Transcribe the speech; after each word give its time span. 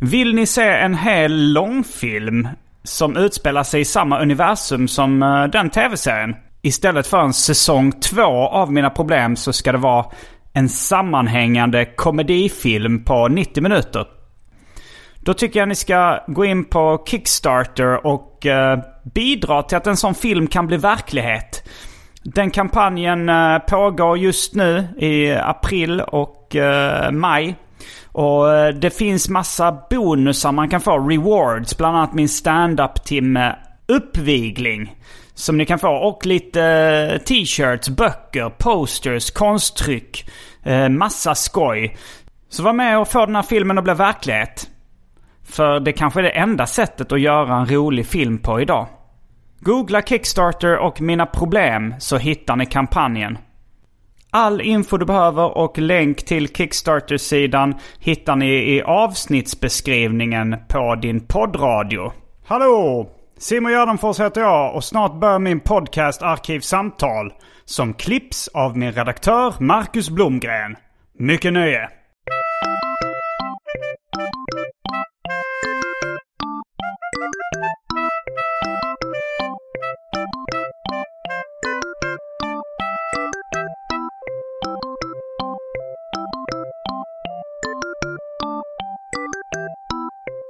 Vill 0.00 0.34
ni 0.34 0.46
se 0.46 0.68
en 0.68 0.94
hel 0.94 1.52
långfilm 1.52 2.48
som 2.82 3.16
utspelar 3.16 3.62
sig 3.62 3.80
i 3.80 3.84
samma 3.84 4.20
universum 4.20 4.88
som 4.88 5.22
eh, 5.22 5.44
den 5.44 5.70
tv-serien? 5.70 6.36
Istället 6.62 7.06
för 7.06 7.20
en 7.20 7.32
säsong 7.32 7.92
två 7.92 8.48
av 8.48 8.72
Mina 8.72 8.90
Problem 8.90 9.36
så 9.36 9.52
ska 9.52 9.72
det 9.72 9.78
vara 9.78 10.06
en 10.52 10.68
sammanhängande 10.68 11.84
komedifilm 11.84 13.04
på 13.04 13.28
90 13.28 13.62
minuter. 13.62 14.06
Då 15.20 15.34
tycker 15.34 15.60
jag 15.60 15.68
ni 15.68 15.74
ska 15.74 16.24
gå 16.26 16.44
in 16.44 16.64
på 16.64 17.04
Kickstarter 17.06 18.06
och 18.06 18.46
eh, 18.46 18.78
bidra 19.14 19.62
till 19.62 19.76
att 19.76 19.86
en 19.86 19.96
sån 19.96 20.14
film 20.14 20.46
kan 20.46 20.66
bli 20.66 20.76
verklighet. 20.76 21.68
Den 22.22 22.50
kampanjen 22.50 23.28
eh, 23.28 23.58
pågår 23.58 24.18
just 24.18 24.54
nu 24.54 24.88
i 24.98 25.32
april 25.32 26.00
och 26.00 26.56
eh, 26.56 27.10
maj. 27.10 27.56
Och 28.18 28.54
eh, 28.54 28.74
det 28.74 28.90
finns 28.90 29.28
massa 29.28 29.78
bonusar 29.90 30.52
man 30.52 30.68
kan 30.68 30.80
få. 30.80 30.98
Rewards. 30.98 31.76
Bland 31.76 31.96
annat 31.96 32.14
min 32.14 32.28
stand-up-timme 32.28 33.56
Uppvigling. 33.88 34.96
Som 35.34 35.58
ni 35.58 35.66
kan 35.66 35.78
få. 35.78 35.88
Och 35.88 36.26
lite 36.26 36.62
eh, 36.62 37.18
t-shirts, 37.18 37.88
böcker, 37.88 38.50
posters, 38.58 39.30
konsttryck. 39.30 40.30
Eh, 40.62 40.88
massa 40.88 41.34
skoj. 41.34 41.96
Så 42.48 42.62
var 42.62 42.72
med 42.72 42.98
och 42.98 43.08
få 43.08 43.26
den 43.26 43.36
här 43.36 43.42
filmen 43.42 43.78
att 43.78 43.84
bli 43.84 43.94
verklighet. 43.94 44.70
För 45.44 45.80
det 45.80 45.92
kanske 45.92 46.20
är 46.20 46.24
det 46.24 46.30
enda 46.30 46.66
sättet 46.66 47.12
att 47.12 47.20
göra 47.20 47.56
en 47.56 47.66
rolig 47.66 48.06
film 48.06 48.38
på 48.38 48.60
idag. 48.60 48.86
Googla 49.60 50.02
Kickstarter 50.02 50.76
och 50.76 51.00
Mina 51.00 51.26
Problem 51.26 51.94
så 51.98 52.16
hittar 52.16 52.56
ni 52.56 52.66
kampanjen. 52.66 53.38
All 54.38 54.60
info 54.60 54.96
du 54.96 55.06
behöver 55.06 55.58
och 55.58 55.78
länk 55.78 56.24
till 56.24 56.48
Kickstarter-sidan 56.48 57.74
hittar 58.00 58.36
ni 58.36 58.76
i 58.76 58.82
avsnittsbeskrivningen 58.82 60.56
på 60.68 60.94
din 60.94 61.20
poddradio. 61.20 62.12
Hallå! 62.46 63.10
Simon 63.38 63.72
Gärdenfors 63.72 64.20
heter 64.20 64.40
jag 64.40 64.74
och 64.74 64.84
snart 64.84 65.20
börjar 65.20 65.38
min 65.38 65.60
podcast 65.60 66.22
Arkivsamtal. 66.22 67.32
Som 67.64 67.94
klipps 67.94 68.48
av 68.48 68.76
min 68.76 68.92
redaktör 68.92 69.54
Marcus 69.60 70.10
Blomgren. 70.10 70.76
Mycket 71.18 71.52
nöje! 71.52 71.97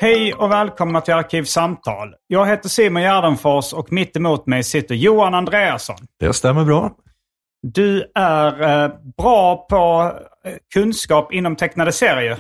Hej 0.00 0.34
och 0.34 0.50
välkomna 0.50 1.00
till 1.00 1.14
Arkivsamtal. 1.14 2.14
Jag 2.26 2.46
heter 2.46 2.68
Simon 2.68 3.02
Gärdenfors 3.02 3.72
och 3.72 3.92
mitt 3.92 4.16
emot 4.16 4.46
mig 4.46 4.64
sitter 4.64 4.94
Johan 4.94 5.34
Andreasson. 5.34 5.96
Det 6.20 6.32
stämmer 6.32 6.64
bra. 6.64 6.90
Du 7.62 8.12
är 8.14 8.62
eh, 8.84 8.90
bra 9.16 9.66
på 9.70 10.12
eh, 10.44 10.54
kunskap 10.74 11.32
inom 11.32 11.56
tecknade 11.56 11.92
serier. 11.92 12.38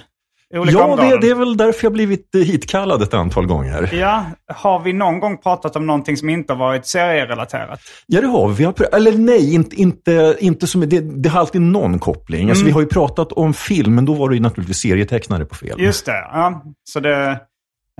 Olika 0.54 0.78
Ja, 0.78 0.96
det, 0.96 1.18
det 1.20 1.30
är 1.30 1.34
väl 1.34 1.56
därför 1.56 1.84
jag 1.84 1.92
blivit 1.92 2.34
eh, 2.34 2.40
hitkallad 2.40 3.02
ett 3.02 3.14
antal 3.14 3.46
gånger. 3.46 3.90
Ja, 3.92 4.24
har 4.46 4.80
vi 4.80 4.92
någon 4.92 5.20
gång 5.20 5.38
pratat 5.38 5.76
om 5.76 5.86
någonting 5.86 6.16
som 6.16 6.28
inte 6.28 6.52
har 6.52 6.58
varit 6.58 6.86
serierelaterat? 6.86 7.80
Ja, 8.06 8.20
det 8.20 8.26
har 8.26 8.48
vi. 8.48 8.64
eller 8.92 9.18
nej, 9.18 9.54
inte, 9.54 9.76
inte, 9.76 10.36
inte 10.40 10.66
som, 10.66 10.80
det, 10.80 11.00
det 11.00 11.28
har 11.28 11.40
alltid 11.40 11.60
någon 11.60 11.98
koppling. 11.98 12.50
Alltså, 12.50 12.64
vi 12.64 12.70
har 12.70 12.80
ju 12.80 12.86
pratat 12.86 13.32
om 13.32 13.54
film, 13.54 13.94
men 13.94 14.04
då 14.04 14.14
var 14.14 14.28
det 14.28 14.34
ju 14.34 14.42
naturligtvis 14.42 14.78
serietecknare 14.78 15.44
på 15.44 15.54
film. 15.54 15.80
Just 15.80 16.06
det, 16.06 16.28
ja. 16.32 16.62
Så 16.84 17.00
det... 17.00 17.40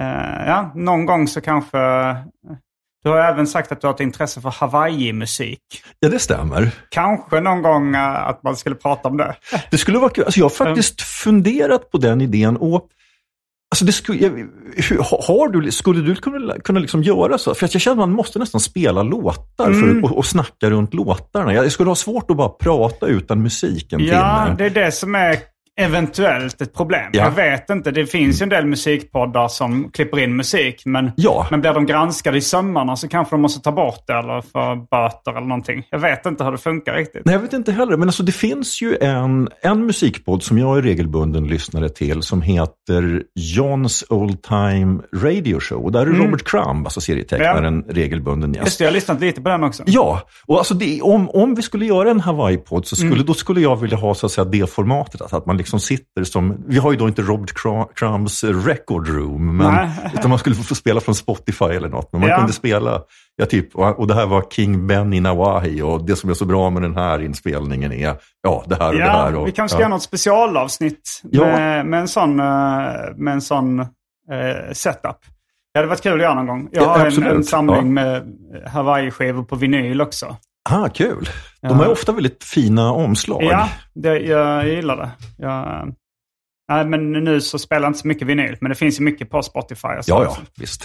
Eh, 0.00 0.47
ja, 0.47 0.72
någon 0.75 1.06
gång 1.06 1.28
så 1.28 1.41
kanske... 1.41 1.78
Du 3.04 3.10
har 3.10 3.19
även 3.19 3.47
sagt 3.47 3.72
att 3.72 3.81
du 3.81 3.86
har 3.86 3.94
ett 3.94 4.00
intresse 4.00 4.41
för 4.41 4.50
Hawaii-musik. 4.50 5.60
Ja, 6.00 6.09
det 6.09 6.19
stämmer. 6.19 6.70
Kanske 6.91 7.41
någon 7.41 7.62
gång 7.62 7.94
eh, 7.94 8.26
att 8.28 8.42
man 8.42 8.56
skulle 8.56 8.75
prata 8.75 9.09
om 9.09 9.16
det. 9.16 9.36
Det 9.70 9.78
skulle 9.78 9.98
vara 9.98 10.10
kul. 10.10 10.25
Alltså, 10.25 10.41
jag 10.41 10.44
har 10.44 10.50
faktiskt 10.50 11.03
funderat 11.03 11.91
på 11.91 11.98
den 11.98 12.20
idén. 12.20 12.56
Och, 12.56 12.86
alltså, 13.70 13.84
det 13.84 13.92
skulle, 13.92 14.26
hur, 14.28 14.98
har- 14.98 15.48
du, 15.48 15.70
skulle 15.72 16.00
du 16.00 16.14
kunna, 16.14 16.54
kunna 16.60 16.81
liksom 16.81 17.03
göra 17.03 17.38
så? 17.38 17.54
För 17.54 17.66
att 17.66 17.75
jag 17.75 17.81
känner 17.81 17.94
att 17.94 18.09
man 18.09 18.12
måste 18.12 18.38
nästan 18.38 18.60
spela 18.60 19.03
låtar 19.03 19.72
för, 19.72 20.04
och, 20.04 20.16
och 20.19 20.26
snacka 20.26 20.70
runt 20.70 20.94
låtarna. 20.94 21.54
Jag, 21.54 21.72
skulle 21.72 21.91
ha 21.91 21.94
svårt 21.94 22.30
att 22.30 22.36
bara 22.36 22.48
prata 22.48 23.06
utan 23.06 23.42
musik 23.42 23.92
en 23.92 24.00
Ja, 24.04 24.44
timme. 24.44 24.54
det 24.59 24.65
är 24.80 24.84
det 24.84 24.92
som 24.92 25.15
är 25.15 25.38
eventuellt 25.78 26.61
ett 26.61 26.75
problem. 26.75 27.11
Ja. 27.12 27.25
Jag 27.25 27.31
vet 27.31 27.71
inte. 27.71 27.91
Det 27.91 28.06
finns 28.06 28.41
ju 28.41 28.43
en 28.43 28.49
del 28.49 28.66
musikpoddar 28.66 29.49
som 29.49 29.91
klipper 29.93 30.19
in 30.19 30.37
musik. 30.37 30.83
Men, 30.84 31.11
Ja. 31.16 31.47
men 31.50 31.61
blir 31.61 31.72
de 31.75 31.87
granskade 31.87 32.39
i 32.39 32.41
sömmarna 32.41 32.97
så 32.97 33.09
kanske 33.09 33.34
de 33.37 33.41
måste 33.43 33.61
ta 33.61 33.72
bort 33.72 34.05
det 34.06 34.12
eller 34.12 34.41
få 34.41 34.87
böter 34.91 35.31
eller 35.37 35.47
någonting. 35.47 35.83
Jag 35.91 35.99
vet 35.99 36.27
inte 36.27 36.44
hur 36.44 36.53
det 36.53 36.59
funkar 36.59 36.94
riktigt. 36.94 37.22
Nej, 37.25 37.34
jag 37.34 37.41
vet 37.43 37.53
inte 37.53 37.72
heller. 37.72 37.97
Men 37.97 38.09
alltså, 38.09 38.22
det 38.22 38.33
finns 38.33 38.83
ju 38.83 38.97
en, 39.00 39.49
en 39.62 39.87
musikpodd 39.87 40.43
som 40.43 40.59
jag 40.59 40.78
är 40.78 40.83
regelbunden 40.83 41.47
lyssnare 41.47 41.89
till 41.89 42.22
som 42.22 42.43
heter 42.43 43.22
Johns 43.34 44.05
Old 44.09 44.43
Time 44.43 45.00
Radio 45.15 45.60
Show. 45.60 45.84
Och 45.84 45.92
där 45.92 46.01
är 46.01 46.07
Robert 46.07 46.45
Crumb, 46.45 46.86
alltså 46.86 47.01
serietecknaren, 47.01 47.83
regelbunden 47.89 48.54
gäst. 48.54 48.66
Just 48.66 48.78
det, 48.78 48.84
jag 48.84 48.91
har 48.91 48.95
lyssnat 48.95 49.21
lite 49.21 49.41
på 49.41 49.48
den 49.48 49.65
också. 49.65 49.83
Ja, 49.86 50.22
och 50.47 50.59
alltså 50.59 50.75
det, 50.75 51.01
om, 51.03 51.30
om 51.30 51.54
vi 51.54 51.63
skulle 51.63 51.86
göra 51.86 52.10
en 52.10 52.21
Hawaii-podd 52.21 52.86
så 52.86 52.97
skulle, 52.97 53.22
då 53.22 53.34
skulle 53.34 53.60
jag 53.60 53.77
vilja 53.77 53.97
ha 53.97 54.15
så 54.15 54.27
att 54.27 54.33
säga, 54.33 54.45
det 54.45 54.71
formatet. 54.71 55.21
Alltså 55.22 55.36
att 55.36 55.47
man 55.47 55.57
liksom 55.57 55.67
sitter 55.80 56.24
som, 56.24 56.65
vi 56.66 56.78
har 56.78 56.92
ju 56.92 56.98
då 56.98 57.09
inte 57.09 57.22
Robert 57.22 57.53
Crumbs 57.94 58.44
record 58.44 59.09
room, 59.09 59.56
men, 59.56 59.74
Nej. 59.74 59.88
utan 60.15 60.30
man 60.30 60.38
skulle 60.38 60.56
få 60.56 60.74
spela 60.74 61.00
från 61.00 61.15
Spotify 61.15 61.65
eller 61.65 61.88
något. 61.88 62.12
Men 62.12 62.20
man 62.20 62.30
Ja. 62.30 62.36
kunde 62.36 62.53
spela, 62.53 63.00
ja, 63.36 63.47
typ, 63.47 63.76
och, 63.76 64.06
det 64.06 64.15
här 64.15 64.26
var 64.26 64.44
King 64.50 64.86
Ben 64.86 65.12
i 65.12 65.20
Nawahi 65.20 65.82
och 65.82 66.04
det 66.06 66.16
som 66.16 66.30
är 66.30 66.34
så 66.34 66.44
bra 66.44 66.70
med 66.70 66.82
den 66.82 66.97
här 66.97 67.22
inspelningen 67.22 67.92
är, 67.92 68.16
ja, 68.42 68.65
det 68.66 68.74
här 68.74 68.88
och 68.88 68.94
det 68.98 69.04
här. 69.04 69.32
Ja, 69.32 69.38
Och, 69.38 69.47
vi 69.47 69.53
kanske 69.53 69.72
ska 69.74 69.78
ja. 69.78 69.82
göra 69.82 69.94
något 69.94 70.03
specialavsnitt 70.03 71.20
Ja. 71.30 71.44
med, 71.44 71.86
med 71.86 72.00
en 72.00 72.09
sån, 72.09 72.41
eh, 72.41 72.47
med 73.16 73.32
en 73.34 73.41
sån 73.41 73.80
eh, 73.80 73.86
setup. 74.72 75.16
Det 75.74 75.78
hade 75.78 75.88
varit 75.88 76.03
kul 76.03 76.12
att 76.15 76.20
göra 76.22 76.34
någon 76.34 76.47
gång. 76.47 76.68
Jag 76.72 76.82
Ja, 76.82 76.88
har 76.88 76.98
en, 77.00 77.06
absolut. 77.06 77.32
en 77.32 77.44
samling 77.44 77.76
Ja. 77.76 77.82
med 77.84 78.22
Hawaii-skivor 78.66 79.42
på 79.44 79.56
vinyl 79.56 80.00
också. 80.00 80.36
Ah, 80.70 80.88
kul. 80.88 81.28
De 81.60 81.78
har 81.78 81.84
ju 81.84 81.91
ofta 81.91 82.12
väldigt 82.12 82.44
fina 82.44 82.92
omslag. 82.92 83.44
Ja, 83.44 83.68
det, 83.94 84.18
jag 84.18 84.68
gillar 84.68 84.97
det. 84.97 85.10
Jag, 85.38 85.94
Nej, 86.68 86.84
men 86.84 87.12
nu 87.12 87.41
så 87.41 87.59
spelar 87.59 87.82
jag 87.82 87.88
inte 87.88 87.98
så 87.98 88.09
mycket 88.09 88.28
vinyl. 88.28 88.56
Men 88.60 88.68
det 88.68 88.74
finns 88.74 89.00
ju 89.00 89.04
mycket 89.04 89.30
på 89.30 89.42
Spotify. 89.42 89.88
Och 89.88 90.04
så 90.04 90.10
Ja, 90.10 90.24
ja, 90.24 90.36
visst. 90.56 90.84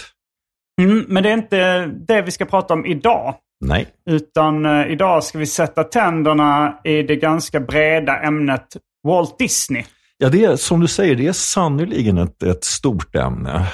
Mm, 0.82 1.04
men 1.08 1.22
det 1.22 1.28
är 1.28 1.34
inte 1.34 1.86
det 1.86 2.22
vi 2.22 2.30
ska 2.30 2.44
prata 2.44 2.74
om 2.74 2.86
idag. 2.86 3.34
Nej. 3.60 3.86
Utan 4.10 4.66
eh, 4.66 4.86
idag 4.86 5.24
ska 5.24 5.38
vi 5.38 5.46
sätta 5.46 5.84
tänderna 5.84 6.80
i 6.84 7.02
det 7.02 7.16
ganska 7.16 7.60
breda 7.60 8.20
ämnet 8.20 8.76
Walt 9.06 9.38
Disney. 9.38 9.84
Ja, 10.18 10.28
det 10.28 10.44
är 10.44 10.56
som 10.56 10.80
du 10.80 10.88
säger, 10.88 11.14
det 11.14 11.26
är 11.26 11.32
sannoliken 11.32 12.18
ett, 12.18 12.42
ett 12.42 12.64
stort 12.64 13.14
ämne. 13.14 13.66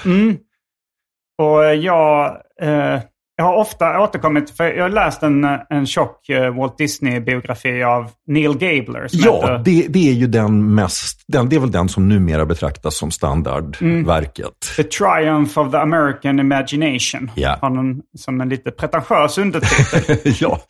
Och 1.39 1.65
eh, 1.65 1.73
jag, 1.73 2.41
eh, 2.61 3.01
jag 3.41 3.45
har 3.45 3.57
ofta 3.57 4.01
återkommit, 4.01 4.51
för 4.51 4.65
jag 4.65 4.85
har 4.85 4.91
läst 4.91 5.23
en, 5.23 5.45
en 5.71 5.87
tjock 5.87 6.29
eh, 6.29 6.55
Walt 6.55 6.79
Disney-biografi 6.79 7.83
av 7.83 8.11
Neil 8.27 8.53
Gabler. 8.53 9.07
Ja, 9.11 9.41
heter, 9.41 9.59
det, 9.65 9.87
det 9.89 10.09
är 10.09 10.13
ju 10.13 10.27
den 10.27 10.75
mest, 10.75 11.25
den, 11.27 11.49
det 11.49 11.57
är 11.57 11.61
väl 11.61 11.71
den 11.71 11.89
som 11.89 12.09
numera 12.09 12.47
betraktas 12.47 12.97
som 12.97 13.11
standardverket. 13.11 14.53
The 14.77 14.83
Triumph 14.83 15.59
of 15.59 15.71
the 15.71 15.77
American 15.77 16.41
Imagination. 16.41 17.31
Ja. 17.35 17.59
Har 17.61 17.71
någon, 17.71 18.01
som 18.19 18.41
en 18.41 18.49
lite 18.49 18.71
pretentiös 18.71 19.39
undertitel. 19.39 20.33
ja. 20.41 20.61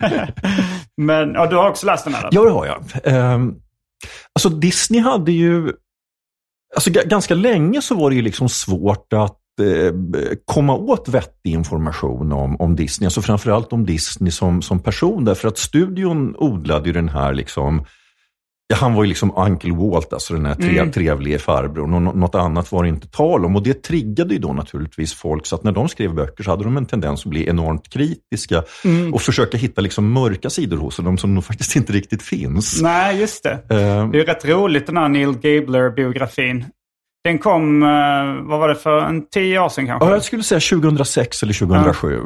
Men 0.96 1.34
ja, 1.34 1.46
du 1.46 1.56
har 1.56 1.70
också 1.70 1.86
läst 1.86 2.04
den 2.04 2.14
här? 2.14 2.28
ja, 2.30 2.44
det 2.44 2.50
har 2.50 2.66
jag. 2.66 2.84
Ehm, 3.04 3.54
alltså 4.34 4.48
Disney 4.48 5.00
hade 5.00 5.32
ju, 5.32 5.72
alltså 6.74 6.90
ganska 6.90 7.34
länge 7.34 7.82
så 7.82 7.94
var 7.94 8.10
det 8.10 8.16
ju 8.16 8.22
liksom 8.22 8.48
svårt 8.48 9.12
att 9.12 9.38
komma 10.44 10.74
åt 10.74 11.08
vettig 11.08 11.50
information 11.52 12.32
om, 12.32 12.56
om 12.60 12.76
Disney. 12.76 13.06
Alltså 13.06 13.22
framförallt 13.22 13.72
om 13.72 13.84
Disney 13.86 14.30
som, 14.30 14.62
som 14.62 14.80
person. 14.80 15.24
Därför 15.24 15.48
att 15.48 15.58
studion 15.58 16.34
odlade 16.38 16.86
ju 16.86 16.92
den 16.92 17.08
här 17.08 17.34
liksom 17.34 17.84
Ja, 18.66 18.76
han 18.76 18.94
var 18.94 19.02
ju 19.04 19.08
liksom 19.08 19.32
Uncle 19.36 19.74
Walt, 19.74 20.12
alltså 20.12 20.34
den 20.34 20.46
här 20.46 20.54
tre, 20.54 20.90
trevlige 20.92 21.38
farbrorn. 21.38 21.94
Och 21.94 22.02
nå- 22.02 22.12
något 22.12 22.34
annat 22.34 22.72
var 22.72 22.82
det 22.82 22.88
inte 22.88 23.08
tal 23.08 23.44
om. 23.44 23.56
Och 23.56 23.62
det 23.62 23.82
triggade 23.82 24.34
ju 24.34 24.40
då 24.40 24.52
naturligtvis 24.52 25.14
folk. 25.14 25.46
Så 25.46 25.54
att 25.54 25.64
när 25.64 25.72
de 25.72 25.88
skrev 25.88 26.14
böcker 26.14 26.44
så 26.44 26.50
hade 26.50 26.64
de 26.64 26.76
en 26.76 26.86
tendens 26.86 27.20
att 27.20 27.30
bli 27.30 27.48
enormt 27.48 27.88
kritiska. 27.88 28.62
Och 29.12 29.20
försöka 29.22 29.56
hitta 29.58 29.80
liksom 29.80 30.12
mörka 30.12 30.50
sidor 30.50 30.76
hos 30.76 30.96
dem 30.96 31.18
som 31.18 31.34
nog 31.34 31.44
faktiskt 31.44 31.76
inte 31.76 31.92
riktigt 31.92 32.22
finns. 32.22 32.82
Nej, 32.82 33.20
just 33.20 33.42
det. 33.42 33.52
Ehm, 33.52 34.10
Det 34.10 34.16
är 34.18 34.20
ju 34.20 34.24
rätt 34.24 34.44
roligt 34.44 34.86
den 34.86 34.96
här 34.96 35.08
Neil 35.08 35.32
Gabler-biografin. 35.38 36.64
Den 37.24 37.38
kom, 37.38 37.82
eh, 37.82 37.88
vad 38.48 38.58
var 38.60 38.68
det 38.68 38.74
för, 38.74 39.00
en 39.00 39.28
tio 39.28 39.60
år 39.60 39.68
sedan 39.68 39.86
kanske? 39.86 40.08
Ja, 40.08 40.12
jag 40.12 40.22
skulle 40.22 40.42
säga 40.42 40.60
2006 40.60 41.42
eller 41.42 41.52
2007. 41.52 42.20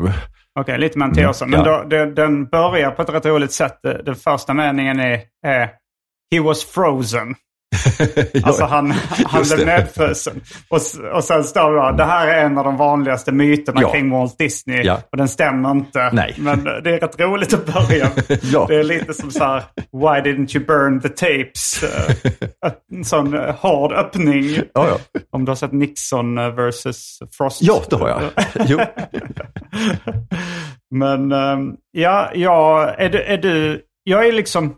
Okej, 0.61 0.79
lite 0.79 0.99
mer 0.99 1.07
än 1.07 1.15
tio 1.15 1.29
år 1.29 1.33
sedan. 1.33 1.51
Men 1.51 1.65
ja. 1.65 1.79
då, 1.83 1.89
det, 1.89 2.15
den 2.15 2.47
börjar 2.47 2.91
på 2.91 3.03
ett 3.03 3.09
rätt 3.09 3.27
roligt 3.27 3.53
sätt. 3.53 3.79
Det- 3.83 4.03
Den 4.03 4.15
första 4.15 4.55
meningen 4.55 5.01
är, 5.01 5.21
är 5.47 5.71
He 6.35 6.41
was 6.43 6.65
frozen. 6.65 7.35
Alltså 8.45 8.65
han, 8.65 8.91
han 9.27 9.43
blev 9.43 9.59
det. 9.59 9.65
nedfrusen. 9.65 10.41
Och, 10.69 10.81
och 11.15 11.25
sen 11.25 11.45
står 11.45 11.91
det 11.91 11.97
det 11.97 12.05
här 12.05 12.29
är 12.29 12.45
en 12.45 12.59
av 12.59 12.65
de 12.65 12.77
vanligaste 12.77 13.33
myterna 13.33 13.81
Ja. 13.83 13.93
kring 13.93 14.11
Walt 14.11 14.39
Disney. 14.39 14.83
Ja. 14.83 15.01
Och 15.13 15.17
den 15.19 15.29
stämmer 15.29 15.71
inte. 15.71 16.11
Nej. 16.13 16.35
Men 16.39 16.65
det 16.65 16.71
är 16.95 17.01
rätt 17.01 17.21
roligt 17.21 17.55
att 17.55 17.67
börja. 17.67 18.11
Ja. 18.43 18.65
Det 18.69 18.77
är 18.77 18.85
lite 18.85 19.15
som 19.15 19.31
så 19.31 19.45
här, 19.45 19.63
why 19.93 20.31
didn't 20.31 20.57
you 20.57 20.67
burn 20.67 21.01
the 21.01 21.09
tapes? 21.09 21.85
Eh, 22.65 22.73
En 22.93 23.05
sån 23.05 23.35
eh, 23.35 23.55
hård 23.55 23.93
öppning. 23.93 24.59
Ja. 24.75 24.99
Om 25.31 25.45
du 25.45 25.51
har 25.51 25.57
sett 25.57 25.73
Nixon 25.73 26.39
eh, 26.39 26.49
versus 26.55 27.19
Frost. 27.39 27.63
ja, 27.63 27.83
det 27.91 27.97
har 27.97 28.09
jag. 28.09 28.21
Jo. 28.67 28.79
Men 30.95 31.33
ehm, 31.33 31.75
ja, 31.91 32.31
ja 32.35 32.87
är, 32.99 33.09
du, 33.09 33.23
är 33.23 33.39
du... 33.39 33.83
Jag 34.05 34.27
är 34.27 34.33
liksom... 34.33 34.75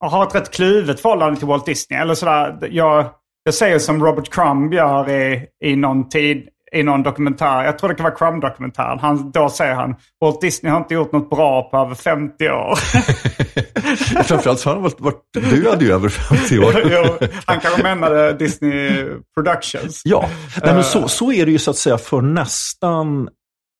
Har 0.00 0.26
ett 0.26 0.34
rätt 0.34 0.50
kluvet 0.50 1.00
förhållande 1.00 1.38
till 1.38 1.48
Walt 1.48 1.66
Disney. 1.66 2.00
Eller 2.00 2.14
sådär, 2.14 2.68
jag, 2.70 3.06
jag 3.44 3.54
säger 3.54 3.78
som 3.78 4.04
Robert 4.04 4.30
Crumb 4.30 4.74
gör 4.74 5.10
i, 5.10 5.46
i 5.64 5.76
någon 5.76 6.08
tid, 6.08 6.48
i 6.72 6.82
någon 6.82 7.02
dokumentär. 7.02 7.64
Jag 7.64 7.78
tror 7.78 7.88
det 7.88 7.94
kan 7.94 8.04
vara 8.04 8.14
Crumb-dokumentären. 8.14 8.98
Han, 8.98 9.30
då 9.30 9.48
säger 9.48 9.74
han 9.74 9.94
Walt 10.20 10.40
Disney 10.40 10.72
har 10.72 10.78
inte 10.78 10.94
gjort 10.94 11.12
något 11.12 11.30
bra 11.30 11.70
på 11.70 11.76
över 11.76 11.94
50 11.94 12.48
år. 12.48 12.74
Framförallt 14.24 14.64
har 14.64 14.72
han 14.72 14.82
varit, 14.82 15.00
varit 15.00 15.22
död 15.34 15.82
i 15.82 15.90
över 15.90 16.08
50 16.08 16.58
år. 16.58 16.82
Jo, 16.90 17.28
han 17.46 17.60
kanske 17.60 17.82
menade 17.82 18.32
Disney 18.32 19.04
Productions. 19.34 20.02
Ja, 20.04 20.28
Nej, 20.64 20.74
men 20.74 20.84
så, 20.84 21.08
så 21.08 21.32
är 21.32 21.46
det 21.46 21.52
ju 21.52 21.58
så 21.58 21.70
att 21.70 21.76
säga 21.76 21.98
för 21.98 22.20
nästan 22.20 23.28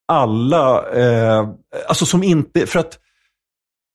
alla, 0.08 0.92
eh, 0.92 1.48
alltså 1.88 2.06
som 2.06 2.22
inte, 2.22 2.66
för 2.66 2.78
att 2.78 2.98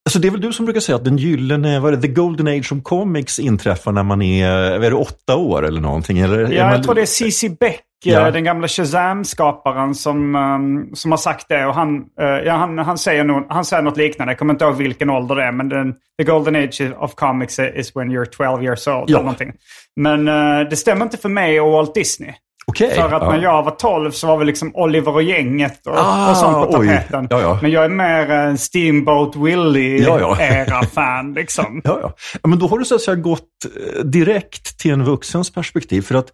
Alltså 0.07 0.19
det 0.19 0.27
är 0.27 0.31
väl 0.31 0.41
du 0.41 0.53
som 0.53 0.65
brukar 0.65 0.81
säga 0.81 0.95
att 0.95 1.05
den 1.05 1.17
gyllene, 1.17 1.79
vad 1.79 1.93
är 1.93 1.97
det, 1.97 2.01
the 2.01 2.13
golden 2.13 2.47
age 2.47 2.71
of 2.73 2.83
comics 2.83 3.39
inträffar 3.39 3.91
när 3.91 4.03
man 4.03 4.21
är, 4.21 4.49
är 4.51 4.79
det, 4.89 4.95
åtta 4.95 5.35
år 5.35 5.65
eller 5.65 5.81
någonting? 5.81 6.19
Eller, 6.19 6.39
Ja, 6.51 6.63
man, 6.65 6.73
jag 6.73 6.83
tror 6.83 6.95
det 6.95 7.01
är 7.01 7.05
C.C. 7.05 7.49
Beck, 7.59 7.81
Ja. 8.05 8.27
eh, 8.27 8.33
den 8.33 8.43
gamla 8.43 8.67
Shazam-skaparen 8.67 9.95
som, 9.95 10.35
ehm, 10.35 10.95
som 10.95 11.11
har 11.11 11.17
sagt 11.17 11.49
det. 11.49 11.65
Och 11.65 11.75
han, 11.75 11.95
eh, 12.21 12.27
ja, 12.27 12.53
han, 12.53 12.77
han, 12.77 12.97
säger 12.97 13.23
nog, 13.23 13.45
han 13.49 13.65
säger 13.65 13.83
något 13.83 13.97
liknande. 13.97 14.31
Jag 14.31 14.39
kommer 14.39 14.53
inte 14.53 14.65
ihåg 14.65 14.75
vilken 14.75 15.09
ålder 15.09 15.35
det 15.35 15.43
är. 15.43 15.51
Men 15.51 15.69
den, 15.69 15.93
the 16.17 16.23
golden 16.23 16.55
age 16.55 16.81
of 16.97 17.15
comics 17.15 17.59
is 17.59 17.95
when 17.95 18.11
you're 18.11 18.25
12 18.25 18.63
years 18.63 18.87
old. 18.87 18.95
Ja. 18.97 19.03
Eller 19.07 19.19
någonting. 19.19 19.53
Men 19.95 20.27
eh, 20.27 20.69
det 20.69 20.75
stämmer 20.75 21.05
inte 21.05 21.17
för 21.17 21.29
mig 21.29 21.61
och 21.61 21.71
Walt 21.71 21.93
Disney. 21.95 22.33
Okej. 22.67 22.95
För 22.95 23.13
att 23.13 23.21
ja. 23.21 23.31
när 23.31 23.43
jag 23.43 23.63
var 23.63 23.71
12 23.71 24.11
så 24.11 24.27
var 24.27 24.37
vi 24.37 24.45
liksom 24.45 24.75
Oliver 24.75 25.13
och 25.13 25.23
gänget 25.23 25.87
och, 25.87 25.97
Ah, 25.97 26.31
och 26.31 26.37
sånt 26.37 26.71
på 26.71 26.71
tapeten. 26.71 27.27
Ja, 27.29 27.41
ja. 27.41 27.59
Men 27.61 27.71
jag 27.71 27.85
är 27.85 27.89
mer 27.89 28.29
en 28.29 28.57
Steamboat. 28.57 29.35
Willie-era-fan. 29.35 31.33
liksom. 31.35 31.81
Ja, 31.83 31.99
ja. 32.01 32.13
ja, 32.43 32.49
men 32.49 32.59
då 32.59 32.67
har 32.67 32.79
du 32.79 32.85
så 32.85 32.95
att 32.95 33.01
säga 33.01 33.15
gått 33.15 33.41
eh, 33.65 34.03
direkt 34.03 34.79
till 34.79 34.91
en 34.91 35.03
vuxens 35.03 35.53
perspektiv. 35.53 36.01
För 36.01 36.15
att 36.15 36.27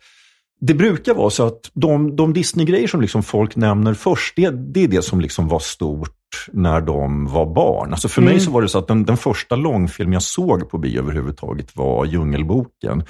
det 0.62 0.74
brukar 0.74 1.14
vara 1.14 1.30
så 1.30 1.48
att 1.48 1.72
de, 1.74 2.16
de 2.16 2.34
Disney-grejer 2.34 2.88
som 2.88 3.02
liksom 3.02 3.24
folk 3.24 3.56
nämner 3.56 3.94
först, 3.94 4.36
det, 4.36 4.50
det 4.50 4.84
är 4.84 4.88
det 4.88 5.02
som 5.02 5.22
liksom 5.22 5.48
var 5.48 5.60
stort 5.60 6.21
när 6.54 6.82
de 6.82 7.28
var 7.28 7.54
barn. 7.54 7.92
Alltså 7.92 8.08
för 8.08 8.22
mig 8.22 8.40
så 8.40 8.52
var 8.52 8.62
det 8.62 8.70
så 8.70 8.78
att 8.78 8.88
den, 8.88 9.06
den 9.06 9.18
första 9.18 9.56
långfilm 9.56 10.14
jag 10.14 10.22
såg 10.22 10.70
på 10.70 10.78
bio 10.78 11.00
överhuvudtaget 11.00 11.76
var 11.76 12.06
Djungelboken. 12.06 13.04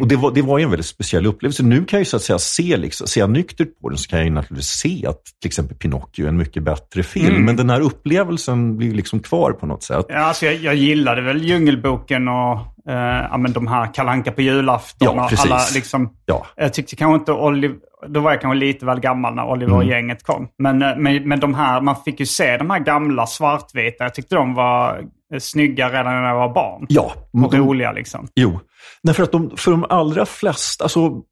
Och 0.00 0.08
det 0.08 0.16
var, 0.16 0.30
det 0.34 0.42
var 0.42 0.58
ju 0.58 0.64
en 0.64 0.70
väldigt 0.70 0.86
speciell 0.86 1.26
upplevelse. 1.26 1.62
Nu 1.62 1.84
kan 1.84 1.96
jag 1.96 2.00
ju 2.00 2.04
så 2.04 2.16
att 2.16 2.22
säga 2.22 2.38
se, 2.38 2.76
liksom, 2.76 3.06
jag 3.16 3.30
nyktert 3.30 3.80
på 3.80 3.88
den 3.88 3.98
så 3.98 4.08
kan 4.08 4.18
jag 4.18 4.26
ju 4.26 4.34
naturligtvis 4.34 4.70
se 4.70 5.06
att 5.06 5.22
till 5.40 5.48
exempel 5.48 5.76
Pinocchio 5.76 6.24
är 6.24 6.28
en 6.28 6.36
mycket 6.36 6.62
bättre 6.62 7.02
film. 7.02 7.44
Men 7.44 7.56
den 7.56 7.70
här 7.70 7.80
upplevelsen 7.80 8.76
blir 8.76 8.94
liksom 8.94 9.20
kvar 9.20 9.52
på 9.52 9.66
något 9.66 9.82
sätt. 9.82 10.06
Ja, 10.08 10.18
alltså 10.18 10.46
jag, 10.46 10.54
jag 10.54 10.74
gillade 10.74 11.22
väl 11.22 11.44
Djungelboken 11.44 12.28
och 12.28 12.54
eh, 12.92 13.26
ja, 13.30 13.38
men 13.38 13.52
de 13.52 13.66
här 13.66 13.94
Kalanka 13.94 14.32
på 14.32 14.42
julafton. 14.42 15.16
Ja, 15.16 15.24
och 15.24 15.30
precis. 15.30 15.46
alla, 15.46 15.60
liksom, 15.74 16.10
Ja. 16.28 16.46
Jag 16.56 16.74
tyckte 16.74 16.96
kanske 16.96 17.18
inte 17.18 17.32
Oliver... 17.32 17.76
Då 18.06 18.20
var 18.20 18.30
jag 18.30 18.40
kanske 18.40 18.58
lite 18.66 18.86
väl 18.86 19.00
gammal 19.00 19.34
när 19.34 19.44
Oliver 19.50 19.72
och 19.72 19.82
Mm. 19.82 19.88
gänget 19.94 20.22
kom. 20.22 20.48
Men, 20.58 20.82
eh, 20.82 20.96
men, 20.96 21.28
men 21.28 21.40
de 21.40 21.54
här, 21.54 21.80
man 21.80 21.96
fick 22.04 22.20
ju 22.20 22.26
se 22.26 22.56
de 22.56 22.70
här 22.70 22.78
gamla 22.78 23.26
svartvita. 23.26 24.04
Jag 24.04 24.14
tyckte 24.14 24.34
de 24.34 24.54
var 24.54 24.98
eh, 25.34 25.38
snygga 25.40 25.88
redan 25.88 26.04
när 26.04 26.28
jag 26.28 26.34
var 26.38 26.54
barn. 26.54 26.86
Ja, 26.88 27.12
Och 27.44 27.54
roliga 27.54 27.92
liksom. 27.92 28.28
Jo, 28.34 28.60
därför 29.02 29.22
att 29.22 29.32
de, 29.32 29.56
för 29.56 29.70
de 29.70 29.84
allra 29.88 30.26
flesta, 30.26 30.84
alltså 30.84 31.22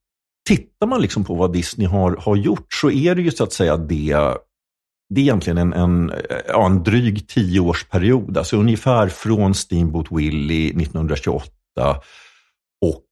tittar 0.49 0.87
man 0.87 1.00
liksom 1.00 1.25
på 1.25 1.35
vad 1.35 1.52
Disney 1.52 1.87
har, 1.87 2.16
har 2.16 2.37
gjort 2.37 2.66
så 2.75 2.90
är 2.90 3.14
det 3.14 3.23
ju 3.23 3.30
så 3.30 3.44
att 3.44 3.52
säga 3.52 3.76
det, 3.76 4.16
det 5.14 5.20
är 5.20 5.25
egentligen 5.25 5.58
en, 5.58 5.73
en, 5.73 6.12
ja, 6.49 6.66
en 6.66 6.82
dryg 6.82 7.28
tioårsperiod, 7.28 8.38
alltså 8.38 8.56
ungefär 8.56 9.08
från 9.08 9.54
Steamboat 9.54 10.06
Willie 10.11 10.70
1928 10.70 11.50
och 12.87 13.02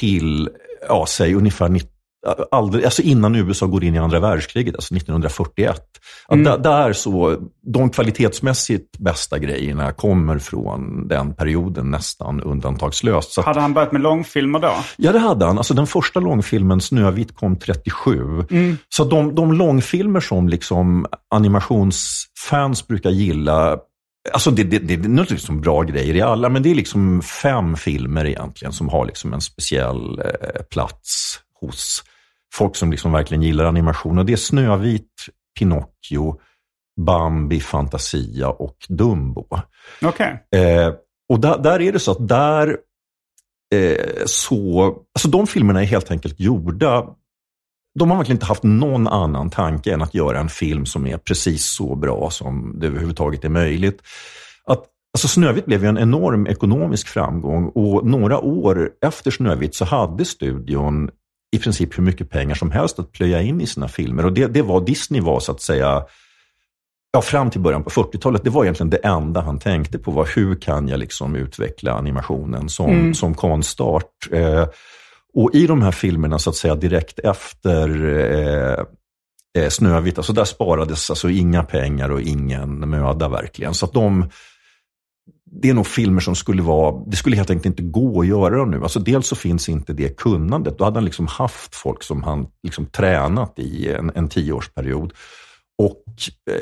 till, 0.00 0.48
ja, 0.88 1.04
säg 1.08 1.34
ungefär 1.34 1.68
19 1.68 1.90
Aldrig, 2.50 2.84
alltså 2.84 3.02
innan 3.02 3.34
USA 3.34 3.66
går 3.66 3.84
in 3.84 3.94
i 3.94 3.98
andra 3.98 4.20
världskriget, 4.20 4.74
alltså 4.74 4.94
1941. 4.94 5.82
Att 6.28 6.62
där, 6.62 6.92
så, 6.92 7.36
de 7.62 7.90
kvalitetsmässigt 7.90 8.98
bästa 8.98 9.38
grejerna 9.38 9.92
kommer 9.92 10.38
från 10.38 11.08
den 11.08 11.34
perioden 11.34 11.90
nästan 11.90 12.40
undantagslöst. 12.40 13.32
Så 13.32 13.42
Hade 13.42 13.60
han 13.60 13.74
börjat 13.74 13.92
med 13.92 14.00
långfilmer 14.00 14.58
då? 14.58 14.72
ja, 14.96 15.12
det 15.12 15.18
hade 15.18 15.44
han. 15.44 15.58
Alltså 15.58 15.74
den 15.74 15.86
första 15.86 16.20
långfilmen, 16.20 16.80
Snövit, 16.80 17.36
kom 17.36 17.56
37. 17.56 18.44
Så 18.88 19.04
de, 19.04 19.34
de 19.34 19.52
långfilmer 19.52 20.20
som 20.20 20.48
liksom 20.48 21.06
animationsfans 21.34 22.86
brukar 22.86 23.10
gilla, 23.10 23.78
Alltså 24.32 24.50
det, 24.50 24.62
det, 24.62 24.78
det 24.78 24.94
är 24.94 24.98
naturligtvis 24.98 25.46
som 25.46 25.60
bra 25.60 25.82
grejer 25.82 26.14
i 26.14 26.20
alla, 26.20 26.48
men 26.48 26.62
det 26.62 26.70
är 26.70 26.74
liksom 26.74 27.22
fem 27.22 27.76
filmer 27.76 28.24
egentligen 28.24 28.72
som 28.72 28.88
har 28.88 29.06
liksom 29.06 29.32
en 29.34 29.40
speciell 29.40 30.18
eh, 30.18 30.62
plats 30.70 31.38
hos 31.60 32.02
folk 32.54 32.76
som 32.76 32.90
liksom 32.90 33.12
verkligen 33.12 33.42
gillar 33.42 33.64
animation. 33.64 34.18
Och 34.18 34.26
det 34.26 34.32
är 34.32 34.36
Snövit, 34.36 35.10
Pinocchio, 35.58 36.40
Bambi, 37.00 37.60
Fantasia 37.60 38.48
och 38.48 38.76
Dumbo. 38.88 39.46
Okej. 40.02 40.46
Eh, 40.56 40.94
och 41.28 41.40
där, 41.40 41.58
där 41.58 41.80
är 41.80 41.92
det 41.92 41.98
så 41.98 42.10
att 42.10 42.28
där 42.28 42.76
eh, 43.74 44.24
så, 44.26 44.84
alltså 45.14 45.28
de 45.28 45.46
filmerna 45.46 45.82
är 45.82 45.86
helt 45.86 46.10
enkelt 46.10 46.40
gjorda 46.40 47.06
de 47.98 48.10
har 48.10 48.16
verkligen 48.16 48.36
inte 48.36 48.46
haft 48.46 48.62
någon 48.62 49.08
annan 49.08 49.50
tanke 49.50 49.92
än 49.92 50.02
att 50.02 50.14
göra 50.14 50.40
en 50.40 50.48
film 50.48 50.86
som 50.86 51.06
är 51.06 51.18
precis 51.18 51.66
så 51.66 51.94
bra 51.94 52.30
som 52.30 52.74
det 52.78 52.86
överhuvudtaget 52.86 53.44
är 53.44 53.48
möjligt. 53.48 54.02
Att, 54.64 54.84
Alltså 55.14 55.28
Snövit 55.28 55.66
blev 55.66 55.82
ju 55.82 55.88
en 55.88 55.98
enorm 55.98 56.46
ekonomisk 56.46 57.08
framgång 57.08 57.68
och 57.68 58.06
några 58.06 58.40
år 58.40 58.90
efter 59.06 59.30
Snövit 59.30 59.74
så 59.74 59.84
hade 59.84 60.24
studion 60.24 61.10
i 61.52 61.58
princip 61.58 61.98
hur 61.98 62.02
mycket 62.02 62.30
pengar 62.30 62.54
som 62.54 62.70
helst 62.70 62.98
att 62.98 63.12
plöja 63.12 63.42
in 63.42 63.60
i 63.60 63.66
sina 63.66 63.88
filmer. 63.88 64.26
Och 64.26 64.32
det, 64.32 64.46
det 64.46 64.62
var 64.62 64.80
Disney 64.80 65.20
var 65.20 65.40
så 65.40 65.52
att 65.52 65.60
säga, 65.60 66.04
ja, 67.12 67.22
fram 67.22 67.50
till 67.50 67.60
början 67.60 67.84
på 67.84 67.90
40-talet, 67.90 68.44
det 68.44 68.50
var 68.50 68.64
egentligen 68.64 68.90
det 68.90 68.96
enda 68.96 69.40
han 69.40 69.58
tänkte 69.58 69.98
på. 69.98 70.10
var 70.10 70.28
Hur 70.34 70.54
kan 70.54 70.88
jag 70.88 70.98
liksom 70.98 71.36
utveckla 71.36 71.92
animationen 71.92 72.68
som, 72.68 72.90
mm. 72.90 73.14
som 73.14 73.34
konstart? 73.34 74.28
Eh, 74.32 74.66
och 75.34 75.54
i 75.54 75.66
de 75.66 75.82
här 75.82 75.90
filmerna, 75.90 76.38
så 76.38 76.50
att 76.50 76.56
säga 76.56 76.74
direkt 76.74 77.18
efter 77.18 78.04
eh, 78.18 78.84
eh, 79.62 79.68
Snövit, 79.68 80.18
alltså 80.18 80.32
där 80.32 80.44
sparades 80.44 81.10
alltså 81.10 81.30
inga 81.30 81.62
pengar 81.62 82.10
och 82.10 82.20
ingen 82.20 82.90
möda 82.90 83.28
verkligen. 83.28 83.74
Så 83.74 83.86
att 83.86 83.92
de 83.92 84.30
det 85.50 85.70
är 85.70 85.74
nog 85.74 85.86
filmer 85.86 86.20
som 86.20 86.34
skulle 86.34 86.62
vara, 86.62 87.04
det 87.06 87.16
skulle 87.16 87.36
helt 87.36 87.50
enkelt 87.50 87.66
inte 87.66 87.82
gå 87.82 88.20
att 88.20 88.26
göra 88.26 88.56
dem 88.56 88.70
nu. 88.70 88.82
Alltså 88.82 89.00
dels 89.00 89.28
så 89.28 89.36
finns 89.36 89.68
inte 89.68 89.92
det 89.92 90.16
kunnandet. 90.16 90.78
Då 90.78 90.84
hade 90.84 90.96
han 90.96 91.04
liksom 91.04 91.26
haft 91.26 91.74
folk 91.74 92.02
som 92.02 92.22
han 92.22 92.46
liksom 92.62 92.86
tränat 92.86 93.58
i 93.58 93.92
en, 93.92 94.12
en 94.14 94.28
tioårsperiod. 94.28 95.12
Och 95.82 96.04
eh, 96.50 96.60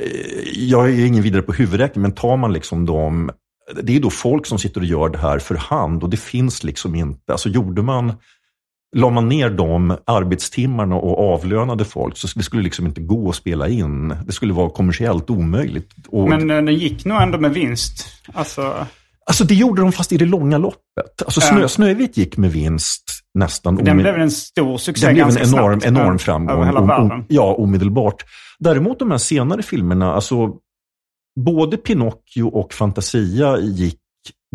jag 0.54 0.90
är 0.90 1.06
ingen 1.06 1.22
vidare 1.22 1.42
på 1.42 1.52
huvudräkning, 1.52 2.02
men 2.02 2.12
tar 2.12 2.36
man 2.36 2.52
liksom 2.52 2.86
de, 2.86 3.30
det 3.82 3.96
är 3.96 4.00
då 4.00 4.10
folk 4.10 4.46
som 4.46 4.58
sitter 4.58 4.80
och 4.80 4.86
gör 4.86 5.08
det 5.08 5.18
här 5.18 5.38
för 5.38 5.54
hand 5.54 6.02
och 6.02 6.10
det 6.10 6.16
finns 6.16 6.64
liksom 6.64 6.94
inte, 6.94 7.32
alltså 7.32 7.48
gjorde 7.48 7.82
man 7.82 8.12
La 8.94 9.10
man 9.10 9.28
ner 9.28 9.50
de 9.50 9.96
arbetstimmarna 10.04 10.96
och 10.96 11.34
avlönade 11.34 11.84
folk 11.84 12.16
så 12.16 12.28
det 12.34 12.42
skulle 12.42 12.62
liksom 12.62 12.86
inte 12.86 13.00
gå 13.00 13.28
att 13.28 13.36
spela 13.36 13.68
in. 13.68 14.16
Det 14.26 14.32
skulle 14.32 14.52
vara 14.52 14.70
kommersiellt 14.70 15.30
omöjligt. 15.30 15.90
Och... 16.08 16.28
Men 16.28 16.50
eh, 16.50 16.56
den 16.56 16.74
gick 16.74 17.04
nog 17.04 17.22
ändå 17.22 17.38
med 17.38 17.54
vinst. 17.54 18.06
Alltså... 18.32 18.86
Alltså 19.26 19.44
det 19.44 19.54
gjorde 19.54 19.82
de 19.82 19.92
fast 19.92 20.12
i 20.12 20.16
det 20.16 20.24
långa 20.24 20.58
loppet. 20.58 21.22
Alltså 21.24 21.40
Snö, 21.40 21.60
ja. 21.60 21.68
Snövit 21.68 22.16
gick 22.16 22.36
med 22.36 22.52
vinst 22.52 23.04
nästan 23.34 23.76
Den 23.76 23.96
blev 23.96 24.14
en 24.14 24.30
stor 24.30 24.78
succé 24.78 25.06
Den 25.06 25.14
blev 25.14 25.28
en 25.28 25.38
enorm, 25.38 25.80
enorm 25.84 26.18
framgång. 26.18 26.56
Över 26.56 26.66
hela 26.66 26.80
världen. 26.80 27.24
ja, 27.28 27.54
omedelbart. 27.54 28.24
Däremot 28.58 28.98
de 28.98 29.10
här 29.10 29.18
senare 29.18 29.62
filmerna, 29.62 30.14
alltså 30.14 30.52
både 31.40 31.76
Pinocchio 31.76 32.42
och 32.42 32.72
Fantasia 32.72 33.58
gick 33.58 33.98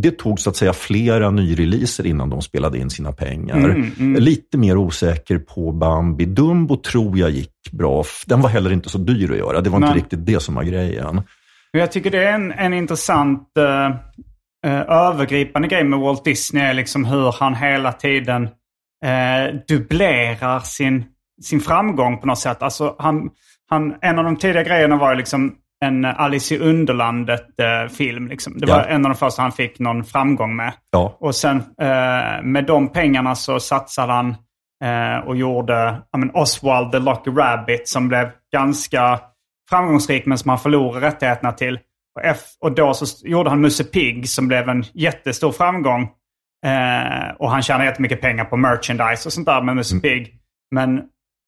det 0.02 0.12
tog 0.12 0.40
så 0.40 0.50
att 0.50 0.56
säga 0.56 0.74
flera 0.74 1.32
nyreleaser 1.32 2.06
innan 2.06 2.30
de 2.30 2.42
spelade 2.42 2.78
in 2.78 2.90
sina 2.90 3.12
pengar. 3.12 3.58
Mm, 3.58 3.92
mm. 4.00 4.24
Lite 4.24 4.58
mer 4.58 4.78
osäker 4.78 5.40
på 5.40 5.72
Bambi. 5.72 6.26
Dumbo 6.26 6.78
tror 6.78 7.18
jag 7.18 7.30
gick 7.30 7.72
bra. 7.72 8.04
Den 8.28 8.42
var 8.42 8.50
heller 8.50 8.72
inte 8.72 8.90
så 8.90 8.98
dyr 8.98 9.32
att 9.32 9.38
göra. 9.38 9.62
Det 9.62 9.70
var 9.70 9.80
Nej. 9.80 9.90
inte 9.90 10.00
riktigt 10.00 10.26
det 10.26 10.40
som 10.40 10.56
var 10.56 10.64
grejen. 10.64 11.22
Jag 11.72 11.92
tycker 11.92 12.12
det 12.12 12.24
är 12.24 12.34
en, 12.34 12.52
en 12.52 12.74
intressant 12.74 13.52
uh, 13.58 13.96
uh, 14.72 14.82
övergripande 14.82 15.68
grej 15.68 15.84
med 15.84 16.00
Walt 16.00 16.26
Disney. 16.26 16.64
Är 16.64 16.74
liksom 16.74 17.06
hur 17.06 17.32
han 17.40 17.56
hela 17.56 17.92
tiden 17.92 18.44
uh, 18.44 19.60
dubblerar 19.68 20.60
sin, 20.60 21.06
sin 21.42 21.60
framgång 21.60 22.18
på 22.18 22.28
något 22.28 22.40
sätt. 22.40 22.64
Alltså 22.64 22.96
han, 23.00 23.30
han, 23.70 23.96
en 24.02 24.20
av 24.20 24.26
de 24.26 24.36
tidiga 24.36 24.64
grejerna 24.64 24.98
var 24.98 25.16
liksom 25.16 25.56
en 25.86 26.06
Alice 26.06 26.56
i 26.56 26.60
Underlandet-film. 26.60 28.26
Eh, 28.26 28.30
liksom. 28.30 28.58
Det 28.58 28.66
var 28.66 28.84
en 28.84 29.06
av 29.06 29.10
de 29.12 29.18
första 29.18 29.42
han 29.42 29.52
fick 29.52 29.80
någon 29.80 30.04
framgång 30.04 30.56
med. 30.56 30.74
Ja. 30.92 31.18
Och 31.20 31.36
sen 31.36 31.58
eh, 31.58 32.44
med 32.44 32.66
de 32.68 32.92
pengarna 32.92 33.36
så 33.36 33.60
satsade 33.60 34.14
han 34.14 34.36
eh, 34.84 35.28
och 35.28 35.36
gjorde 35.36 36.02
men, 36.18 36.32
Oswald 36.34 36.92
the 36.92 37.00
Lucky 37.00 37.32
Rabbit 37.32 37.88
som 37.88 38.08
blev 38.08 38.30
ganska 38.54 39.20
framgångsrik 39.70 40.26
men 40.26 40.38
som 40.38 40.50
han 40.50 40.60
förlorade 40.60 41.08
rättigheterna 41.08 41.52
till. 41.52 41.80
Och, 42.16 42.26
F 42.26 42.38
och 42.60 42.72
då 42.72 42.94
så 42.94 43.28
gjorde 43.28 43.50
han 43.50 43.62
Musse 43.62 43.84
Pigg 43.84 44.30
som 44.30 44.48
blev 44.48 44.70
en 44.70 44.84
jättestor 44.94 45.52
framgång. 45.52 46.10
Eh, 46.66 47.36
och 47.40 47.52
han 47.52 47.62
tjänade 47.62 47.86
jättemycket 47.86 48.22
pengar 48.22 48.46
på 48.46 48.58
merchandise 48.58 49.30
och 49.30 49.34
sånt 49.34 49.48
där 49.48 49.62
med 49.62 49.76
Musse 49.76 49.96
mm. 49.96 50.02
Pigg. 50.02 50.36
Men 50.72 51.02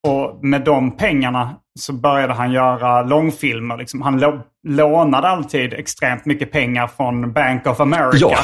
och 0.07 0.45
med 0.45 0.63
de 0.63 0.97
pengarna 0.97 1.55
så 1.79 1.93
började 1.93 2.33
han 2.33 2.51
göra 2.51 3.01
långfilmer. 3.01 3.77
Liksom. 3.77 4.01
Han 4.01 4.41
lånade 4.67 5.27
alltid 5.27 5.73
extremt 5.73 6.25
mycket 6.25 6.51
pengar 6.51 6.87
från 6.87 7.33
Bank 7.33 7.67
of 7.67 7.79
America. 7.79 8.17
Ja. 8.17 8.37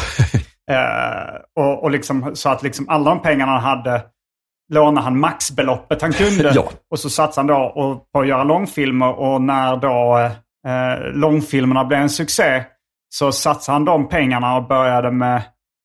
eh, 0.73 1.35
och, 1.55 1.83
och 1.83 1.91
liksom, 1.91 2.35
så 2.35 2.49
att 2.49 2.63
liksom 2.63 2.89
alla 2.89 3.09
de 3.09 3.21
pengarna 3.21 3.51
han 3.51 3.61
hade 3.77 4.01
lånade 4.73 5.03
han 5.03 5.19
maxbeloppet 5.19 6.01
han 6.01 6.13
kunde. 6.13 6.51
ja. 6.55 6.69
Och 6.91 6.99
så 6.99 7.09
satsade 7.09 7.53
han 7.53 7.73
då 7.75 8.05
på 8.13 8.19
att 8.19 8.27
göra 8.27 8.43
långfilmer. 8.43 9.19
Och 9.19 9.41
när 9.41 9.77
då 9.77 10.17
eh, 10.67 11.11
långfilmerna 11.13 11.85
blev 11.85 12.01
en 12.01 12.09
succé 12.09 12.63
så 13.09 13.31
satsade 13.31 13.75
han 13.75 13.85
de 13.85 14.09
pengarna 14.09 14.55
och 14.55 14.67
började 14.67 15.11
med, 15.11 15.41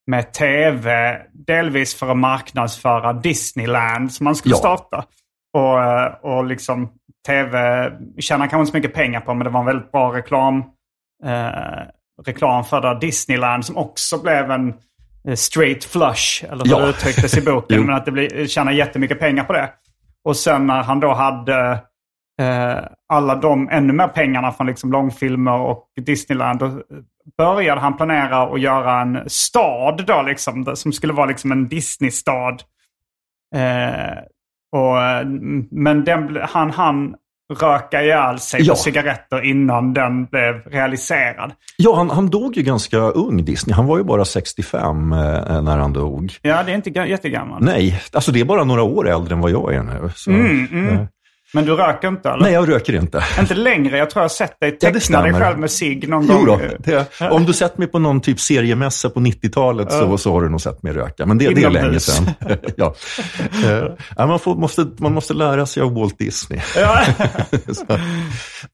med 0.06 0.32
tv. 0.32 1.18
Delvis 1.46 1.94
för 1.94 2.10
att 2.10 2.16
marknadsföra 2.16 3.12
Disneyland 3.12 4.12
som 4.12 4.24
man 4.24 4.36
skulle 4.36 4.54
ja. 4.54 4.58
starta. 4.58 5.04
Och, 5.54 5.82
eh, 5.82 6.12
och 6.22 6.44
liksom 6.44 6.92
tv 7.26 7.90
tjänar 8.18 8.46
kanske 8.46 8.58
inte 8.58 8.70
så 8.70 8.76
mycket 8.76 8.94
pengar 8.94 9.20
på 9.20 9.34
men 9.34 9.44
det 9.44 9.50
var 9.50 9.60
en 9.60 9.66
väldigt 9.66 9.92
bra 9.92 10.14
reklam. 10.14 10.64
Eh, 11.24 11.86
reklam 12.26 12.64
för 12.64 13.00
Disneyland 13.00 13.66
som 13.66 13.76
också 13.76 14.22
blev 14.22 14.50
en 14.50 14.74
eh, 15.28 15.34
straight 15.34 15.84
flush. 15.84 16.44
Eller 16.44 16.64
hur 16.64 16.70
ja. 16.70 16.78
det 16.78 16.88
uttrycktes 16.88 17.38
i 17.38 17.42
boken. 17.42 17.82
men 17.86 17.94
att 17.94 18.04
det 18.04 18.12
blir, 18.12 18.46
tjänar 18.46 18.72
jättemycket 18.72 19.18
pengar 19.18 19.44
på 19.44 19.52
det. 19.52 19.70
Och 20.24 20.36
sen 20.36 20.66
när 20.66 20.82
han 20.82 21.00
då 21.00 21.12
hade 21.12 21.70
eh, 22.40 22.78
alla 23.08 23.34
de 23.34 23.68
ännu 23.68 23.92
mer 23.92 24.08
pengarna 24.08 24.52
från 24.52 24.66
liksom 24.66 24.92
långfilmer 24.92 25.58
och 25.58 25.88
Disneyland. 25.96 26.58
Då 26.58 26.82
började 27.38 27.80
han 27.80 27.96
planera 27.96 28.42
att 28.42 28.60
göra 28.60 29.00
en 29.00 29.30
stad 29.30 30.04
då 30.06 30.22
liksom. 30.22 30.76
Som 30.76 30.92
skulle 30.92 31.12
vara 31.12 31.26
liksom 31.26 31.52
en 31.52 31.68
Disney-stad. 31.68 32.62
Eh, 33.54 34.18
och, 34.72 35.02
eh, 35.02 35.26
men 35.70 36.04
den, 36.04 36.38
han 36.42 36.70
han 36.70 37.14
röka 37.60 38.02
ihjäl 38.02 38.38
sig 38.38 38.62
ja. 38.62 38.72
på 38.72 38.78
cigaretter 38.78 39.44
innan 39.44 39.94
den 39.94 40.24
blev 40.24 40.62
realiserad. 40.66 41.52
Ja, 41.76 41.96
han, 41.96 42.10
han 42.10 42.30
dog 42.30 42.56
ju 42.56 42.62
ganska 42.62 42.98
ung, 42.98 43.44
Disney. 43.44 43.74
Han 43.74 43.86
var 43.86 43.98
ju 43.98 44.04
bara 44.04 44.24
65 44.24 45.12
eh, 45.12 45.62
när 45.62 45.78
han 45.78 45.92
dog. 45.92 46.32
Ja, 46.42 46.62
det 46.62 46.72
är 46.72 46.74
inte 46.74 46.90
jättegammal. 46.90 47.64
Nej, 47.64 48.00
alltså 48.12 48.32
det 48.32 48.40
är 48.40 48.44
bara 48.44 48.64
några 48.64 48.82
år 48.82 49.08
äldre 49.08 49.34
än 49.34 49.40
vad 49.40 49.50
jag 49.50 49.74
är 49.74 49.82
nu. 49.82 50.10
Så, 50.14 50.30
mm, 50.30 50.66
mm. 50.72 50.88
Eh. 50.88 51.06
Men 51.54 51.64
du 51.64 51.76
röker 51.76 52.08
inte 52.08 52.28
eller? 52.28 52.42
Nej, 52.42 52.52
jag 52.52 52.68
röker 52.68 52.94
inte. 52.94 53.24
Inte 53.40 53.54
längre? 53.54 53.98
Jag 53.98 54.10
tror 54.10 54.20
jag 54.20 54.24
har 54.24 54.28
sett 54.28 54.60
dig 54.60 54.78
teckna 54.78 55.18
ja, 55.18 55.22
dig 55.22 55.32
själv 55.32 55.58
med 55.58 55.70
cigg 55.70 56.08
någon 56.08 56.26
jo 56.28 56.44
gång. 56.44 56.46
Då, 56.46 56.56
det, 56.78 57.30
om 57.30 57.44
du 57.44 57.52
sett 57.52 57.78
mig 57.78 57.88
på 57.88 57.98
någon 57.98 58.20
typ 58.20 58.40
seriemässa 58.40 59.10
på 59.10 59.20
90-talet 59.20 59.92
så, 59.92 60.18
så 60.18 60.32
har 60.32 60.42
du 60.42 60.48
nog 60.48 60.60
sett 60.60 60.82
mig 60.82 60.92
röka. 60.92 61.26
Men 61.26 61.38
det, 61.38 61.54
det 61.54 61.62
är 61.62 61.70
länge 61.70 62.00
sedan. 62.00 62.30
ja. 62.76 62.94
Uh, 64.18 64.26
man, 64.26 64.38
får, 64.38 64.54
måste, 64.54 64.86
man 64.98 65.14
måste 65.14 65.34
lära 65.34 65.66
sig 65.66 65.82
av 65.82 65.94
Walt 65.94 66.18
Disney. 66.18 66.60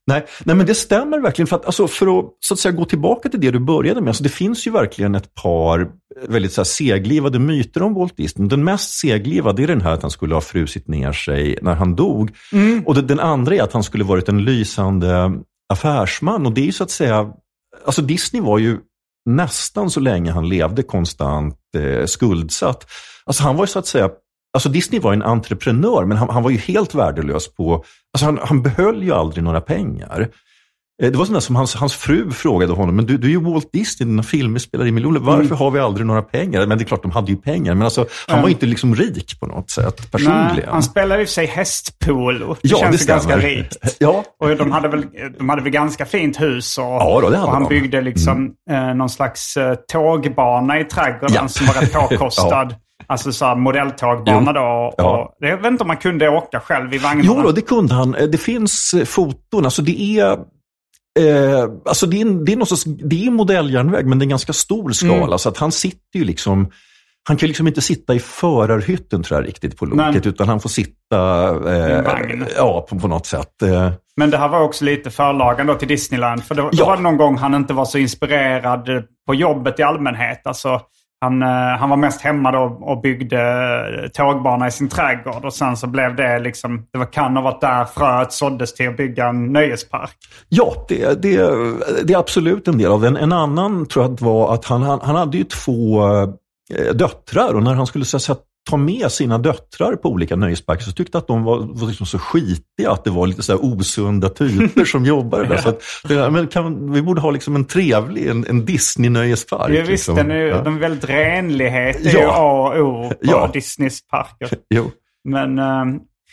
nej, 0.07 0.25
nej, 0.43 0.55
men 0.55 0.65
det 0.65 0.75
stämmer 0.75 1.19
verkligen. 1.19 1.47
För 1.47 1.55
att, 1.55 1.65
alltså, 1.65 1.87
för 1.87 2.19
att, 2.19 2.25
så 2.39 2.53
att 2.53 2.59
säga, 2.59 2.71
gå 2.71 2.85
tillbaka 2.85 3.29
till 3.29 3.39
det 3.39 3.51
du 3.51 3.59
började 3.59 4.01
med. 4.01 4.07
Alltså, 4.07 4.23
det 4.23 4.29
finns 4.29 4.67
ju 4.67 4.71
verkligen 4.71 5.15
ett 5.15 5.35
par 5.35 5.87
väldigt 6.27 6.53
så 6.53 6.61
här, 6.61 6.65
seglivade 6.65 7.39
myter 7.39 7.83
om 7.83 7.93
Walt 7.93 8.17
Disney. 8.17 8.47
Den 8.47 8.63
mest 8.63 8.99
seglivade 8.99 9.63
är 9.63 9.67
den 9.67 9.81
här 9.81 9.91
att 9.91 10.01
han 10.01 10.11
skulle 10.11 10.33
ha 10.33 10.41
frusit 10.41 10.87
ner 10.87 11.11
sig 11.11 11.57
när 11.61 11.75
han 11.75 11.95
dog. 11.95 12.31
Mm. 12.51 12.68
Mm. 12.71 12.83
Och 12.87 13.03
den 13.03 13.19
andra 13.19 13.55
är 13.55 13.61
att 13.61 13.73
han 13.73 13.83
skulle 13.83 14.03
varit 14.03 14.29
en 14.29 14.43
lysande 14.43 15.31
affärsman. 15.73 16.45
Och 16.45 16.53
det 16.53 16.61
är 16.61 16.65
ju 16.65 16.71
så 16.71 16.83
att 16.83 16.91
säga, 16.91 17.33
alltså 17.85 18.01
Disney 18.01 18.41
var 18.41 18.57
ju 18.57 18.77
nästan 19.25 19.89
så 19.89 19.99
länge 19.99 20.31
han 20.31 20.49
levde 20.49 20.83
konstant 20.83 21.57
eh, 21.77 22.05
skuldsatt. 22.05 22.85
Alltså 23.25 23.43
han 23.43 23.55
var 23.55 23.63
ju 23.63 23.67
så 23.67 23.79
att 23.79 23.87
säga, 23.87 24.09
alltså 24.53 24.69
Disney 24.69 25.01
var 25.01 25.13
en 25.13 25.23
entreprenör 25.23 26.05
men 26.05 26.17
han, 26.17 26.29
han 26.29 26.43
var 26.43 26.49
ju 26.49 26.57
helt 26.57 26.95
värdelös 26.95 27.55
på, 27.55 27.73
alltså 28.13 28.25
han, 28.25 28.39
han 28.43 28.61
behöll 28.61 29.03
ju 29.03 29.13
aldrig 29.13 29.43
några 29.43 29.61
pengar. 29.61 30.29
Eh, 31.03 31.11
det 31.11 31.17
var 31.17 31.25
sådär 31.25 31.39
som 31.39 31.55
hans, 31.55 31.75
hans 31.75 31.95
fru 31.95 32.31
frågade 32.31 32.73
honom, 32.73 32.95
men 32.95 33.05
du, 33.05 33.17
du 33.17 33.27
är 33.27 33.31
ju 33.31 33.41
Walt 33.41 33.71
Disney, 33.73 34.09
dina 34.09 34.23
filmer 34.23 34.59
spelar 34.59 34.85
in 34.85 34.95
miljoner. 34.95 35.19
Varför 35.19 35.45
mm. 35.45 35.57
har 35.57 35.71
vi 35.71 35.79
aldrig 35.79 36.07
några 36.07 36.21
pengar? 36.21 36.65
Men 36.65 36.77
det 36.77 36.83
är 36.83 36.85
klart, 36.85 37.01
de 37.01 37.11
hade 37.11 37.31
ju 37.31 37.37
pengar. 37.37 37.73
Men 37.73 37.83
alltså, 37.83 38.05
han 38.27 38.33
mm. 38.33 38.41
var 38.41 38.49
inte 38.49 38.65
liksom 38.65 38.95
rik 38.95 39.39
på 39.39 39.45
något 39.45 39.71
sätt, 39.71 40.11
personligen. 40.11 40.55
Nej, 40.55 40.65
han 40.67 40.83
spelade 40.83 41.21
i 41.21 41.25
och 41.25 41.27
för 41.27 41.33
sig 41.33 41.45
hästpolo. 41.45 42.53
Det 42.61 42.69
ja, 42.69 42.77
känns 42.77 43.05
det 43.05 43.13
ganska 43.13 43.37
rikt. 43.37 43.77
ja. 43.99 44.23
Och 44.39 44.55
de 44.55 44.71
hade, 44.71 44.87
väl, 44.87 45.05
de 45.37 45.49
hade 45.49 45.61
väl 45.61 45.71
ganska 45.71 46.05
fint 46.05 46.41
hus. 46.41 46.77
Och, 46.77 46.83
ja, 46.83 47.19
då, 47.21 47.27
och 47.27 47.51
han 47.51 47.63
de. 47.63 47.69
byggde 47.69 48.01
liksom 48.01 48.51
mm. 48.69 48.89
eh, 48.89 48.95
någon 48.95 49.09
slags 49.09 49.57
eh, 49.57 49.75
tågbana 49.91 50.79
i 50.79 50.83
trädgården 50.83 51.35
ja. 51.35 51.47
som 51.47 51.67
var 51.67 52.07
påkostad. 52.07 52.67
ja. 52.71 52.75
Alltså 53.07 53.31
så 53.31 53.45
här 53.45 53.55
modelltågbana 53.55 54.53
då. 54.53 54.61
Och, 54.61 54.93
ja. 54.97 55.35
Jag 55.39 55.57
vet 55.57 55.65
inte 55.65 55.83
om 55.83 55.87
man 55.87 55.97
kunde 55.97 56.29
åka 56.29 56.59
själv 56.59 56.93
i 56.93 56.97
vagnarna. 56.97 57.21
Jo, 57.25 57.41
då, 57.41 57.51
det 57.51 57.61
kunde 57.61 57.93
han. 57.93 58.11
Det 58.11 58.37
finns 58.37 58.93
eh, 58.93 59.05
foton. 59.05 59.65
Alltså 59.65 59.81
det 59.81 60.01
är 60.01 60.37
Eh, 61.19 61.63
alltså 61.85 62.05
det 62.05 62.21
är, 62.21 62.45
det, 62.45 62.53
är 62.53 62.65
sorts, 62.65 62.83
det 62.83 63.25
är 63.25 63.31
modelljärnväg, 63.31 64.05
men 64.05 64.19
det 64.19 64.23
är 64.23 64.25
en 64.25 64.29
ganska 64.29 64.53
stor 64.53 64.91
skala. 64.91 65.25
Mm. 65.25 65.39
Så 65.39 65.49
att 65.49 65.57
han 65.57 65.71
sitter 65.71 66.19
ju 66.19 66.23
liksom 66.23 66.71
han 67.27 67.37
kan 67.37 67.47
liksom 67.47 67.67
inte 67.67 67.81
sitta 67.81 68.13
i 68.15 68.19
förarhytten 68.19 69.23
tror 69.23 69.39
jag 69.39 69.47
riktigt 69.47 69.77
på 69.77 69.85
loket, 69.85 70.25
utan 70.25 70.47
han 70.47 70.59
får 70.59 70.69
sitta 70.69 71.53
vagn. 72.03 72.45
ja, 72.57 72.85
på, 72.89 72.99
på 72.99 73.07
något 73.07 73.25
sätt. 73.25 73.61
Eh, 73.61 73.91
Men 74.17 74.29
det 74.29 74.37
här 74.37 74.47
var 74.49 74.61
också 74.61 74.85
lite 74.85 75.09
förlagan 75.09 75.67
då 75.67 75.75
till 75.75 75.87
Disneyland. 75.87 76.43
För 76.43 76.55
då, 76.55 76.63
då 76.63 76.69
Ja. 76.71 76.85
var 76.85 76.95
det 76.95 77.01
någon 77.03 77.17
gång 77.17 77.37
han 77.37 77.55
inte 77.55 77.73
var 77.73 77.85
så 77.85 77.97
inspirerad 77.97 78.89
på 79.27 79.35
jobbet 79.35 79.79
i 79.79 79.83
allmänhet. 79.83 80.47
Alltså, 80.47 80.81
han, 81.21 81.41
eh, 81.41 81.77
han 81.79 81.89
var 81.89 81.97
mest 81.97 82.21
hemma 82.21 82.51
då 82.51 82.77
och 82.81 83.01
byggde 83.01 83.41
eh, 84.03 84.07
tågbana 84.07 84.67
i 84.67 84.71
sin 84.71 84.89
trädgård. 84.89 85.45
Och 85.45 85.53
sen 85.53 85.77
så 85.77 85.87
blev 85.87 86.15
det 86.15 86.39
liksom, 86.39 86.85
det 86.91 86.99
var, 86.99 87.05
kan 87.05 87.35
ha 87.35 87.43
varit 87.43 87.61
där 87.61 87.85
fröet 87.85 88.33
såddes 88.33 88.73
till 88.73 88.89
att 88.89 88.97
bygga 88.97 89.27
en 89.27 89.53
nöjespark. 89.53 90.15
Ja, 90.49 90.85
det, 90.87 91.21
det, 91.21 91.37
det 92.03 92.13
är 92.13 92.17
absolut 92.17 92.67
en 92.67 92.77
del 92.77 92.91
av 92.91 93.01
det. 93.01 93.07
En, 93.07 93.33
annan 93.33 93.85
tror 93.85 94.05
jag 94.05 94.21
var 94.21 94.53
att 94.53 94.65
han, 94.65 94.81
han, 94.81 94.99
han 95.03 95.15
hade 95.15 95.37
ju 95.37 95.43
två 95.43 96.03
eh, 96.75 96.93
döttrar 96.93 97.53
och 97.53 97.63
när 97.63 97.73
han 97.73 97.87
skulle 97.87 98.05
så 98.05 98.19
säga, 98.19 98.37
ta 98.69 98.77
med 98.77 99.11
sina 99.11 99.37
döttrar 99.37 99.95
på 99.95 100.09
olika 100.09 100.35
nöjesparker 100.35 100.83
så 100.83 100.91
tyckte 100.91 101.17
att 101.17 101.27
de 101.27 101.43
var, 101.43 101.59
var 101.59 101.87
liksom 101.87 102.05
så 102.05 102.19
skitiga 102.19 102.91
att 102.91 103.03
det 103.03 103.09
var 103.09 103.27
lite 103.27 103.43
så 103.43 103.57
osunda 103.57 104.29
typer 104.29 104.85
som 104.85 105.05
jobbade 105.05 105.45
där. 105.45 105.57
Så 105.61 105.69
att, 105.69 106.31
men 106.33 106.47
kan, 106.47 106.91
vi 106.93 107.01
borde 107.01 107.21
ha 107.21 107.31
liksom 107.31 107.55
en 107.55 107.65
trevlig, 107.65 108.27
en, 108.27 108.45
en 108.49 108.65
Disney-nöjespark. 108.65 109.69
Ja, 109.69 109.79
visst, 109.79 109.89
liksom. 109.89 110.15
den 110.15 110.31
är, 110.31 110.35
ja. 110.35 110.61
de 110.63 110.75
är 110.75 110.79
väldigt 110.79 111.09
renlighet. 111.09 112.03
Det 112.03 112.09
är 112.09 112.13
Ja. 112.13 112.19
ju 112.21 112.27
A 112.29 112.73
och 112.79 112.87
O 113.05 113.09
på 113.09 113.15
Ja. 113.21 113.49
Disneys 113.53 114.07
parker. 114.07 114.49
Jo. 114.69 114.91
Men, 115.23 115.59
eh, 115.59 115.85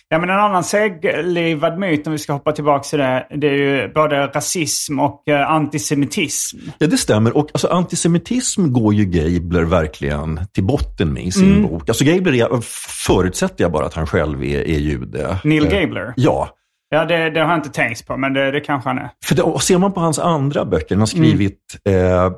ja, 0.08 0.18
men 0.18 0.30
en 0.30 0.38
annan 0.38 0.64
seglivad 0.64 1.78
myt, 1.78 2.06
om 2.06 2.12
vi 2.12 2.18
ska 2.18 2.32
hoppa 2.32 2.52
tillbaka 2.52 2.82
till 2.82 2.98
det, 2.98 3.26
det 3.36 3.46
är 3.48 3.52
ju 3.52 3.92
både 3.92 4.26
rasism 4.26 5.00
och 5.00 5.28
eh, 5.28 5.50
antisemitism. 5.50 6.58
Ja, 6.78 6.86
det 6.86 6.96
stämmer. 6.96 7.36
Och 7.36 7.48
alltså, 7.54 7.68
antisemitism 7.68 8.72
går 8.72 8.94
ju 8.94 9.04
Gabler 9.04 9.62
verkligen 9.64 10.40
till 10.52 10.64
botten 10.64 11.12
med 11.12 11.24
i 11.24 11.32
sin 11.32 11.50
Mm. 11.56 11.62
bok. 11.62 11.88
Alltså 11.88 12.04
Gabler 12.04 12.32
är, 12.32 12.60
förutsätter 13.06 13.64
jag 13.64 13.72
bara 13.72 13.86
att 13.86 13.94
han 13.94 14.06
själv 14.06 14.44
är, 14.44 14.58
är 14.68 14.78
jude. 14.78 15.38
Neil 15.44 15.66
Eh, 15.66 15.80
Gabler. 15.80 16.12
Ja. 16.16 16.48
Ja, 16.88 17.04
det, 17.04 17.30
det 17.30 17.40
har 17.40 17.48
jag 17.48 17.58
inte 17.58 17.70
tänkt 17.70 18.06
på, 18.06 18.16
men 18.16 18.32
det, 18.32 18.50
det 18.50 18.60
kanske 18.60 18.88
han 18.90 18.98
är. 18.98 19.10
För 19.24 19.34
det, 19.34 19.42
och 19.42 19.62
ser 19.62 19.78
man 19.78 19.92
på 19.92 20.00
hans 20.00 20.18
andra 20.18 20.64
böcker, 20.64 20.94
han 20.94 21.00
har 21.00 21.06
skrivit 21.06 21.60
eh, 21.88 22.30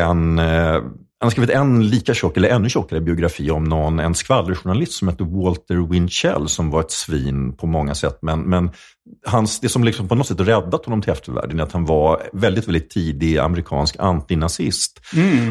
en, 0.00 0.38
eh, 0.38 0.76
han 1.20 1.26
har 1.26 1.30
skrivit 1.30 1.50
en 1.50 1.88
lika 1.88 2.14
tjock, 2.14 2.36
eller 2.36 2.48
ännu 2.48 2.68
tjockare 2.68 3.00
biografi 3.00 3.50
om 3.50 3.64
någon, 3.64 3.98
en 3.98 4.14
skvallerjournalist 4.14 4.92
som 4.92 5.08
heter 5.08 5.24
Walter 5.24 5.88
Winchell, 5.90 6.48
som 6.48 6.70
var 6.70 6.80
ett 6.80 6.90
svin 6.90 7.52
på 7.56 7.66
många 7.66 7.94
sätt. 7.94 8.18
Men, 8.22 8.40
men 8.40 8.70
hans, 9.26 9.60
det 9.60 9.68
som 9.68 9.84
liksom 9.84 10.08
på 10.08 10.14
något 10.14 10.26
sätt 10.26 10.40
räddat 10.40 10.84
honom 10.84 11.02
till 11.02 11.12
eftervärlden 11.12 11.60
är 11.60 11.62
att 11.64 11.72
han 11.72 11.84
var 11.84 12.22
väldigt, 12.32 12.68
väldigt 12.68 12.90
tidig 12.90 13.38
amerikansk 13.38 13.96
antinazist. 13.98 15.00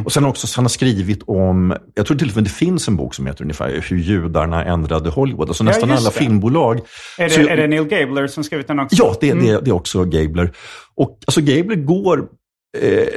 Och 0.05 0.11
sen 0.13 0.25
också, 0.25 0.47
så 0.47 0.57
han 0.57 0.65
har 0.65 0.69
skrivit 0.69 1.23
om, 1.27 1.75
jag 1.95 2.05
tror 2.05 2.17
till 2.17 2.29
och 2.29 2.35
med 2.35 2.43
det 2.43 2.49
finns 2.49 2.87
en 2.87 2.95
bok 2.95 3.13
som 3.15 3.27
heter 3.27 3.41
ungefär 3.43 3.85
Hur 3.89 3.97
judarna 3.97 4.65
ändrade 4.65 5.09
Hollywood. 5.09 5.47
Alltså 5.49 5.63
nästan 5.63 5.89
just 5.89 6.01
alla 6.01 6.09
det. 6.09 6.17
filmbolag. 6.19 6.79
Är 7.17 7.29
Så- 7.29 7.41
det, 7.41 7.49
är 7.49 7.57
det 7.57 7.67
Neil 7.67 7.83
Gabler 7.83 8.27
som 8.27 8.43
skrivit 8.43 8.67
den 8.67 8.79
också? 8.79 8.95
Ja, 8.99 9.15
det, 9.21 9.33
det, 9.33 9.59
det 9.61 9.69
är 9.69 9.75
också 9.75 10.03
Gabler. 10.05 10.51
Och 10.95 11.19
alltså 11.27 11.41
Gabler 11.41 11.75
går... 11.75 12.27
Eh, 12.81 13.07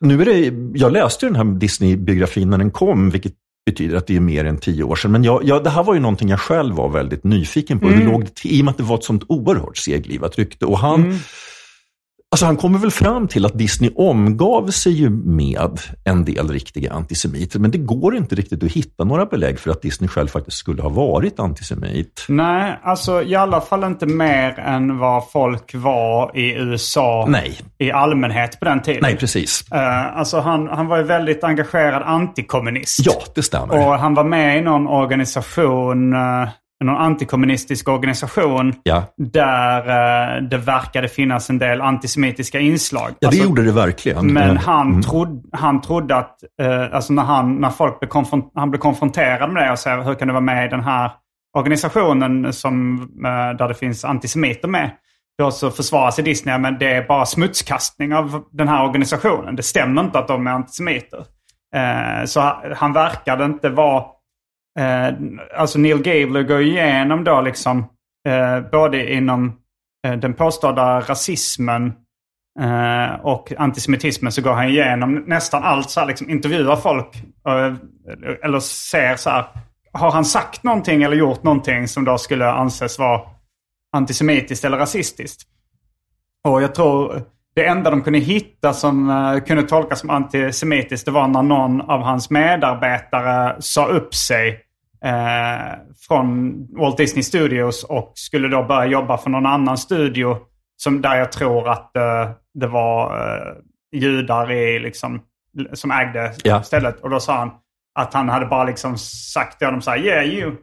nu 0.00 0.22
är 0.22 0.24
det, 0.24 0.52
jag 0.78 0.92
läste 0.92 1.26
ju 1.26 1.32
den 1.32 1.36
här 1.36 1.58
Disney-biografin 1.58 2.50
när 2.50 2.58
den 2.58 2.70
kom, 2.70 3.10
vilket 3.10 3.32
betyder 3.66 3.96
att 3.96 4.06
det 4.06 4.16
är 4.16 4.20
mer 4.20 4.44
än 4.44 4.58
tio 4.58 4.82
år 4.82 4.96
sedan. 4.96 5.12
Men 5.12 5.24
jag, 5.24 5.44
jag, 5.44 5.64
det 5.64 5.70
här 5.70 5.82
var 5.82 5.94
ju 5.94 6.00
någonting 6.00 6.28
jag 6.28 6.40
själv 6.40 6.74
var 6.74 6.88
väldigt 6.88 7.24
nyfiken 7.24 7.80
på. 7.80 7.88
Det 7.88 8.04
låg, 8.04 8.28
I 8.44 8.60
och 8.60 8.64
med 8.64 8.72
att 8.72 8.78
det 8.78 8.82
var 8.82 8.96
ett 8.96 9.04
sånt 9.04 9.24
oerhört 9.28 9.76
seglivat 9.76 10.38
rykte. 10.38 10.66
Och 10.66 10.78
han, 10.78 11.18
alltså 12.30 12.46
han 12.46 12.56
kommer 12.56 12.78
väl 12.78 12.90
fram 12.90 13.28
till 13.28 13.46
att 13.46 13.58
Disney 13.58 13.90
omgav 13.96 14.70
sig 14.70 14.92
ju 14.92 15.10
med 15.10 15.80
en 16.04 16.24
del 16.24 16.48
riktiga 16.48 16.92
antisemiter. 16.92 17.58
Men 17.58 17.70
det 17.70 17.78
går 17.78 18.16
inte 18.16 18.34
riktigt 18.34 18.64
att 18.64 18.72
hitta 18.72 19.04
några 19.04 19.26
belägg 19.26 19.58
för 19.58 19.70
att 19.70 19.82
Disney 19.82 20.08
själv 20.08 20.28
faktiskt 20.28 20.56
skulle 20.56 20.82
ha 20.82 20.88
varit 20.88 21.40
antisemit. 21.40 22.24
Nej, 22.28 22.78
alltså 22.82 23.22
i 23.22 23.34
alla 23.34 23.60
fall 23.60 23.84
inte 23.84 24.06
mer 24.06 24.58
än 24.58 24.98
vad 24.98 25.30
folk 25.30 25.74
var 25.74 26.36
i 26.36 26.52
USA 26.52 27.26
Nej. 27.28 27.58
i 27.78 27.92
allmänhet 27.92 28.58
på 28.58 28.64
den 28.64 28.82
tiden. 28.82 29.00
Nej, 29.02 29.16
precis. 29.16 29.64
Eh, 29.72 30.18
alltså 30.18 30.40
han, 30.40 30.68
han 30.68 30.86
var 30.86 30.96
ju 30.96 31.02
väldigt 31.02 31.44
engagerad 31.44 32.02
antikommunist. 32.02 33.06
Ja, 33.06 33.12
det 33.34 33.42
stämmer. 33.42 33.86
Och 33.86 33.98
han 33.98 34.14
var 34.14 34.24
med 34.24 34.58
i 34.58 34.60
någon 34.60 34.86
organisation, 34.86 36.12
eh, 36.12 36.48
någon 36.84 36.96
antikommunistisk 36.96 37.88
organisation, 37.88 38.74
Ja. 38.82 39.04
där 39.16 39.78
eh, 40.36 40.42
det 40.42 40.56
verkade 40.56 41.08
finnas 41.08 41.50
en 41.50 41.58
del 41.58 41.80
antisemitiska 41.80 42.60
inslag. 42.60 43.08
Ja, 43.10 43.14
det 43.20 43.26
Alltså, 43.26 43.42
gjorde 43.42 43.62
det 43.64 43.72
verkligen. 43.72 44.26
Men 44.26 44.56
Eh, 44.56 44.62
han, 44.62 44.88
mm. 44.88 45.02
trodde, 45.02 45.42
han 45.52 45.80
trodde 45.80 46.16
att, 46.16 46.36
eh, 46.62 46.94
alltså 46.94 47.12
när, 47.12 47.22
han, 47.22 47.54
när 47.60 47.70
folk 47.70 48.00
blev, 48.00 48.08
konfront, 48.08 48.52
han 48.54 48.70
blev 48.70 48.80
konfronterad 48.80 49.52
med 49.52 49.62
det 49.66 49.70
och 49.72 49.78
sa 49.78 50.00
hur 50.00 50.14
kan 50.14 50.28
du 50.28 50.32
vara 50.34 50.40
med 50.44 50.66
i 50.66 50.68
den 50.68 50.84
här 50.84 51.10
organisationen 51.58 52.52
som, 52.52 53.00
eh, 53.24 53.56
där 53.58 53.68
det 53.68 53.74
finns 53.74 54.04
antisemiter 54.04 54.68
med. 54.68 54.90
Då 55.38 55.50
så 55.50 55.70
försvarar 55.70 56.10
sig 56.10 56.24
Disney, 56.24 56.58
men 56.58 56.78
det 56.78 56.92
är 56.94 57.06
bara 57.08 57.26
smutskastning 57.26 58.14
av 58.14 58.44
den 58.52 58.68
här 58.68 58.84
organisationen. 58.84 59.56
Det 59.56 59.62
stämmer 59.62 60.02
inte 60.02 60.18
att 60.18 60.28
de 60.28 60.46
är 60.46 60.50
antisemiter. 60.50 61.18
Eh, 61.76 62.24
så 62.24 62.40
han 62.76 62.92
verkade 62.92 63.44
inte 63.44 63.68
vara... 63.68 64.04
Eh, 64.78 65.14
alltså 65.56 65.78
Neil 65.78 66.02
Gabler 66.02 66.42
går 66.42 66.60
igenom 66.60 67.24
då 67.24 67.40
liksom 67.40 67.78
eh, 68.28 68.60
både 68.70 69.12
inom 69.12 69.56
eh, 70.06 70.12
den 70.12 70.34
påstådda 70.34 71.00
rasismen 71.00 71.92
eh, 72.60 73.20
och 73.20 73.52
antisemitismen 73.58 74.32
så 74.32 74.42
går 74.42 74.52
han 74.52 74.68
igenom 74.68 75.14
nästan 75.14 75.62
allt 75.62 75.90
så 75.90 76.00
här, 76.00 76.06
liksom 76.06 76.30
intervjuar 76.30 76.76
folk 76.76 77.16
eh, 77.48 77.74
eller 78.42 78.60
ser 78.60 79.16
så 79.16 79.30
här. 79.30 79.44
Har 79.92 80.10
han 80.10 80.24
sagt 80.24 80.62
någonting 80.62 81.02
eller 81.02 81.16
gjort 81.16 81.42
någonting 81.42 81.88
som 81.88 82.04
då 82.04 82.18
skulle 82.18 82.50
anses 82.50 82.98
vara 82.98 83.20
antisemitiskt 83.96 84.64
eller 84.64 84.78
rasistiskt? 84.78 85.42
Och 86.48 86.62
jag 86.62 86.74
tror 86.74 87.22
det 87.54 87.66
enda 87.66 87.90
de 87.90 88.02
kunde 88.02 88.18
hitta 88.18 88.72
som 88.72 89.10
eh, 89.10 89.40
kunde 89.44 89.62
tolkas 89.62 90.00
som 90.00 90.10
antisemitiskt 90.10 91.04
det 91.06 91.10
var 91.10 91.28
när 91.28 91.42
någon 91.42 91.80
av 91.80 92.00
hans 92.02 92.30
medarbetare 92.30 93.56
sa 93.58 93.86
upp 93.86 94.14
sig 94.14 94.60
eh, 95.04 95.76
från 96.08 96.54
Walt 96.78 96.96
Disney 96.96 97.22
Studios 97.22 97.84
och 97.84 98.12
skulle 98.14 98.48
då 98.48 98.62
börja 98.62 98.86
jobba 98.86 99.18
för 99.18 99.30
någon 99.30 99.46
annan 99.46 99.78
studio 99.78 100.36
som 100.76 101.02
där 101.02 101.16
jag 101.16 101.32
tror 101.32 101.68
att 101.68 101.96
eh, 101.96 102.30
det 102.54 102.66
var 102.66 103.16
judar 103.92 104.52
i, 104.52 104.78
liksom, 104.78 105.20
som 105.72 105.90
ägde 105.90 106.32
Ja. 106.44 106.62
stället. 106.62 107.00
Och 107.00 107.10
då 107.10 107.20
sa 107.20 107.36
han 107.36 107.50
att 107.94 108.14
han 108.14 108.28
hade 108.28 108.46
bara 108.46 108.64
liksom 108.64 108.98
sagt 109.32 109.58
till 109.58 109.66
honom 109.66 109.82
så 109.82 109.90
här, 109.90 109.98
yeah 109.98 110.24
you, 110.24 110.56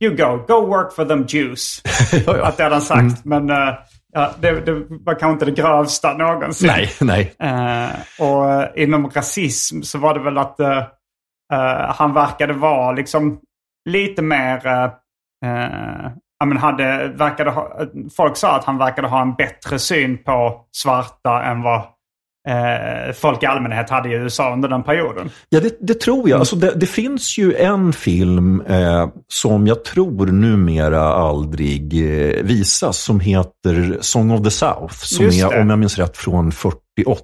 you 0.00 0.16
go, 0.16 0.44
go 0.48 0.66
work 0.66 0.92
for 0.94 1.04
them 1.04 1.24
Jews. 1.28 1.82
ja, 2.26 2.36
ja. 2.36 2.46
Att 2.46 2.56
det 2.56 2.62
hade 2.62 2.74
han 2.74 2.82
sagt. 2.82 3.24
Men 3.24 3.50
eh, 3.50 3.74
ja, 4.12 4.30
det, 4.40 4.60
det 4.60 4.72
var 4.88 5.18
kanske 5.18 5.32
inte 5.32 5.44
det 5.44 5.62
grövsta 5.62 6.12
någonsin. 6.12 6.68
Nej, 6.68 6.90
nej. 7.00 7.34
Eh, 7.38 7.90
och 8.26 8.52
eh, 8.52 8.68
inom 8.82 9.10
rasism 9.10 9.82
så 9.82 9.98
var 9.98 10.14
det 10.14 10.20
väl 10.20 10.38
att 10.38 10.60
eh, 10.60 10.78
eh, 11.52 11.94
han 11.94 12.14
verkade 12.14 12.52
vara 12.52 12.92
liksom 12.92 13.40
lite 13.88 14.22
mer... 14.22 14.66
eh, 14.66 14.84
eh, 15.44 16.10
men 16.44 16.56
hade, 16.56 17.08
verkade 17.08 17.50
ha, 17.50 17.72
folk 18.16 18.36
sa 18.36 18.56
att 18.56 18.64
han 18.64 18.78
verkade 18.78 19.08
ha 19.08 19.22
en 19.22 19.34
bättre 19.34 19.78
syn 19.78 20.24
på 20.24 20.64
svarta 20.72 21.42
än 21.42 21.62
vad 21.62 21.82
eh, 22.48 23.12
folk 23.14 23.42
i 23.42 23.46
allmänhet 23.46 23.90
hade 23.90 24.08
i 24.08 24.12
USA 24.12 24.52
under 24.52 24.68
den 24.68 24.82
perioden. 24.82 25.30
Ja, 25.48 25.60
det, 25.60 25.76
det 25.80 26.00
tror 26.00 26.28
jag. 26.28 26.38
Alltså 26.38 26.56
det, 26.56 26.72
det 26.76 26.86
finns 26.86 27.38
ju 27.38 27.54
en 27.54 27.92
film 27.92 28.60
eh, 28.60 29.08
som 29.28 29.66
jag 29.66 29.84
tror 29.84 30.26
numera 30.26 31.02
aldrig 31.02 31.92
eh, 31.92 32.42
visas 32.42 32.98
som 32.98 33.20
heter 33.20 33.98
Song 34.00 34.30
of 34.30 34.44
the 34.44 34.50
South. 34.50 34.94
Som 34.94 35.24
Just 35.24 35.44
är, 35.44 35.50
det. 35.50 35.60
om 35.60 35.70
jag 35.70 35.78
minns 35.78 35.98
rätt, 35.98 36.16
från 36.16 36.52
48. 36.52 37.20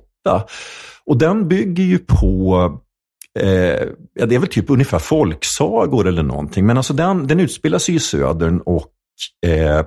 Och 1.06 1.18
den 1.18 1.48
bygger 1.48 1.84
ju 1.84 1.98
på 1.98 2.70
Eh, 3.38 3.88
ja, 4.14 4.26
det 4.26 4.34
är 4.34 4.38
väl 4.38 4.48
typ 4.48 4.70
ungefär 4.70 4.98
folksagor 4.98 6.08
eller 6.08 6.22
någonting. 6.22 6.66
Men 6.66 6.76
alltså 6.76 6.92
den, 6.92 7.26
den 7.26 7.40
utspelar 7.40 7.78
sig 7.78 7.94
i 7.94 7.98
södern 7.98 8.60
och 8.60 8.90
eh, 9.46 9.84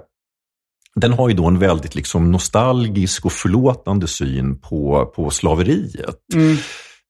den 0.99 1.13
har 1.13 1.29
ju 1.29 1.35
då 1.35 1.45
en 1.45 1.59
väldigt 1.59 1.95
liksom 1.95 2.31
nostalgisk 2.31 3.25
och 3.25 3.31
förlåtande 3.31 4.07
syn 4.07 4.59
på, 4.59 5.05
på 5.15 5.29
slaveriet. 5.29 6.15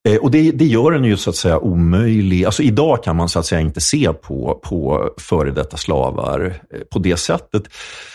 Eh, 0.08 0.18
och 0.18 0.32
det, 0.32 0.52
det 0.52 0.66
gör 0.66 0.92
den 0.92 1.04
ju 1.04 1.18
så 1.18 1.30
att 1.30 1.36
säga 1.36 1.60
omöjlig. 1.60 2.46
Alltså 2.46 2.64
idag 2.64 3.04
kan 3.04 3.16
man 3.16 3.30
så 3.30 3.40
att 3.40 3.46
säga 3.46 3.62
inte 3.62 3.82
se 3.82 4.14
på, 4.14 4.60
på 4.64 5.10
före 5.18 5.52
detta 5.52 5.78
slavar 5.78 6.60
eh, 6.74 6.80
på 6.92 7.00
det 7.00 7.18
sättet. 7.18 7.64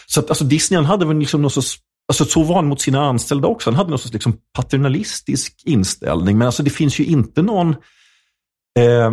Så 0.06 0.20
att 0.20 0.30
alltså 0.30 0.44
Disney 0.44 0.82
hade 0.82 1.06
väl 1.06 1.18
liksom 1.18 1.42
någon 1.42 1.50
sorts 1.50 1.78
Alltså 2.08 2.24
så 2.24 2.42
var 2.42 2.54
han 2.54 2.66
mot 2.66 2.80
sina 2.80 3.04
anställda 3.04 3.48
också. 3.48 3.70
Han 3.70 3.76
hade 3.76 3.90
någon 3.90 3.98
sorts 3.98 4.12
liksom 4.12 4.36
paternalistisk 4.56 5.62
inställning. 5.64 6.38
Men 6.38 6.46
alltså 6.46 6.62
det 6.62 6.70
finns 6.70 6.98
ju 6.98 7.04
inte 7.04 7.42
någon... 7.42 7.68
Eh, 8.78 9.12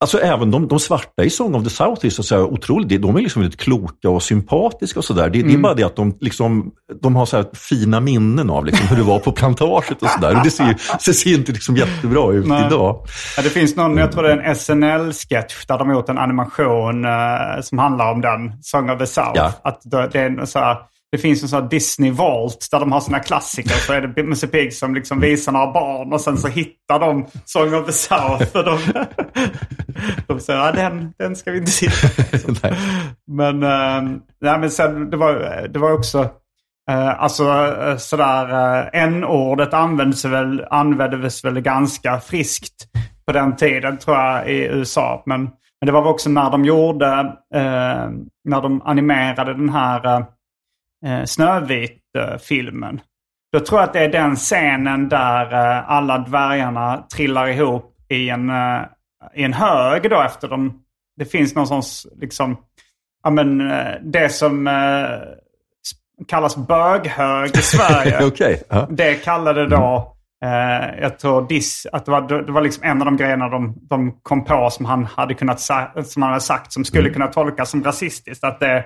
Alltså 0.00 0.20
även 0.20 0.50
de, 0.50 0.68
de 0.68 0.80
svarta 0.80 1.24
i 1.24 1.30
Song 1.30 1.54
of 1.54 1.64
the 1.64 1.70
South 1.70 2.06
är 2.06 2.10
så 2.10 2.22
att 2.22 2.26
säga 2.26 2.44
otroligt, 2.44 3.02
de 3.02 3.16
är 3.16 3.20
liksom 3.20 3.42
väldigt 3.42 3.60
kloka 3.60 4.10
och 4.10 4.22
sympatiska 4.22 4.98
och 4.98 5.04
sådär. 5.04 5.30
Det, 5.30 5.38
mm. 5.38 5.46
det, 5.46 5.50
är 5.50 5.54
mm. 5.54 5.62
bara 5.62 5.74
det 5.74 5.82
att 5.82 5.96
de, 5.96 6.16
liksom, 6.20 6.70
de 7.02 7.16
har 7.16 7.26
så 7.26 7.44
fina 7.54 8.00
minnen 8.00 8.50
av 8.50 8.64
liksom 8.64 8.88
hur 8.88 8.96
det 8.96 9.02
var 9.02 9.18
på 9.18 9.32
plantaget 9.32 10.02
och 10.02 10.08
sådär. 10.08 10.40
Det 10.44 10.50
ser, 10.50 10.76
det 11.06 11.14
ser 11.14 11.34
inte 11.34 11.52
liksom 11.52 11.76
jättebra 11.76 12.32
ut 12.32 12.46
Nej. 12.46 12.66
idag. 12.66 13.06
Ja, 13.36 13.42
det 13.42 13.50
finns 13.50 13.76
någon, 13.76 13.96
jag 13.96 14.12
tror 14.12 14.22
det 14.22 14.32
är 14.32 14.38
en 14.38 14.54
SNL-sketch 14.54 15.66
där 15.66 15.78
de 15.78 15.88
har 15.88 15.94
gjort 15.94 16.08
en 16.08 16.18
animation 16.18 17.04
uh, 17.04 17.60
som 17.62 17.78
handlar 17.78 18.12
om 18.12 18.20
den, 18.20 18.52
Song 18.62 18.90
of 18.90 18.98
the 18.98 19.06
South. 19.06 19.32
Ja. 19.34 19.52
Att 19.64 19.80
det 19.84 20.18
är 20.18 20.26
en 20.26 20.46
så 20.46 20.58
här, 20.58 20.76
det 21.12 21.18
finns 21.18 21.42
en 21.42 21.48
sån 21.48 21.62
här 21.62 21.68
Disney 21.68 22.10
Vault 22.10 22.68
där 22.70 22.80
de 22.80 22.92
har 22.92 23.00
sina 23.00 23.18
klassiker. 23.18 23.74
Så 23.74 23.92
är 23.92 24.00
det 24.00 24.22
Musse 24.22 24.46
Pigg 24.46 24.74
som 24.74 24.94
liksom 24.94 25.20
visar 25.20 25.52
några 25.52 25.72
barn 25.72 26.12
och 26.12 26.20
sen 26.20 26.38
så 26.38 26.48
hittar 26.48 26.98
de 26.98 27.26
Song 27.44 27.74
of 27.74 27.86
the 27.86 27.92
South. 27.92 28.56
Och 28.56 28.64
de, 28.64 28.78
de 30.26 30.40
säger 30.40 30.60
att 30.60 30.76
ja, 30.76 30.82
den, 30.82 31.12
den 31.18 31.36
ska 31.36 31.50
vi 31.50 31.58
inte 31.58 31.70
sitta 31.70 32.68
på. 32.68 32.74
men, 33.32 33.62
äh, 33.62 34.02
nej, 34.40 34.58
men 34.58 34.70
sen, 34.70 35.10
det, 35.10 35.16
var, 35.16 35.68
det 35.68 35.78
var 35.78 35.92
också... 35.92 36.30
Uh, 36.90 37.22
alltså 37.22 37.44
uh, 37.44 37.96
sådär, 37.96 38.52
uh, 38.52 38.88
n-ordet 38.92 39.74
användes 39.74 40.24
väl, 40.24 40.66
användes 40.70 41.44
väl 41.44 41.60
ganska 41.60 42.20
friskt 42.20 42.74
på 43.26 43.32
den 43.32 43.56
tiden 43.56 43.98
tror 43.98 44.16
jag 44.16 44.50
i 44.50 44.64
USA. 44.64 45.22
Men, 45.26 45.42
men 45.80 45.86
det 45.86 45.92
var 45.92 46.06
också 46.06 46.30
när 46.30 46.50
de 46.50 46.64
gjorde, 46.64 47.32
när 48.44 48.62
de 48.62 48.82
animerade 48.84 49.54
den 49.54 49.68
här 49.68 50.24
eh, 51.06 51.24
Snövit-filmen. 51.24 53.00
Då 53.52 53.60
tror 53.60 53.80
jag 53.80 53.86
att 53.86 53.92
det 53.92 54.04
är 54.04 54.08
den 54.08 54.36
scenen 54.36 55.08
där 55.08 55.52
eh, 55.52 55.90
alla 55.90 56.18
dvärgarna 56.18 57.06
trillar 57.14 57.48
ihop 57.48 57.94
i 58.08 58.28
en, 58.28 58.50
eh, 58.50 58.82
i 59.34 59.42
en 59.42 59.52
hög 59.52 60.10
då 60.10 60.22
efter 60.22 60.48
de... 60.48 60.82
Det 61.16 61.24
finns 61.24 61.54
någon 61.54 61.66
sorts, 61.66 62.06
liksom, 62.20 62.56
ja 63.22 63.30
men 63.30 63.70
eh, 63.70 63.94
det 64.02 64.28
som 64.28 64.66
eh, 64.66 65.08
kallas 66.26 66.56
böghög 66.56 67.56
i 67.56 67.58
Sverige. 67.62 68.26
okay. 68.26 68.56
uh. 68.72 68.86
Det 68.90 69.14
kallade 69.14 69.66
då, 69.66 70.16
eh, 70.44 71.00
jag 71.00 71.18
tror 71.18 71.48
dis, 71.48 71.86
att 71.92 72.04
det 72.04 72.10
var, 72.10 72.42
det 72.46 72.52
var 72.52 72.60
liksom 72.60 72.84
en 72.84 73.00
av 73.00 73.04
de 73.04 73.16
grejerna 73.16 73.48
de, 73.48 73.78
de 73.80 74.20
kom 74.22 74.44
på 74.44 74.70
som 74.70 74.84
han 74.84 75.04
hade 75.04 75.34
kunnat 75.34 75.60
som 75.60 76.22
han 76.22 76.22
hade 76.22 76.40
sagt 76.40 76.72
som 76.72 76.84
skulle 76.84 77.08
mm. 77.08 77.12
kunna 77.12 77.26
tolkas 77.26 77.70
som 77.70 77.84
rasistiskt. 77.84 78.44
Att 78.44 78.60
det 78.60 78.84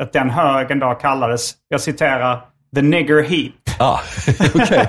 att 0.00 0.12
den 0.12 0.30
högen 0.30 0.78
då 0.78 0.94
kallades, 0.94 1.54
jag 1.68 1.80
citerar, 1.80 2.40
the 2.74 2.82
nigger 2.82 3.22
heap. 3.22 3.52
Ah, 3.78 4.00
okay. 4.54 4.86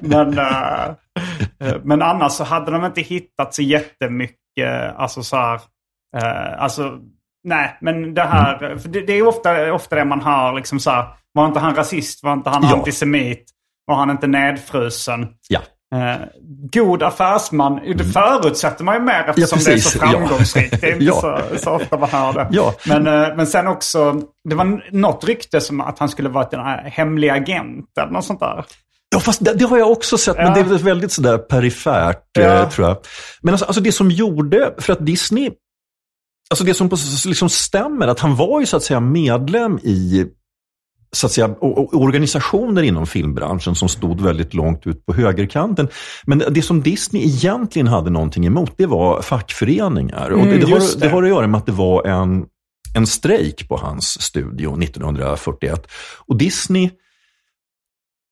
men, 0.00 0.38
uh, 0.38 1.76
men 1.82 2.02
annars 2.02 2.32
så 2.32 2.44
hade 2.44 2.70
de 2.70 2.84
inte 2.84 3.00
hittat 3.00 3.54
så 3.54 3.62
jättemycket, 3.62 4.96
alltså 4.96 5.22
så 5.22 5.36
här, 5.36 5.54
uh, 6.16 6.62
alltså 6.62 6.98
nej, 7.44 7.78
men 7.80 8.14
det 8.14 8.22
här, 8.22 8.76
för 8.76 8.88
det, 8.88 9.00
det, 9.00 9.12
är 9.12 9.26
ofta, 9.26 9.72
ofta 9.72 9.96
det 9.96 10.04
man 10.04 10.20
hör 10.20 10.52
liksom 10.52 10.80
så 10.80 10.90
här, 10.90 11.06
var 11.32 11.46
inte 11.46 11.60
han 11.60 11.74
rasist, 11.74 12.22
var 12.22 12.32
inte 12.32 12.50
han 12.50 12.62
ja. 12.62 12.76
antisemit, 12.76 13.44
var 13.86 13.96
han 13.96 14.10
inte 14.10 14.26
nedfrusen? 14.26 15.28
Ja. 15.48 15.60
Eh, 15.94 16.26
god 16.72 17.02
affärsman, 17.02 17.74
det 17.74 17.90
mm. 17.90 18.12
förutsätter 18.12 18.84
man 18.84 18.94
ju 18.94 19.00
mer 19.00 19.24
eftersom 19.28 19.58
ja, 19.58 19.64
det 19.66 19.72
är 19.72 19.78
så 19.78 19.98
framgångsrikt. 19.98 20.80
Det 20.80 20.86
är 20.86 20.92
inte 20.92 21.04
ja. 21.04 21.20
så, 21.20 21.58
så, 21.58 21.70
ofta 21.70 21.98
man 21.98 22.08
hör 22.08 22.32
det. 22.32 22.48
Ja. 22.50 22.74
Men, 22.86 23.06
eh, 23.06 23.36
men 23.36 23.46
sen 23.46 23.66
också, 23.66 24.20
det 24.48 24.54
var 24.54 24.90
något 24.92 25.24
rykte 25.24 25.60
som 25.60 25.80
att 25.80 25.98
han 25.98 26.08
skulle 26.08 26.28
vara 26.28 26.46
en 26.84 26.90
hemlig 26.90 27.28
agent 27.28 27.86
eller 28.00 28.12
något 28.12 28.24
sånt 28.24 28.40
där. 28.40 28.64
Ja, 29.10 29.20
fast 29.20 29.44
det, 29.44 29.54
det 29.54 29.64
har 29.64 29.78
jag 29.78 29.90
också 29.90 30.18
sett, 30.18 30.36
men 30.36 30.54
det 30.54 30.60
är 30.60 30.64
väldigt 30.64 31.12
sådär 31.12 31.38
perifert, 31.38 32.38
eh, 32.38 32.68
tror 32.68 32.88
jag. 32.88 32.96
Men 33.42 33.54
alltså, 33.54 33.66
alltså, 33.66 33.82
det 33.82 33.92
som 33.92 34.10
gjorde, 34.10 34.74
för 34.78 34.92
att 34.92 35.06
Disney, 35.06 35.50
alltså 36.50 36.64
det 36.64 36.74
som 36.74 36.90
liksom 37.26 37.48
stämmer, 37.48 38.08
att 38.08 38.20
han 38.20 38.36
var 38.36 38.60
ju 38.60 38.66
så 38.66 38.76
att 38.76 38.82
säga 38.82 39.00
medlem 39.00 39.78
i 39.82 40.26
så 41.14 41.26
att 41.26 41.32
säga, 41.32 41.54
organisationer 41.92 42.82
inom 42.82 43.06
filmbranschen 43.06 43.74
som 43.74 43.88
stod 43.88 44.20
väldigt 44.20 44.54
långt 44.54 44.86
ut 44.86 45.06
på 45.06 45.14
högerkanten. 45.14 45.88
Men 46.24 46.42
det 46.50 46.62
som 46.62 46.82
Disney 46.82 47.22
egentligen 47.22 47.86
hade 47.88 48.10
någonting 48.10 48.46
emot, 48.46 48.74
det 48.76 48.86
var 48.86 49.22
fackföreningar. 49.22 50.26
Mm, 50.26 50.40
och 50.40 50.46
det, 50.46 50.58
det, 50.58 50.72
har, 50.72 51.00
det. 51.00 51.08
har 51.08 51.22
att 51.22 51.28
göra 51.28 51.46
med 51.46 51.58
att 51.58 51.66
det 51.66 51.72
var 51.72 52.06
en, 52.06 52.44
en 52.96 53.06
strejk 53.06 53.68
på 53.68 53.76
hans 53.76 54.22
studio 54.22 54.82
1941. 54.82 55.86
Och 56.26 56.36
Disney 56.36 56.90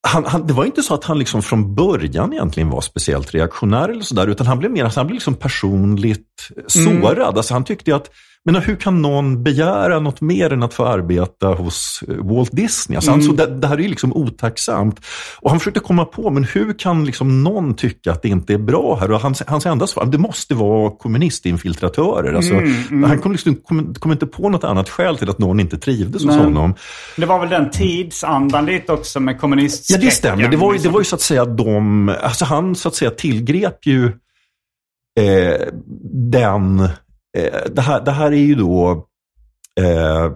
han, 0.09 0.25
han, 0.25 0.47
det 0.47 0.53
var 0.53 0.65
inte 0.65 0.83
så 0.83 0.95
att 0.95 1.05
han 1.05 1.19
liksom 1.19 1.43
från 1.43 1.75
början 1.75 2.33
egentligen 2.33 2.71
var 2.71 2.81
speciellt 2.81 3.35
reaktionär 3.35 3.89
eller 3.89 4.03
sådär, 4.03 4.27
utan 4.27 4.47
han 4.47 4.59
blev 4.59 4.71
mer 4.71 4.85
han 4.85 5.07
blev 5.07 5.15
liksom 5.15 5.35
personligt 5.35 6.49
sårad. 6.67 7.19
Mm. 7.19 7.37
Alltså 7.37 7.55
han 7.55 7.65
tyckte 7.65 7.97
att 7.97 8.11
men 8.45 8.55
hur 8.55 8.77
kan 8.77 9.03
någon 9.03 9.43
begära 9.43 10.01
något 10.01 10.21
mer 10.21 10.53
än 10.53 10.63
att 10.63 10.75
få 10.75 10.87
arbeta 10.87 11.47
hos 11.47 12.05
eh, 12.09 12.15
Walt 12.15 12.53
Disney? 12.53 12.97
Alltså, 12.97 13.11
mm. 13.11 13.19
alltså, 13.19 13.47
det, 13.47 13.61
det, 13.61 13.67
här 13.67 13.77
är 13.77 13.83
ju 13.83 13.89
liksom 13.89 14.13
otacksamt. 14.13 15.01
Och 15.41 15.51
han 15.51 15.61
försökte 15.61 15.81
komma 15.81 16.05
på, 16.05 16.31
men 16.31 16.45
hur 16.45 16.79
kan 16.79 17.05
liksom 17.05 17.45
någon 17.45 17.75
tycka 17.75 18.13
att 18.13 18.23
det 18.23 18.29
inte 18.29 18.55
är 18.55 18.59
bra 18.59 18.99
här? 19.01 19.11
Och 19.13 19.21
hans, 19.21 19.43
hans 19.47 19.67
enda 19.67 19.87
svar, 19.87 20.05
det 20.05 20.19
måste 20.19 20.55
vara 20.55 20.91
kommunistinfiltratörer. 20.91 22.35
Alltså, 22.35 22.55
mm, 22.55 22.75
mm. 22.91 23.11
Han 23.11 23.19
kom, 23.19 23.33
liksom, 23.33 23.55
kom, 23.55 23.95
kom, 23.95 24.13
inte 24.13 24.27
på 24.27 24.49
något 24.49 24.65
annat 24.65 24.89
skäl 24.89 25.19
till 25.19 25.31
att 25.31 25.39
någon 25.39 25.61
inte 25.61 25.79
trivdes 25.79 26.25
hos 26.25 26.37
honom. 26.37 26.75
Det 27.17 27.27
var 27.27 27.41
väl 27.41 27.49
den 27.49 27.71
tidsandan 27.71 28.67
lite 28.67 28.93
också 28.93 29.21
med 29.21 29.41
kommunistskräcken? 29.41 30.05
Ja, 30.05 30.11
det 30.11 30.15
stämmer. 30.15 30.49
Det 30.49 30.57
var, 30.57 30.73
ju, 30.73 30.79
det 30.79 30.89
var 30.89 31.01
ju 31.01 31.05
så 31.05 31.15
att 31.15 31.21
säga 31.21 31.45
de, 31.45 32.09
alltså 32.23 32.45
han 32.45 32.75
så 32.75 32.89
att 32.89 32.95
säga 32.95 33.11
tillgrep 33.11 33.87
ju 33.87 34.07
eh, 35.21 35.67
den 36.33 36.89
det, 37.71 37.81
här, 37.81 38.05
det 38.05 38.11
här 38.11 38.33
är 38.33 38.37
ju 38.37 38.55
då 38.55 39.07
eh, 39.81 40.33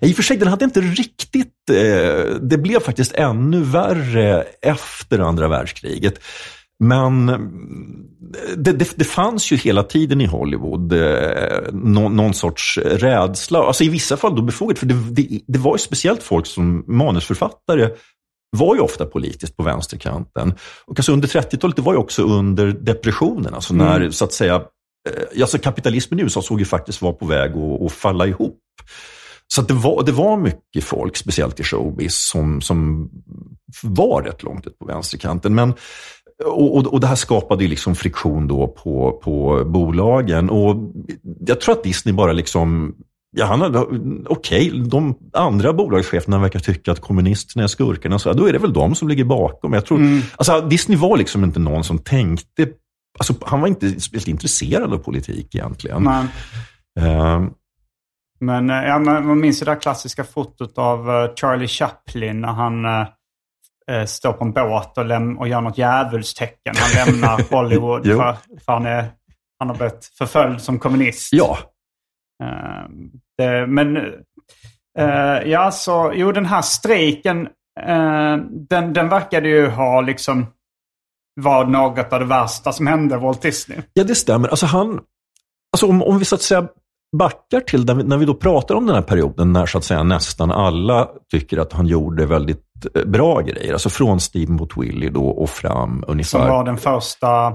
i 0.00 0.12
och 0.12 0.16
för 0.16 0.22
sig, 0.22 0.36
den 0.36 0.48
hade 0.48 0.64
inte 0.64 0.80
riktigt... 0.80 1.70
Eh, 1.70 2.34
det 2.40 2.58
blev 2.58 2.80
faktiskt 2.80 3.12
ännu 3.12 3.60
värre 3.60 4.42
efter 4.62 5.18
andra 5.18 5.48
världskriget. 5.48 6.20
Men 6.78 7.26
det, 8.56 8.72
det, 8.72 8.92
det 8.96 9.04
fanns 9.04 9.52
ju 9.52 9.56
hela 9.56 9.82
tiden 9.82 10.20
i 10.20 10.26
Hollywood 10.26 10.92
eh, 10.92 11.72
någon, 11.72 12.16
någon, 12.16 12.34
sorts 12.34 12.78
rädsla. 12.78 13.58
Alltså 13.58 13.84
i 13.84 13.88
vissa 13.88 14.16
fall 14.16 14.36
då 14.36 14.42
befogat, 14.42 14.78
för 14.78 14.86
det, 14.86 14.94
det, 15.46 15.58
var 15.58 15.74
ju 15.74 15.78
speciellt 15.78 16.22
folk 16.22 16.46
som 16.46 16.84
manusförfattare 16.86 17.90
var 18.56 18.74
ju 18.74 18.80
ofta 18.80 19.06
politiskt 19.06 19.56
på 19.56 19.62
vänsterkanten. 19.62 20.54
Och 20.86 20.98
alltså 20.98 21.12
under 21.12 21.28
30-talet, 21.28 21.76
det 21.76 21.82
var 21.82 21.92
ju 21.92 21.98
också 21.98 22.22
under 22.22 22.66
depressionen, 22.66 23.54
alltså 23.54 23.74
när 23.74 23.96
mm. 23.96 24.12
så 24.12 24.24
att 24.24 24.32
säga 24.32 24.54
Eh, 24.54 24.62
alltså 25.40 25.58
kapitalismen 25.58 26.20
i 26.20 26.22
USA 26.22 26.42
såg 26.42 26.58
ju 26.58 26.64
faktiskt 26.64 27.02
vara 27.02 27.12
på 27.12 27.26
väg 27.26 27.50
att, 27.50 27.82
att 27.82 27.92
falla 27.92 28.26
ihop. 28.26 28.60
Så 29.48 29.62
det, 29.62 29.74
var, 29.74 30.02
det 30.02 30.12
var 30.12 30.36
mycket 30.36 30.84
folk, 30.84 31.16
speciellt 31.16 31.60
i 31.60 31.62
showbiz, 31.62 32.28
som, 32.32 32.60
som 32.60 33.10
var 33.82 34.22
rätt 34.22 34.42
långt 34.42 34.66
ut 34.66 34.78
på 34.78 34.86
vänsterkanten. 34.86 35.54
Men, 35.54 35.74
och, 36.44 36.76
och, 36.76 36.86
och 36.86 37.00
det 37.00 37.06
här 37.06 37.14
skapade 37.14 37.64
ju 37.64 37.70
liksom 37.70 37.94
friktion 37.94 38.48
då 38.48 38.68
på, 38.68 39.20
på 39.24 39.64
bolagen. 39.66 40.50
Och 40.50 40.76
jag 41.46 41.60
tror 41.60 41.74
att 41.74 41.84
Disney 41.84 42.14
bara 42.14 42.32
liksom 42.32 42.94
Ja, 43.38 43.70
okej, 44.26 44.68
okay, 44.68 44.82
de 44.82 45.14
andra 45.32 45.72
bolagscheferna 45.72 46.38
verkar 46.38 46.60
tycka 46.60 46.92
att 46.92 47.00
kommunisterna 47.00 47.64
är 47.64 47.68
skurkarna, 47.68 48.18
så 48.18 48.32
då 48.32 48.46
är 48.46 48.52
det 48.52 48.58
väl 48.58 48.72
de 48.72 48.94
som 48.94 49.08
ligger 49.08 49.24
bakom. 49.24 49.72
Jag 49.72 49.86
tror, 49.86 49.98
mm. 49.98 50.22
alltså, 50.36 50.60
Disney 50.60 50.98
var 50.98 51.16
liksom 51.16 51.44
inte 51.44 51.60
någon 51.60 51.84
som 51.84 51.98
tänkte 51.98 52.68
Alltså, 53.18 53.34
han 53.42 53.60
var 53.60 53.68
inte 53.68 54.00
speciellt 54.00 54.28
intresserad 54.28 54.92
av 54.92 54.98
politik 54.98 55.54
egentligen. 55.54 56.02
Men, 56.02 56.24
uh, 57.00 57.48
men 58.40 58.68
ja, 58.68 58.98
man 58.98 59.40
minns 59.40 59.58
det 59.58 59.64
där 59.64 59.80
klassiska 59.80 60.24
fotot 60.24 60.78
av 60.78 61.10
uh, 61.10 61.34
Charlie 61.34 61.68
Chaplin 61.68 62.40
när 62.40 62.48
han 62.48 62.84
uh, 62.84 64.04
står 64.06 64.32
på 64.32 64.44
en 64.44 64.52
båt 64.52 64.98
och, 64.98 65.04
läm- 65.04 65.38
och 65.38 65.48
gör 65.48 65.60
något 65.60 65.78
djävulstecken. 65.78 66.74
Han 66.76 67.06
lämnar 67.06 67.50
Hollywood 67.50 68.06
för, 68.06 68.36
för 68.64 68.72
han, 68.72 68.86
är, 68.86 69.04
han 69.58 69.68
har 69.68 69.76
blivit 69.76 70.04
förföljd 70.18 70.60
som 70.60 70.78
kommunist. 70.78 71.32
Ja. 71.32 71.58
Det, 73.38 73.66
men 73.66 73.98
ja, 75.44 75.70
så 75.70 76.12
jo 76.14 76.32
den 76.32 76.46
här 76.46 76.62
strejken, 76.62 77.48
den, 78.68 78.92
den 78.92 79.08
verkade 79.08 79.48
ju 79.48 79.68
ha 79.68 80.00
liksom 80.00 80.46
var 81.40 81.64
något 81.64 82.12
av 82.12 82.20
det 82.20 82.26
värsta 82.26 82.72
som 82.72 82.86
hände 82.86 83.16
Walt 83.16 83.42
Disney. 83.42 83.78
Ja, 83.92 84.04
det 84.04 84.14
stämmer. 84.14 84.48
Alltså 84.48 84.66
han, 84.66 85.00
alltså 85.72 85.86
om, 85.86 86.02
om 86.02 86.18
vi 86.18 86.24
så 86.24 86.34
att 86.34 86.42
säga 86.42 86.68
backar 87.16 87.60
till 87.60 87.84
när 87.84 88.16
vi, 88.16 88.26
då 88.26 88.34
pratar 88.34 88.74
om 88.74 88.86
den 88.86 88.94
här 88.94 89.02
perioden 89.02 89.52
när 89.52 89.66
så 89.66 89.78
att 89.78 89.84
säga 89.84 90.02
nästan 90.02 90.52
alla 90.52 91.08
tycker 91.30 91.58
att 91.58 91.72
han 91.72 91.86
gjorde 91.86 92.26
väldigt 92.26 92.64
eh, 92.94 93.04
bra 93.04 93.40
grejer. 93.40 93.72
Alltså 93.72 93.88
från 93.88 94.20
Steve 94.20 94.52
mot 94.52 94.76
Willie 94.76 95.10
då 95.10 95.26
och 95.26 95.50
fram 95.50 96.04
ungefär. 96.08 96.38
Som 96.38 96.48
var 96.48 96.64
den 96.64 96.76
första 96.76 97.46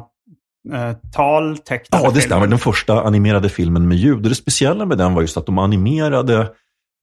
eh, 0.74 0.92
taltecknade 1.14 2.04
Ja, 2.04 2.12
det 2.12 2.22
stämmer. 2.22 2.48
Den 2.48 2.60
första 2.60 3.02
animerade 3.02 3.50
filmen 3.50 3.88
med 3.88 3.98
ljud. 3.98 4.16
Och 4.16 4.30
det 4.30 4.36
speciella 4.36 4.86
med 4.86 4.98
den 4.98 5.14
var 5.14 5.22
just 5.22 5.38
att 5.38 5.46
de 5.46 5.58
animerade 5.58 6.52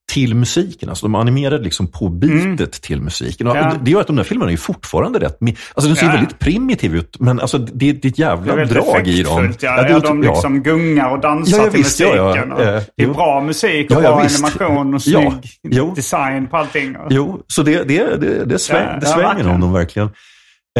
till 0.09 0.35
musiken. 0.35 0.89
Alltså 0.89 1.05
de 1.05 1.15
animerade 1.15 1.63
liksom 1.63 1.87
på 1.87 2.09
bitet 2.09 2.71
till 2.81 3.01
musiken. 3.01 3.47
Ja. 3.47 3.73
Det 3.81 3.91
gör 3.91 4.01
att 4.01 4.07
de 4.07 4.15
där 4.15 4.23
filmerna 4.23 4.51
är 4.51 4.57
fortfarande 4.57 5.19
rätt... 5.19 5.37
Alltså 5.73 5.89
de 5.89 5.95
ser 5.95 6.05
Ja. 6.05 6.11
väldigt 6.11 6.39
primitiv 6.39 6.95
ut, 6.95 7.19
men 7.19 7.39
alltså 7.39 7.57
det, 7.57 7.91
det 7.91 8.07
är 8.07 8.09
ett 8.11 8.19
jävla 8.19 8.55
Det 8.55 8.61
är 8.61 8.65
drag 8.65 9.07
i 9.07 9.23
dem. 9.23 9.53
Ja, 9.61 9.75
det 9.81 9.87
är 9.87 9.89
ja, 9.89 9.99
otro- 9.99 10.07
de 10.07 10.21
liksom 10.21 10.63
gungar 10.63 11.09
och 11.11 11.19
dansar 11.19 11.57
Ja, 11.57 11.63
ja, 11.63 11.69
till 11.71 11.77
visst, 11.79 11.99
ja, 11.99 12.15
ja. 12.15 12.25
musiken. 12.27 12.51
och 12.51 12.61
Eh, 12.61 12.81
det 12.97 13.03
är 13.03 13.07
bra 13.07 13.41
musik 13.41 13.91
och 13.91 13.97
Ja, 13.97 14.03
ja, 14.03 14.11
bra 14.15 14.23
visst. 14.23 14.43
animation 14.43 14.93
och 14.93 15.01
Ja, 15.05 15.31
snygg 15.31 15.51
jo. 15.63 15.93
design 15.95 16.47
på 16.47 16.57
allting. 16.57 16.95
Jo, 17.09 17.43
så 17.47 17.63
det, 17.63 17.83
det, 17.83 18.15
det, 18.21 18.45
det, 18.45 18.59
sväng, 18.59 18.87
Ja, 18.87 18.99
det 18.99 19.07
ja, 19.09 19.13
svänger 19.15 19.49
om 19.53 19.61
dem 19.61 19.73
verkligen. 19.73 20.07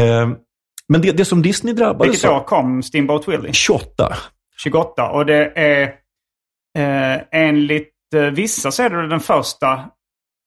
Eh, 0.00 0.28
men 0.88 1.00
det, 1.00 1.12
det 1.12 1.24
som 1.24 1.42
Disney 1.42 1.74
drabbades 1.74 2.12
Vilket 2.14 2.30
år 2.30 2.40
kom 2.44 2.82
Steamboat 2.82 3.28
Willie? 3.28 3.52
28. 3.52 4.16
28. 4.62 5.10
Och 5.10 5.26
det 5.26 5.52
är 5.54 5.82
eh, 6.78 7.20
enligt 7.32 7.88
vissa 8.14 8.70
så 8.70 8.82
är 8.82 8.90
det 8.90 9.08
den 9.08 9.20
första 9.20 9.80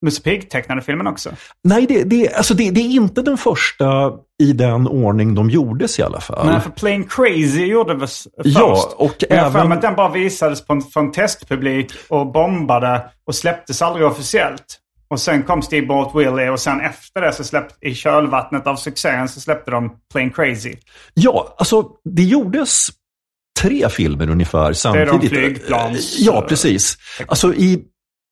Musse 0.05 0.21
Pigg-tecknade 0.21 0.81
filmen 0.81 1.07
också. 1.07 1.29
Nej, 1.63 1.85
det, 1.87 2.03
det, 2.03 2.33
alltså 2.33 2.53
det, 2.53 2.71
det 2.71 2.81
är 2.81 2.89
inte 2.89 3.21
den 3.21 3.37
första 3.37 4.11
i 4.43 4.53
den 4.53 4.87
ordning 4.87 5.35
de 5.35 5.49
gjordes 5.49 5.99
i 5.99 6.03
alla 6.03 6.21
fall. 6.21 6.47
Nej, 6.47 6.61
för 6.61 6.69
Plain 6.69 7.03
Crazy 7.03 7.65
gjorde 7.65 7.99
först. 7.99 8.27
Ja, 8.43 8.93
och 8.97 9.15
Men 9.29 9.37
jag 9.37 9.47
även- 9.47 9.69
mig 9.69 9.75
att 9.75 9.81
den 9.81 9.95
bara 9.95 10.09
visades 10.09 10.65
på 10.65 10.73
en, 10.73 10.81
för 10.81 10.99
en 10.99 11.11
testpublik 11.11 11.91
och 12.09 12.31
bombade 12.31 13.01
och 13.27 13.35
släpptes 13.35 13.81
aldrig 13.81 14.05
officiellt. 14.05 14.79
Och 15.07 15.19
sen 15.19 15.43
kom 15.43 15.61
Steamboat 15.61 16.11
Willie 16.15 16.49
och 16.49 16.59
sen 16.59 16.81
efter 16.81 17.21
det 17.21 17.33
så 17.33 17.43
släppte, 17.43 17.87
i 17.87 17.95
kölvattnet 17.95 18.67
av 18.67 18.75
succén 18.75 19.29
så 19.29 19.39
släppte 19.39 19.71
de 19.71 19.91
Plain 20.13 20.31
Crazy. 20.31 20.75
Ja, 21.13 21.55
alltså 21.57 21.83
det 22.03 22.23
gjordes 22.23 22.87
tre 23.61 23.89
filmer 23.89 24.29
ungefär 24.29 24.67
de 24.69 24.75
samtidigt. 24.75 25.31
flygplans- 25.31 26.15
Ja, 26.19 26.45
precis. 26.49 26.97
Alltså 27.27 27.53
i, 27.53 27.79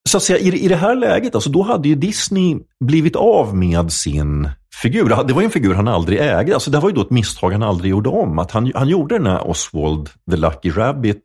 så 0.08 0.16
att 0.16 0.22
säga, 0.22 0.38
i, 0.38 0.64
i 0.64 0.68
det 0.68 0.76
här 0.76 0.94
läget, 0.94 1.34
alltså, 1.34 1.50
då 1.50 1.62
hade 1.62 1.88
ju 1.88 1.94
Disney 1.94 2.56
blivit 2.84 3.16
av 3.16 3.56
med 3.56 3.92
sin 3.92 4.48
figur. 4.82 5.24
Det 5.26 5.32
var 5.32 5.42
en 5.42 5.50
figur 5.50 5.74
han 5.74 5.88
aldrig 5.88 6.18
ägde. 6.20 6.54
Alltså, 6.54 6.70
det 6.70 6.78
var 6.80 6.88
ju 6.88 6.94
då 6.94 7.00
ett 7.02 7.10
misstag 7.10 7.50
han 7.52 7.62
aldrig 7.62 7.90
gjorde 7.90 8.08
om. 8.08 8.38
Att 8.38 8.50
han, 8.50 8.72
han 8.74 8.88
gjorde 8.88 9.14
den 9.18 9.26
här 9.26 9.50
Oswald 9.50 10.08
the 10.30 10.36
Lucky 10.36 10.70
Rabbit 10.70 11.22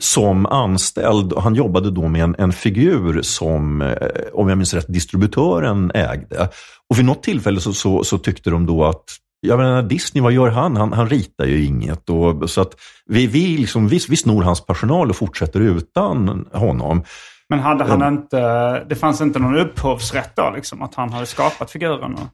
som 0.00 0.46
anställd. 0.46 1.32
Och 1.32 1.42
han 1.42 1.54
jobbade 1.54 1.90
då 1.90 2.08
med 2.08 2.22
en, 2.24 2.34
en 2.38 2.52
figur 2.52 3.22
som, 3.22 3.82
eh, 3.82 3.96
om 4.32 4.48
jag 4.48 4.58
minns 4.58 4.74
rätt, 4.74 4.86
distributören 4.88 5.90
ägde. 5.94 6.48
Och 6.90 6.98
vid 6.98 7.04
något 7.04 7.22
tillfälle 7.22 7.60
så, 7.60 7.72
så, 7.72 8.04
så 8.04 8.18
tyckte 8.18 8.50
de 8.50 8.66
då 8.66 8.84
att 8.84 9.04
jag 9.40 9.58
menar, 9.58 9.82
Disney, 9.82 10.22
vad 10.22 10.32
gör 10.32 10.48
han? 10.48 10.76
Han, 10.76 10.92
han 10.92 11.08
ritar 11.08 11.44
ju 11.44 11.64
inget. 11.64 12.10
Och, 12.10 12.50
så 12.50 12.60
att 12.60 12.74
vi, 13.06 13.26
vi, 13.26 13.56
liksom, 13.58 13.88
vi, 13.88 14.00
vi 14.08 14.16
snor 14.16 14.42
hans 14.42 14.66
personal 14.66 15.10
och 15.10 15.16
fortsätter 15.16 15.60
utan 15.60 16.46
honom. 16.52 17.02
Men 17.48 17.58
hade 17.58 17.84
han 17.84 18.14
inte, 18.14 18.38
det 18.84 18.94
fanns 18.94 19.20
inte 19.20 19.38
någon 19.38 19.56
upphovsrätt 19.56 20.36
då 20.36 20.52
liksom? 20.56 20.82
Att 20.82 20.94
han 20.94 21.12
hade 21.12 21.26
skapat 21.26 21.70
figuren? 21.70 22.14
Och... 22.14 22.28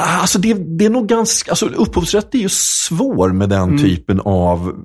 Alltså 0.00 0.38
det, 0.38 0.54
det 0.54 0.84
är 0.84 0.90
nog 0.90 1.06
ganska, 1.06 1.50
alltså 1.50 1.66
upphovsrätt 1.66 2.34
är 2.34 2.38
ju 2.38 2.48
svår 2.50 3.28
med 3.28 3.48
den 3.48 3.78
typen 3.78 4.20
av 4.20 4.84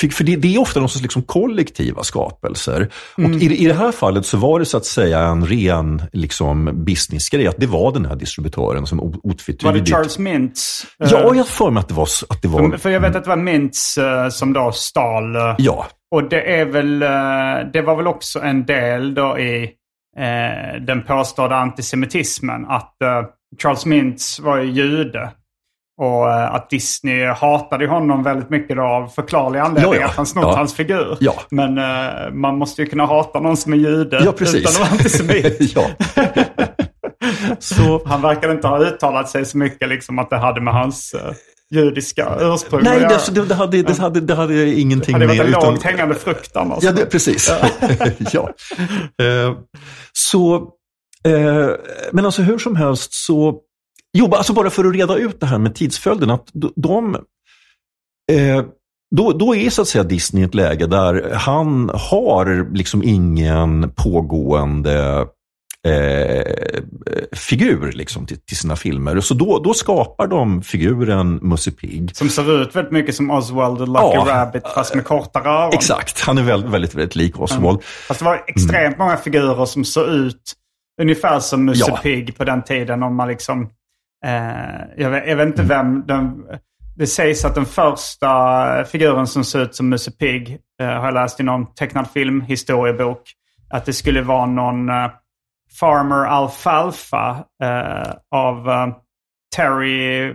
för 0.00 0.08
för 0.08 0.24
det, 0.24 0.36
det 0.36 0.54
är 0.54 0.60
ofta 0.60 0.80
någon 0.80 0.88
sorts 0.88 1.02
liksom 1.02 1.22
kollektiva 1.22 2.02
skapelser. 2.02 2.88
Och 3.16 3.22
i, 3.24 3.64
i 3.64 3.66
det 3.66 3.74
här 3.74 3.92
fallet 3.92 4.26
så 4.26 4.36
var 4.36 4.58
det 4.58 4.64
så 4.66 4.76
att 4.76 4.84
säga 4.86 5.20
en 5.20 5.46
ren 5.46 6.02
liksom, 6.12 6.84
businessgrej. 6.84 7.46
Att 7.46 7.56
det 7.58 7.66
var 7.66 7.92
den 7.92 8.04
här 8.06 8.16
distributören 8.16 8.86
som 8.86 9.00
o- 9.00 9.10
Var 9.22 9.32
otvetydigt... 9.32 9.84
det 9.86 9.90
Charles 9.92 10.18
Mintz? 10.18 10.86
Eh, 11.00 11.08
Ja, 11.10 11.18
jag 11.20 11.34
har 11.34 11.44
för 11.44 11.70
mig 11.70 11.80
att 11.80 11.88
det 11.88 11.94
var... 11.94 12.08
Att 12.28 12.42
det 12.42 12.48
var 12.48 12.76
För 12.76 12.90
jag 12.90 13.00
vet 13.00 13.16
att 13.16 13.24
det 13.24 13.30
var 13.30 13.36
Mintz 13.36 13.98
eh, 13.98 14.28
som 14.28 14.52
då 14.52 14.72
stal. 14.72 15.36
eh, 15.36 15.54
ja, 15.58 15.86
Och 16.10 16.28
det 16.28 16.56
är 16.60 16.64
väl, 16.64 16.98
det 17.72 17.82
var 17.82 17.96
väl 17.96 18.06
också 18.06 18.40
en 18.40 18.64
del 18.66 19.14
då 19.14 19.38
i 19.38 19.70
den 20.86 21.02
påstådda 21.02 21.56
antisemitismen. 21.56 22.66
Att 22.68 22.94
Charles 23.62 23.86
Mintz 23.86 24.40
var 24.40 24.58
ju 24.58 24.70
jude. 24.70 25.30
Och 26.00 26.30
eh, 26.30 26.54
att 26.54 26.70
Disney 26.70 27.26
hatade 27.26 27.86
honom 27.86 28.22
väldigt 28.22 28.50
mycket 28.50 28.76
då 28.76 28.82
av 28.82 29.08
förklarlig 29.08 29.58
anledning. 29.58 30.00
Ja. 30.00 30.06
Att 30.06 30.16
han 30.16 30.26
snott 30.26 30.44
Ja. 30.44 30.56
hans 30.56 30.74
figur. 30.74 31.16
Ja. 31.20 31.34
Men 31.50 31.78
eh, 31.78 32.32
man 32.32 32.58
måste 32.58 32.82
ju 32.82 32.88
kunna 32.88 33.06
hata 33.06 33.40
någon 33.40 33.56
som 33.56 33.72
är 33.72 33.76
jude 33.76 34.22
ja 34.24 34.32
precis. 34.32 34.54
utan 34.54 34.72
att 34.72 34.78
vara 34.78 34.90
antisemit. 34.90 35.76
Så, 37.58 38.02
Han 38.06 38.22
verkar 38.22 38.52
inte 38.52 38.68
ha 38.68 38.78
uttalat 38.78 39.30
sig 39.30 39.44
så 39.44 39.58
mycket 39.58 39.88
liksom 39.88 40.18
att 40.18 40.30
det 40.30 40.36
hade 40.36 40.60
med 40.60 40.74
hans 40.74 41.14
eh, 41.14 41.32
judiska 41.70 42.36
ursprung 42.40 42.80
nej, 42.84 43.00
det, 43.00 43.06
alltså, 43.06 43.32
det, 43.32 43.44
det, 43.44 43.54
hade, 43.54 43.82
det, 43.82 43.98
hade, 43.98 44.20
det 44.20 44.34
hade 44.34 44.74
ingenting 44.74 45.12
hade 45.14 45.26
med... 45.26 45.36
varit 45.36 45.48
en 45.48 45.58
utan- 45.58 45.74
lågt 45.74 45.82
hängande 45.82 46.14
frukt 46.14 46.56
annars. 46.56 46.84
Ja, 46.84 46.92
det, 46.92 47.06
precis. 47.06 47.52
Ja. 48.32 48.50
Så, 50.12 50.68
men 52.12 52.24
alltså 52.26 52.42
hur 52.42 52.58
som 52.58 52.76
helst 52.76 53.14
så, 53.14 53.58
jo, 54.14 54.34
alltså 54.34 54.52
bara 54.52 54.70
för 54.70 54.84
att 54.84 54.94
reda 54.94 55.16
ut 55.16 55.40
det 55.40 55.46
här 55.46 55.58
med 55.58 55.74
tidsföljden, 55.74 56.30
att 56.30 56.48
de, 56.76 57.14
eh, 58.32 58.64
då, 59.16 59.32
då 59.32 59.54
är 59.54 59.70
så 59.70 59.82
att 59.82 59.88
säga 59.88 60.04
Disney 60.04 60.44
ett 60.44 60.54
läge 60.54 60.86
där 60.86 61.32
han 61.34 61.90
har 61.94 62.74
liksom 62.74 63.02
ingen 63.02 63.90
pågående 63.90 65.26
eh, 65.88 66.82
figur 67.32 67.92
liksom, 67.92 68.26
till, 68.26 68.40
till 68.40 68.56
sina 68.56 68.76
filmer. 68.76 69.20
Så 69.20 69.34
då, 69.34 69.58
då 69.58 69.74
skapar 69.74 70.26
de 70.26 70.62
figuren 70.62 71.38
Musse 71.42 71.70
Pigg. 71.70 72.16
Som 72.16 72.28
ser 72.28 72.62
ut 72.62 72.76
väldigt 72.76 72.92
mycket 72.92 73.14
som 73.14 73.30
Oswald 73.30 73.78
the 73.78 73.86
Lucky 73.86 73.98
Ja. 74.14 74.24
Rabbit 74.28 74.62
fast 74.74 74.94
med 74.94 75.04
kortare 75.04 75.48
öron. 75.48 75.70
Exakt, 75.74 76.20
han 76.20 76.38
är 76.38 76.42
väldigt, 76.42 76.70
väldigt, 76.70 76.94
väldigt 76.94 77.16
lik 77.16 77.40
Oswald. 77.40 77.82
Fast 77.82 78.20
det 78.20 78.24
var 78.24 78.44
extremt 78.46 78.98
många 78.98 79.16
figurer 79.16 79.64
som 79.64 79.84
såg 79.84 80.08
ut 80.08 80.52
ungefär 81.02 81.40
som 81.40 81.64
Musse 81.64 81.84
Ja. 81.88 81.96
Pigg 81.96 82.36
på 82.38 82.44
den 82.44 82.62
tiden. 82.62 83.02
Om 83.02 83.16
man 83.16 83.28
liksom, 83.28 83.68
jag, 84.96 85.10
vet, 85.10 85.28
jag 85.28 85.36
vet 85.36 85.46
inte 85.46 85.62
Mm. 85.62 85.68
vem 85.68 86.06
den... 86.06 86.44
Det 86.96 87.06
sägs 87.06 87.44
att 87.44 87.54
den 87.54 87.64
första 87.66 88.84
figuren 88.84 89.26
som 89.26 89.44
ser 89.44 89.62
ut 89.62 89.74
som 89.74 89.88
Musse 89.88 90.10
Pigg 90.10 90.58
eh, 90.80 90.86
har 90.86 91.04
jag 91.04 91.14
läst 91.14 91.40
i 91.40 91.42
någon 91.42 91.74
tecknad 91.74 92.06
filmhistoriebok. 92.10 93.22
Att 93.70 93.84
det 93.84 93.92
skulle 93.92 94.22
vara 94.22 94.46
någon 94.46 94.88
eh, 94.88 95.10
Farmer 95.80 96.24
Alfalfa 96.26 97.44
eh, 97.62 98.12
av 98.30 98.68
eh, 98.70 98.88
Terry... 99.56 100.28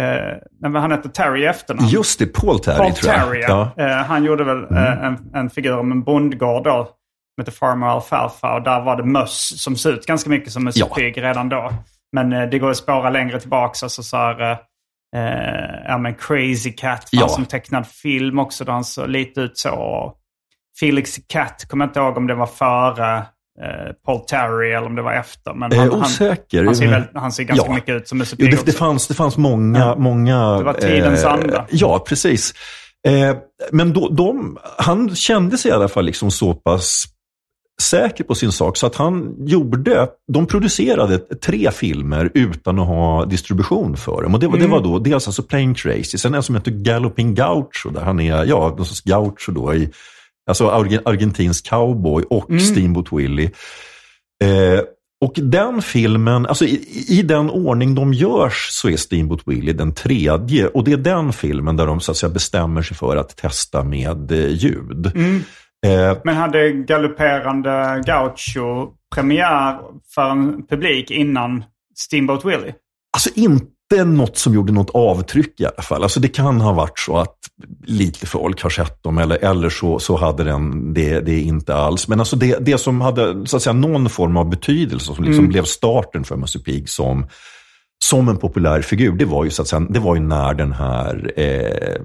Eh, 0.00 0.36
nej, 0.60 0.80
han 0.80 0.90
heter 0.92 1.08
Terry 1.08 1.42
i 1.42 1.46
efternamn. 1.46 1.88
Just 1.88 2.18
det, 2.18 2.26
Paul 2.26 2.60
Terry 2.60 2.76
Paul 2.78 2.92
tror 2.92 3.14
jag. 3.14 3.24
Terry, 3.24 3.40
Ja. 3.48 3.70
Eh, 3.76 4.04
han 4.06 4.24
gjorde 4.24 4.44
väl 4.44 4.64
eh, 4.64 5.04
en, 5.04 5.30
en 5.34 5.50
figur 5.50 5.78
om 5.78 5.92
en 5.92 6.02
bondgård 6.02 6.64
då. 6.64 6.84
Som 6.84 7.42
heter 7.42 7.52
Farmer 7.52 7.86
Alfalfa. 7.86 8.54
Och 8.54 8.62
där 8.62 8.80
var 8.84 8.96
det 8.96 9.04
möss 9.04 9.62
som 9.62 9.76
ser 9.76 9.92
ut 9.92 10.06
ganska 10.06 10.30
mycket 10.30 10.52
som 10.52 10.64
Musse 10.64 10.80
Ja. 10.80 10.86
Pigg 10.94 11.22
redan 11.22 11.48
då. 11.48 11.70
Men 12.12 12.32
eh, 12.32 12.48
det 12.50 12.58
går 12.58 12.70
att 12.70 12.76
spåra 12.76 13.10
längre 13.10 13.40
tillbaka. 13.40 13.78
Alltså 13.86 14.02
så 14.02 14.16
här, 14.16 14.40
eh, 14.40 14.58
eh, 15.16 15.80
ja, 15.86 15.98
men 15.98 16.14
Crazy 16.14 16.72
Cat 16.72 17.00
fanns 17.00 17.08
Ja. 17.10 17.28
som 17.28 17.44
tecknad 17.46 17.86
film 17.86 18.38
också. 18.38 18.64
Där 18.64 18.72
han 18.72 18.84
såg 18.84 19.08
lite 19.08 19.40
ut 19.40 19.58
så. 19.58 20.12
Felix 20.80 21.16
Cat 21.28 21.64
kommer 21.68 21.84
jag 21.84 21.90
inte 21.90 22.00
ihåg 22.00 22.16
om 22.16 22.26
det 22.26 22.34
var 22.34 22.46
före 22.46 23.16
eh, 23.62 23.92
Paul 24.06 24.20
Terry 24.26 24.70
eller 24.72 24.86
om 24.86 24.94
det 24.94 25.02
var 25.02 25.12
efter. 25.12 25.54
Men 25.54 25.72
Eh, 25.72 25.78
han, 25.78 25.90
osäker. 25.92 26.58
Han, 26.58 26.66
han, 26.66 26.76
ser, 26.76 26.88
väldigt, 26.90 27.10
han 27.14 27.32
ser 27.32 27.44
ganska 27.44 27.66
Ja. 27.66 27.74
mycket 27.74 27.94
ut 27.94 28.08
som 28.08 28.18
Musse 28.18 28.36
Pigg 28.36 28.50
det, 28.50 28.66
det, 28.66 28.72
fanns, 28.72 29.08
det 29.08 29.14
fanns 29.14 29.36
många... 29.36 29.94
många 29.96 30.58
Det 30.58 30.64
var 30.64 30.72
tidens 30.72 31.24
anda. 31.24 31.66
Ja, 31.70 32.04
precis. 32.08 32.54
Eh, 33.08 33.36
men 33.72 33.92
då, 33.92 34.08
de, 34.08 34.58
han 34.78 35.14
kände 35.16 35.58
sig 35.58 35.70
i 35.70 35.74
alla 35.74 35.88
fall 35.88 36.04
liksom 36.04 36.30
så 36.30 36.54
pass 36.54 37.04
säker 37.82 38.24
på 38.24 38.34
sin 38.34 38.52
sak 38.52 38.76
så 38.76 38.86
att 38.86 38.94
han 38.96 39.34
gjorde, 39.46 40.08
de 40.32 40.46
producerade 40.46 41.18
tre 41.18 41.70
filmer 41.70 42.30
utan 42.34 42.78
att 42.78 42.86
ha 42.86 43.24
distribution 43.24 43.96
för 43.96 44.22
dem. 44.22 44.34
Och 44.34 44.40
det, 44.40 44.46
var- 44.46 44.58
det 44.58 44.66
var 44.66 44.80
då 44.80 44.98
dels 44.98 45.26
alltså 45.28 45.42
Plain 45.42 45.74
Crazy, 45.74 46.18
sen 46.18 46.34
en 46.34 46.42
som 46.42 46.54
heter 46.54 46.70
Galloping 46.70 47.34
Gaucho 47.34 47.90
där 47.94 48.00
han 48.00 48.20
är, 48.20 48.44
ja, 48.44 48.74
någon 48.76 48.86
sorts 48.86 49.00
gaucho 49.00 49.52
då 49.52 49.74
i, 49.74 49.90
alltså 50.50 50.68
argen- 50.70 51.02
argentinsk 51.04 51.66
cowboy 51.66 52.22
och 52.30 52.50
Steamboat 52.60 53.12
Willie. 53.12 53.50
Eh, 54.44 54.80
och 55.24 55.32
den 55.36 55.82
filmen, 55.82 56.46
alltså 56.46 56.64
i, 56.64 57.04
i 57.08 57.22
den 57.22 57.50
ordning 57.50 57.94
de 57.94 58.12
görs 58.12 58.68
så 58.70 58.88
är 58.88 58.96
Steamboat 58.96 59.40
Willie 59.46 59.72
den 59.72 59.92
tredje. 59.94 60.66
Och 60.68 60.84
det 60.84 60.92
är 60.92 60.96
den 60.96 61.32
filmen 61.32 61.76
där 61.76 61.86
de 61.86 62.00
så 62.00 62.10
att 62.12 62.16
säga 62.16 62.30
bestämmer 62.30 62.82
sig 62.82 62.96
för 62.96 63.16
att 63.16 63.36
testa 63.36 63.84
med 63.84 64.32
eh, 64.32 64.48
ljud. 64.48 65.06
Eh, 65.06 65.12
Men 66.24 66.36
hade 66.36 66.72
Galopperande 66.72 68.02
Gaucho 68.06 68.88
premiär 69.14 69.78
för 70.14 70.30
en 70.30 70.66
publik 70.66 71.10
innan 71.10 71.64
Steamboat 71.98 72.44
Willie? 72.44 72.74
Alltså 73.12 73.30
inte 73.34 74.04
något 74.04 74.36
som 74.36 74.54
gjorde 74.54 74.72
något 74.72 74.90
avtryck 74.90 75.60
i 75.60 75.64
alla 75.64 75.82
fall. 75.82 76.02
Alltså 76.02 76.20
det 76.20 76.28
kan 76.28 76.60
ha 76.60 76.72
varit 76.72 76.98
så 76.98 77.16
att 77.16 77.36
lite 77.84 78.26
folk 78.26 78.62
har 78.62 78.70
sett 78.70 79.02
dem 79.02 79.18
eller, 79.18 79.44
eller 79.44 79.68
så, 79.68 79.98
så 79.98 80.16
hade 80.16 80.44
den 80.44 80.94
det, 80.94 81.20
det 81.20 81.40
inte 81.40 81.74
alls. 81.74 82.08
Men 82.08 82.20
alltså 82.20 82.36
det, 82.36 82.58
det 82.60 82.78
som 82.78 83.00
hade 83.00 83.46
så 83.46 83.56
att 83.56 83.62
säga, 83.62 83.72
någon 83.74 84.08
form 84.08 84.36
av 84.36 84.48
betydelse 84.48 85.14
som 85.14 85.24
liksom 85.24 85.48
blev 85.48 85.64
starten 85.64 86.24
för 86.24 86.36
Musse 86.36 86.58
Pigg 86.58 86.88
som, 86.88 87.26
som 88.04 88.28
en 88.28 88.36
populär 88.36 88.82
figur, 88.82 89.12
det 89.12 89.24
var 89.24 89.44
ju, 89.44 89.50
så 89.50 89.62
att 89.62 89.68
säga, 89.68 89.80
det 89.90 89.98
var 90.00 90.14
ju 90.14 90.20
när 90.20 90.54
den 90.54 90.72
här 90.72 91.32
eh, 91.36 91.44
eh, 91.46 92.00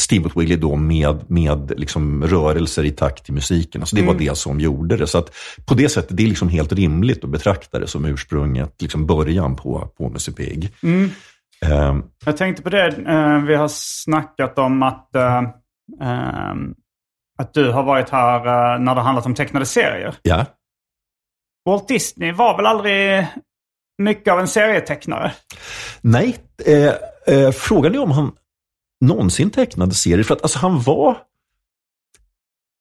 Steamboat 0.00 0.36
Willie 0.36 0.56
då 0.56 0.76
med, 0.76 1.30
med 1.30 1.72
liksom 1.76 2.24
rörelser 2.24 2.84
i 2.84 2.90
takt 2.90 3.24
till 3.24 3.34
musiken. 3.34 3.80
Alltså 3.82 3.96
det 3.96 4.02
var 4.02 4.14
det 4.14 4.36
som 4.38 4.60
gjorde 4.60 4.96
det. 4.96 5.06
Så 5.06 5.18
att 5.18 5.34
på 5.66 5.74
det 5.74 5.88
sättet, 5.88 6.16
det 6.16 6.22
är 6.22 6.26
liksom 6.26 6.48
helt 6.48 6.72
rimligt 6.72 7.24
att 7.24 7.30
betrakta 7.30 7.78
det 7.78 7.86
som 7.86 8.04
ursprunget, 8.04 8.82
liksom 8.82 9.06
början 9.06 9.56
på, 9.56 9.88
på 9.98 10.08
Musse 10.08 10.32
Pigg. 10.32 10.72
Eh, 11.64 11.96
Jag 12.24 12.36
tänkte 12.36 12.62
på 12.62 12.70
det, 12.70 12.86
eh, 12.86 13.42
vi 13.44 13.54
har 13.54 13.68
snackat 13.70 14.58
om 14.58 14.82
att, 14.82 15.14
eh, 15.16 15.38
eh, 16.02 16.54
att 17.38 17.54
du 17.54 17.70
har 17.70 17.82
varit 17.82 18.10
här 18.10 18.36
eh, 18.74 18.80
när 18.80 18.94
det 18.94 19.00
handlat 19.00 19.26
om 19.26 19.34
tecknade 19.34 19.66
serier. 19.66 20.14
ja. 20.22 20.46
Walt 21.66 21.88
Disney 21.88 22.32
var 22.32 22.56
väl 22.56 22.66
aldrig 22.66 23.26
mycket 23.98 24.32
av 24.32 24.40
en 24.40 24.48
serietecknare? 24.48 25.32
Nej, 26.00 26.36
eh, 26.64 26.92
eh, 27.26 27.50
frågan 27.50 27.94
är 27.94 27.98
om 27.98 28.10
han 28.10 28.32
någonsin 29.00 29.50
tecknade 29.50 29.94
serier. 29.94 30.22
För 30.22 30.34
att 30.34 30.42
alltså, 30.42 30.58
han 30.58 30.80
var... 30.80 31.18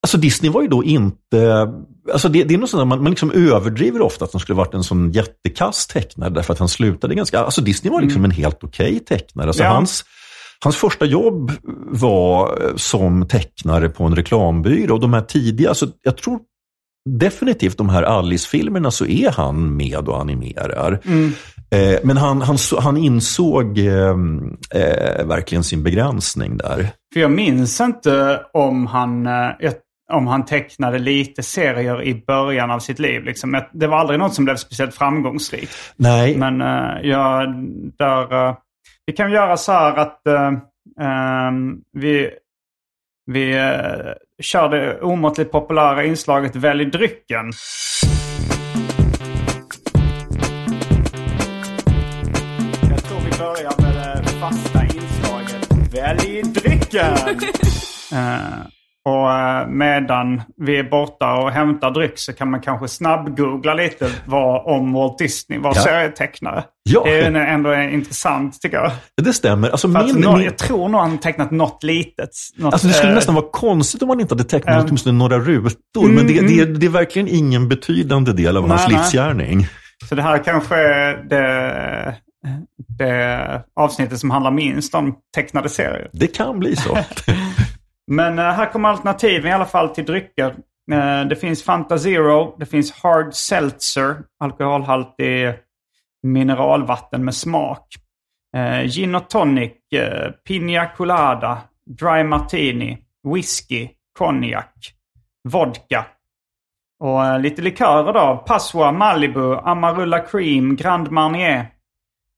Alltså 0.04 0.18
Disney 0.18 0.52
var 0.52 0.62
ju 0.62 0.68
då 0.68 0.84
inte... 0.84 1.68
Alltså 2.14 2.30
det, 2.30 2.44
det 2.44 2.54
är 2.54 2.58
något 2.58 2.70
sånt 2.70 2.88
man, 2.88 3.04
man 3.04 3.10
liksom 3.10 3.32
överdriver 3.32 4.02
ofta 4.02 4.26
att 4.26 4.34
han 4.34 4.40
skulle 4.40 4.58
varit 4.58 4.74
en 4.74 4.84
sån 4.84 5.12
jättekass 5.12 5.88
tecknare 5.88 6.30
därför 6.30 6.54
att 6.54 6.60
han 6.60 6.70
slutade 6.70 7.16
ganska... 7.16 7.40
Alltså 7.40 7.62
Disney 7.62 7.92
var 7.92 8.02
liksom 8.02 8.26
en 8.26 8.32
helt 8.32 8.64
okej 8.64 9.00
tecknare. 9.00 9.48
Alltså 9.48 9.64
Ja. 9.64 9.70
hans, 9.70 10.06
hans 10.64 10.76
första 10.76 11.06
jobb 11.06 11.52
var 11.88 12.64
eh, 12.64 12.76
som 12.76 13.28
tecknare 13.28 13.90
på 13.90 14.04
en 14.04 14.16
reklambyrå. 14.16 14.94
Och 14.94 15.00
de 15.00 15.14
här 15.14 15.22
tidiga, 15.22 15.70
alltså 15.70 15.88
jag 16.04 16.18
tror 16.18 16.40
definitivt 17.10 17.78
de 17.78 17.90
här 17.90 18.04
Alice-filmerna 18.04 18.92
så 18.92 19.06
är 19.06 19.32
han 19.32 19.78
med 19.78 20.10
och 20.10 20.20
animerar. 20.20 21.00
Eh, 21.70 22.00
men 22.04 22.18
han, 22.18 22.42
han, 22.42 22.58
han 22.80 22.98
insåg 22.98 23.78
eh, 23.78 24.16
eh, 24.76 25.26
verkligen 25.26 25.64
sin 25.64 25.84
begränsning 25.84 26.58
där. 26.58 26.90
För 27.14 27.20
jag 27.20 27.32
minns 27.32 27.82
inte 27.82 28.42
om 28.54 28.88
han, 28.88 29.28
eh, 29.28 29.74
om 30.14 30.28
han 30.28 30.46
tecknade 30.46 31.00
lite 31.00 31.44
serier 31.44 32.04
i 32.04 32.24
början 32.28 32.72
av 32.72 32.80
sitt 32.80 33.00
liv. 33.00 33.24
Liksom. 33.24 33.62
Det 33.74 33.88
var 33.88 33.98
aldrig 33.98 34.20
något 34.20 34.34
som 34.34 34.46
blev 34.46 34.56
speciellt 34.56 34.96
framgångsrikt. 34.96 35.94
Nej, 35.96 36.38
Men 36.38 36.62
uh, 36.62 37.08
jag, 37.08 37.54
där, 37.98 38.48
eh, 38.48 38.56
vi 39.06 39.14
kan 39.14 39.32
göra 39.32 39.58
så 39.58 39.72
här 39.72 39.96
att 39.96 40.28
eh, 40.28 40.52
ehm, 41.02 41.82
vi, 41.94 42.30
vi 43.26 43.54
kör 44.42 44.70
det 44.70 45.02
omåttligt 45.02 45.52
populära 45.52 46.04
inslaget 46.04 46.56
Välj 46.56 46.86
drycken. 46.86 47.52
Jag 52.90 53.04
tror 53.04 53.20
vi 53.20 53.38
börjar 53.38 53.82
med 53.82 54.24
det 54.24 54.30
fasta 54.30 54.84
inslaget 54.84 55.94
Välj 55.94 56.42
drycken. 56.42 57.18
Eh, 58.12 58.75
och 59.06 59.32
eh, 59.32 59.68
medan 59.68 60.42
vi 60.58 60.80
är 60.80 60.84
borta 60.84 61.34
och 61.34 61.52
hämtar 61.52 61.92
dryck 61.92 62.14
så 62.16 62.34
kan 62.34 62.52
man 62.52 62.62
kanske 62.62 62.88
snabbgoogla 62.88 63.74
lite 63.74 64.10
vad, 64.26 64.66
om 64.76 64.94
Walt 64.94 65.18
Disney 65.18 65.60
var 65.60 65.74
Ja. 65.76 65.82
serietecknare. 65.82 66.64
Ja. 66.90 67.04
Det 67.06 67.20
är 67.20 67.34
ändå 67.36 67.74
intressant 67.76 68.62
tycker 68.62 68.78
jag. 68.78 68.92
det 69.22 69.34
stämmer. 69.34 69.70
Alltså, 69.70 69.88
min, 69.88 70.16
nå- 70.16 70.32
min, 70.38 70.46
jag 70.46 70.58
tror 70.58 70.90
nog 70.90 71.02
han 71.02 71.18
tecknat 71.18 71.52
något 71.52 71.84
litet. 71.84 72.30
Något, 72.58 72.74
alltså, 72.74 72.88
det 72.88 72.94
skulle 72.94 73.12
eh, 73.12 73.16
nästan 73.16 73.36
vara 73.36 73.46
konstigt 73.52 74.02
om 74.02 74.10
han 74.10 74.20
inte 74.20 74.34
hade 74.34 74.44
tecknat 74.44 74.76
eh, 74.78 74.86
åtminstone 74.86 75.18
några 75.18 75.40
rutor. 75.40 76.08
men 76.08 76.28
det, 76.28 76.48
det, 76.48 76.60
är- 76.60 76.66
det 76.66 76.86
är 76.86 76.90
verkligen 76.90 77.28
ingen 77.28 77.70
betydande 77.70 78.32
del 78.34 78.58
av 78.58 78.70
hans 78.70 78.82
Nej, 78.82 78.92
nej. 78.92 79.02
livsgärning. 79.04 79.68
Så 80.10 80.16
det 80.16 80.22
här 80.22 80.44
kanske 80.44 80.76
är 80.76 81.18
det, 81.30 82.16
det 82.98 83.64
avsnittet 83.76 84.20
som 84.20 84.30
handlar 84.32 84.52
minst 84.52 84.96
om 84.96 85.16
tecknade 85.36 85.70
serier. 85.70 86.10
Det 86.14 86.28
kan 86.28 86.60
bli 86.60 86.76
så. 86.76 86.98
Men 88.08 88.40
eh, 88.40 88.46
här 88.46 88.72
kommer 88.72 88.90
alternativen 88.90 89.52
i 89.52 89.54
alla 89.54 89.66
fall 89.66 89.90
till 89.90 90.06
drycker. 90.06 90.56
Eh, 90.92 91.26
det 91.30 91.36
finns 91.36 91.64
Fanta 91.64 91.98
Zero, 91.98 92.56
det 92.60 92.66
finns 92.66 92.92
Hard 92.92 93.34
Seltzer, 93.34 94.16
alkoholhaltig 94.40 95.54
mineralvatten 96.24 97.26
med 97.26 97.36
smak. 97.36 97.88
Eh, 98.56 98.84
gin 98.86 99.16
och 99.16 99.30
tonic, 99.30 99.72
eh, 99.96 100.32
Pina 100.48 100.88
Colada, 100.88 101.62
Dry 101.86 102.24
Martini, 102.24 102.98
Whisky, 103.34 103.90
Cognac, 104.18 104.94
Vodka. 105.50 106.06
Och 107.00 107.40
lite 107.40 107.62
likörer 107.62 108.14
då. 108.14 108.44
Passoa, 108.48 108.92
Malibu, 108.92 109.56
Amarula 109.56 110.20
Cream, 110.20 110.76
Grand 110.76 111.12
Marnier. 111.12 111.68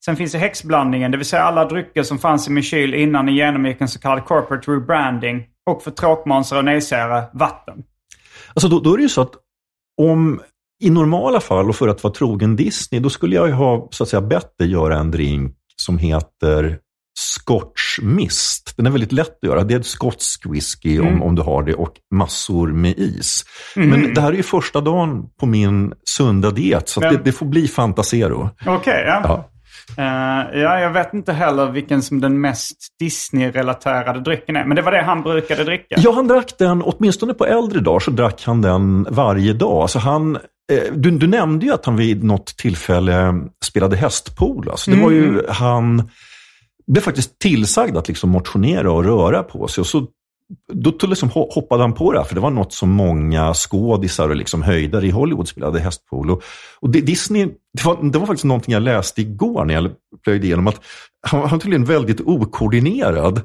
Sen 0.08 0.16
finns 0.16 0.32
det 0.32 0.38
häxblandningen, 0.38 1.12
det 1.12 1.18
vill 1.18 1.26
säga 1.26 1.44
alla 1.44 1.66
drycker 1.66 2.04
som 2.04 2.20
fanns 2.20 2.48
i 2.48 2.52
min 2.52 2.64
kyl 2.64 2.94
innan 2.94 3.26
ni 3.26 3.32
genomgick 3.32 3.82
en 3.82 3.88
så 3.88 4.00
kallad 4.00 4.26
corporate 4.26 4.72
rebranding. 4.72 5.44
Och 5.70 5.84
för 5.84 5.92
tråkmånsar 5.92 6.58
och 6.58 6.66
nejsägare, 6.66 7.24
vatten. 7.34 7.84
Alltså 8.54 8.68
då, 8.68 8.80
då 8.80 8.94
är 8.94 8.98
det 8.98 9.04
ju 9.04 9.10
så 9.10 9.22
att 9.22 9.32
om 10.02 10.42
i 10.84 10.90
normala 10.90 11.40
fall 11.40 11.70
och 11.70 11.76
för 11.76 11.88
att 11.88 12.04
vara 12.04 12.14
trogen 12.14 12.56
Disney, 12.56 13.02
då 13.02 13.10
skulle 13.10 13.36
jag 13.36 13.48
ju 13.48 13.54
ha 13.54 13.88
så 13.92 14.04
att 14.04 14.10
säga, 14.10 14.22
bett 14.22 14.58
dig 14.60 14.72
göra 14.72 14.98
en 14.98 15.12
drink 15.12 15.56
som 15.76 15.98
heter 15.98 16.80
Scotch 17.20 18.00
Mist. 18.02 18.74
Den 18.78 18.86
är 18.86 18.92
väldigt 18.92 19.12
lätt 19.12 19.38
att 19.44 19.50
göra. 19.50 19.64
Det 19.64 19.74
är 19.74 19.80
ett 19.80 19.86
skotsk 19.86 20.46
whisky 20.46 21.00
om, 21.00 21.24
om 21.24 21.36
du 21.36 21.42
har 21.42 21.64
det 21.64 21.74
och 21.74 21.94
massor 22.16 22.68
med 22.68 23.00
is. 23.00 23.46
Men 23.76 24.14
det 24.14 24.22
här 24.22 24.32
är 24.32 24.38
ju 24.38 24.44
första 24.44 24.82
dagen 24.82 25.30
på 25.40 25.46
min 25.46 25.94
sunda 26.04 26.52
diet, 26.52 26.90
så 26.90 27.00
det, 27.00 27.22
det 27.24 27.32
får 27.32 27.46
bli 27.46 27.68
Fantasero. 27.68 28.50
Okej, 28.66 29.04
ja. 29.08 29.22
Ja. 29.24 29.50
Eh, 29.98 30.60
ja, 30.60 30.80
jag 30.80 30.92
vet 30.92 31.14
inte 31.14 31.34
heller 31.34 31.72
vilken 31.72 32.02
som 32.02 32.22
den 32.22 32.42
mest 32.42 32.78
Disney-relaterade 33.00 34.20
drycken 34.20 34.56
är. 34.56 34.66
Men 34.66 34.76
det 34.76 34.82
var 34.82 34.92
det 34.92 35.02
han 35.02 35.22
brukade 35.22 35.64
dricka. 35.64 35.96
Ja, 35.98 36.12
han 36.12 36.28
drack 36.28 36.58
den, 36.58 36.82
åtminstone 36.82 37.34
på 37.34 37.46
äldre 37.46 37.80
dagar, 37.80 38.00
så 38.00 38.12
drack 38.12 38.44
han 38.46 38.62
den 38.62 39.08
varje 39.10 39.54
dag. 39.54 39.82
Alltså 39.82 40.00
han, 40.00 40.36
eh, 40.36 40.94
du, 40.94 41.12
du 41.12 41.28
nämnde 41.28 41.66
ju 41.66 41.74
att 41.74 41.86
han 41.86 41.96
vid 41.96 42.24
något 42.24 42.58
tillfälle 42.58 43.34
spelade 43.66 43.96
hästpolo. 43.96 44.72
Alltså 44.72 44.92
det 44.92 44.98
var 45.02 45.12
ju, 45.12 45.42
han 45.50 46.10
blev 46.88 47.02
faktiskt 47.02 47.40
tillsagd 47.40 47.98
att 47.98 48.08
liksom 48.08 48.30
motionera 48.30 48.92
och 48.92 49.04
röra 49.04 49.44
på 49.44 49.68
sig. 49.68 49.82
Och 49.82 49.88
så, 49.88 50.08
då 50.74 51.08
liksom 51.08 51.30
ho- 51.30 51.54
hoppade 51.54 51.84
han 51.84 51.94
på 51.94 52.12
det 52.12 52.20
här, 52.20 52.26
för 52.26 52.36
det 52.36 52.42
var 52.42 52.50
något 52.50 52.74
som 52.74 52.90
många 52.90 53.54
skådisar 53.54 54.30
och 54.30 54.36
liksom 54.36 54.64
höjdare 54.64 55.06
i 55.06 55.12
Hollywood 55.12 55.48
spelade 55.48 55.80
hästpolo. 55.80 56.42
Och 56.80 56.90
det, 56.90 57.02
Disney, 57.02 57.46
det 57.78 57.86
var, 57.86 58.12
det 58.12 58.20
var 58.20 58.26
faktiskt 58.26 58.46
någonting 58.46 58.74
jag 58.74 58.84
läste 58.84 59.22
igår 59.22 59.66
när 59.66 59.74
jag 59.74 59.92
plöjde 60.24 60.46
igenom, 60.46 60.68
att 60.68 60.82
han, 61.28 61.50
han 61.50 61.60
tydligen 61.60 61.86
väldigt 61.86 62.22
okoordinerad. 62.22 63.42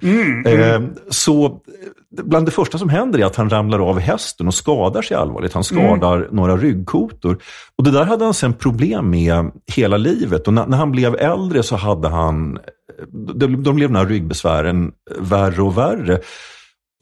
Eh, 0.46 0.82
så 1.10 1.44
eh, 1.46 1.50
bland 2.24 2.46
det 2.46 2.50
första 2.50 2.78
som 2.78 2.88
händer 2.88 3.18
är 3.18 3.24
att 3.24 3.36
han 3.36 3.50
ramlar 3.50 3.78
av 3.78 3.98
hästen 3.98 4.46
och 4.46 4.54
skadar 4.54 5.02
sig 5.02 5.16
allvarligt. 5.16 5.52
Han 5.52 5.64
skadar 5.64 6.28
några 6.32 6.56
ryggkotor. 6.56 7.38
Och 7.78 7.84
det 7.84 7.90
där 7.90 8.04
hade 8.04 8.24
han 8.24 8.34
sen 8.34 8.52
problem 8.54 9.10
med 9.10 9.50
hela 9.74 9.96
livet. 9.96 10.46
Och 10.46 10.54
när, 10.54 10.66
när 10.66 10.76
han 10.76 10.90
blev 10.90 11.14
äldre 11.14 11.62
så 11.62 11.76
hade 11.76 12.08
han, 12.08 12.58
de, 13.34 13.62
de 13.62 13.76
blev 13.76 13.88
de 13.92 13.98
här 13.98 14.06
ryggbesvären 14.06 14.92
värre 15.20 15.62
och 15.62 15.78
värre. 15.78 16.20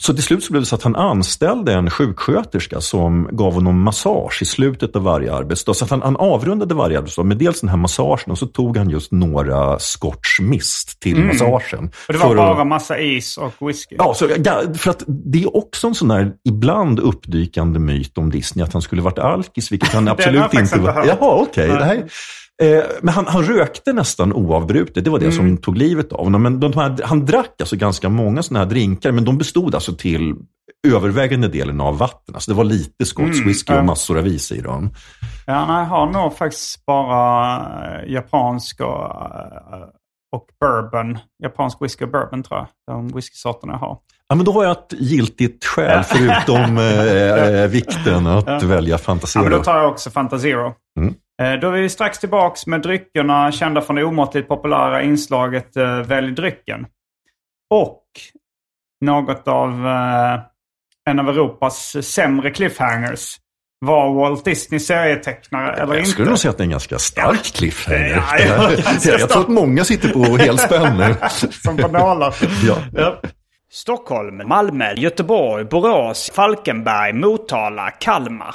Så 0.02 0.14
till 0.14 0.22
slut 0.22 0.44
så 0.44 0.52
blev 0.52 0.62
det 0.62 0.66
så 0.66 0.74
att 0.74 0.82
han 0.82 0.96
anställde 0.96 1.72
en 1.74 1.90
sjuksköterska 1.90 2.80
som 2.80 3.28
gav 3.32 3.52
honom 3.54 3.82
massage 3.82 4.38
i 4.42 4.44
slutet 4.44 4.96
av 4.96 5.02
varje 5.02 5.34
arbetsdag. 5.34 5.74
Så 5.74 5.84
att 5.84 5.90
han, 5.90 6.02
han 6.02 6.16
avrundade 6.16 6.74
varje 6.74 6.98
arbetsdag 6.98 7.22
med 7.22 7.36
dels 7.36 7.60
den 7.60 7.70
här 7.70 7.76
massagen 7.76 8.30
och 8.30 8.38
så 8.38 8.46
tog 8.46 8.76
han 8.76 8.90
just 8.90 9.12
några 9.12 9.78
scotch 9.78 10.40
mist 10.40 11.00
till 11.00 11.24
massagen. 11.24 11.90
Och 12.08 12.12
det 12.12 12.18
var 12.18 12.34
bara 12.34 12.60
att- 12.60 12.66
massa 12.66 12.98
is 12.98 13.36
och 13.36 13.68
whisky. 13.68 13.94
Ja, 13.98 14.14
så, 14.14 14.28
ja, 14.44 14.62
för 14.74 14.90
att 14.90 15.02
det 15.06 15.42
är 15.42 15.56
också 15.56 15.86
en 15.86 15.94
sån 15.94 16.08
där 16.08 16.32
ibland 16.48 16.98
uppdykande 17.00 17.78
myt 17.78 18.18
om 18.18 18.30
Disney 18.30 18.64
att 18.64 18.72
han 18.72 18.82
skulle 18.82 19.02
varit 19.02 19.18
alkis, 19.18 19.72
vilket 19.72 19.92
han 19.92 20.08
absolut 20.08 20.54
inte 20.54 20.78
var. 20.78 21.04
Jaha, 21.06 21.16
okej. 21.42 21.68
Nej. 21.68 22.06
Eh, 22.60 22.82
men 23.02 23.14
han, 23.14 23.26
han 23.26 23.42
rökte 23.44 23.92
nästan 23.92 24.32
oavbrutet, 24.32 25.04
det 25.04 25.10
var 25.10 25.18
det 25.18 25.24
Mm. 25.24 25.36
som 25.36 25.56
tog 25.56 25.76
livet 25.76 26.12
av 26.12 26.24
honom. 26.24 26.42
Men 26.42 26.60
de 26.60 26.72
här, 26.72 26.96
han 27.04 27.26
drack 27.26 27.54
alltså 27.60 27.76
ganska 27.76 28.08
många 28.08 28.42
sådana 28.42 28.64
här 28.64 28.70
drinkar, 28.70 29.12
men 29.12 29.24
de 29.24 29.38
bestod 29.38 29.74
alltså 29.74 29.92
till 29.94 30.34
övervägande 30.88 31.48
delen 31.48 31.80
av 31.80 31.98
vatten. 31.98 32.34
Alltså 32.34 32.50
det 32.50 32.56
var 32.56 32.64
lite 32.64 33.04
skotsk 33.06 33.46
whisky 33.46 33.72
Mm, 33.72 33.76
ja. 33.76 33.80
och 33.80 33.86
massor 33.86 34.18
av 34.18 34.26
is 34.26 34.52
i 34.52 34.60
dem. 34.60 34.90
Ja, 35.46 35.66
nej, 35.66 35.76
jag 35.76 35.84
har 35.86 36.10
nog 36.10 36.36
faktiskt 36.36 36.86
bara 36.86 37.56
eh, 38.02 38.12
japansk 38.12 38.80
och, 38.80 38.86
eh, 38.86 39.80
och 40.36 40.46
bourbon. 40.60 41.18
Japansk 41.42 41.82
whisky 41.82 42.04
och 42.04 42.10
bourbon 42.10 42.42
tror 42.42 42.58
jag. 42.58 42.68
De 42.96 43.08
whiskysorterna 43.08 43.72
jag 43.72 43.78
har. 43.80 43.98
Ja, 44.28 44.34
men 44.36 44.44
då 44.44 44.52
har 44.52 44.64
jag 44.64 44.72
ett 44.72 44.92
giltigt 44.98 45.64
skäl, 45.64 46.04
förutom 46.08 46.78
eh, 46.78 47.66
vikten 47.70 48.26
att 48.26 48.62
välja 48.62 48.90
Ja, 48.90 48.98
Fantasero. 48.98 49.42
men 49.42 49.52
då 49.52 49.62
tar 49.64 49.78
jag 49.78 49.90
också 49.90 50.10
Fanta 50.10 50.38
Zero. 50.38 50.72
Mm. 51.00 51.14
Eh, 51.40 51.52
Då 51.60 51.68
är 51.68 51.72
vi 51.72 51.88
strax 51.88 52.18
tillbaks 52.18 52.66
med 52.66 52.82
dryckerna 52.82 53.52
kända 53.52 53.80
från 53.80 53.96
det 53.96 54.04
omåttligt 54.04 54.48
populära 54.48 55.02
inslaget 55.02 55.76
eh, 55.76 56.00
Välj 56.00 56.32
drycken. 56.32 56.86
Och 57.70 58.04
något 59.00 59.48
av 59.48 59.86
eh, 59.86 60.40
en 61.10 61.18
av 61.20 61.28
Europas 61.28 61.96
sämre 62.06 62.50
cliffhangers. 62.50 63.36
var 63.86 64.14
Walt 64.14 64.44
Disney 64.44 64.80
serietecknare 64.80 65.72
eller 65.74 65.94
Jag 65.94 65.98
inte. 66.00 66.10
skulle 66.10 66.28
nog 66.28 66.38
säga 66.38 66.50
att 66.50 66.58
det 66.58 66.62
är 66.62 66.64
en 66.64 66.70
ganska 66.70 66.98
stark 66.98 67.42
cliffhanger. 67.42 68.24
Ja, 68.30 68.38
ja, 68.38 68.70
jag, 68.70 68.78
ganska 68.84 69.10
jag 69.10 69.28
tror 69.30 69.42
att 69.42 69.48
många 69.48 69.84
sitter 69.84 70.08
på 70.08 70.36
helspänn 70.36 70.96
nu. 70.96 71.14
Som 71.50 71.76
på 71.76 71.88
nålar. 71.88 72.34
Ja. 72.92 73.20
Stockholm, 73.72 74.48
Malmö, 74.48 74.92
Göteborg, 74.96 75.64
Borås, 75.64 76.30
Falkenberg, 76.34 77.12
Motala, 77.12 77.90
Kalmar. 77.90 78.54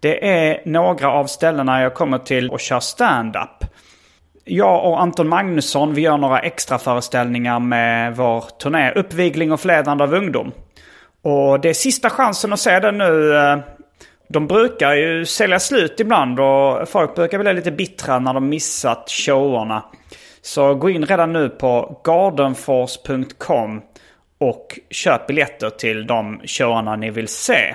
Det 0.00 0.28
är 0.28 0.62
några 0.64 1.10
av 1.12 1.26
ställena 1.26 1.82
jag 1.82 1.94
kommer 1.94 2.18
till 2.18 2.50
och 2.50 2.60
kör 2.60 2.80
stand-up. 2.80 3.64
Jag 4.44 4.84
och 4.84 5.00
Anton 5.00 5.28
Magnusson 5.28 5.94
vi 5.94 6.00
gör 6.00 6.16
några 6.16 6.40
extra 6.40 6.78
föreställningar 6.78 7.60
med 7.60 8.16
vår 8.16 8.44
turné 8.62 8.92
Uppvigling 8.92 9.52
och 9.52 9.60
förledande 9.60 10.04
av 10.04 10.14
ungdom. 10.14 10.52
Och 11.22 11.60
det 11.60 11.68
är 11.68 11.74
sista 11.74 12.10
chansen 12.10 12.52
att 12.52 12.60
se 12.60 12.80
den 12.80 12.98
nu. 12.98 13.32
De 14.28 14.46
brukar 14.46 14.94
ju 14.94 15.24
sälja 15.24 15.58
slut 15.58 16.00
ibland 16.00 16.40
och 16.40 16.88
folk 16.88 17.14
brukar 17.14 17.38
bli 17.38 17.52
lite 17.52 17.70
bittra 17.70 18.18
när 18.18 18.34
de 18.34 18.48
missat 18.48 19.10
showerna. 19.10 19.84
Så 20.42 20.74
gå 20.74 20.90
in 20.90 21.06
redan 21.06 21.32
nu 21.32 21.48
på 21.48 22.00
gardenforce.com 22.04 23.82
och 24.38 24.78
köp 24.90 25.26
biljetter 25.26 25.70
till 25.70 26.06
de 26.06 26.40
showerna 26.44 26.96
ni 26.96 27.10
vill 27.10 27.28
se. 27.28 27.74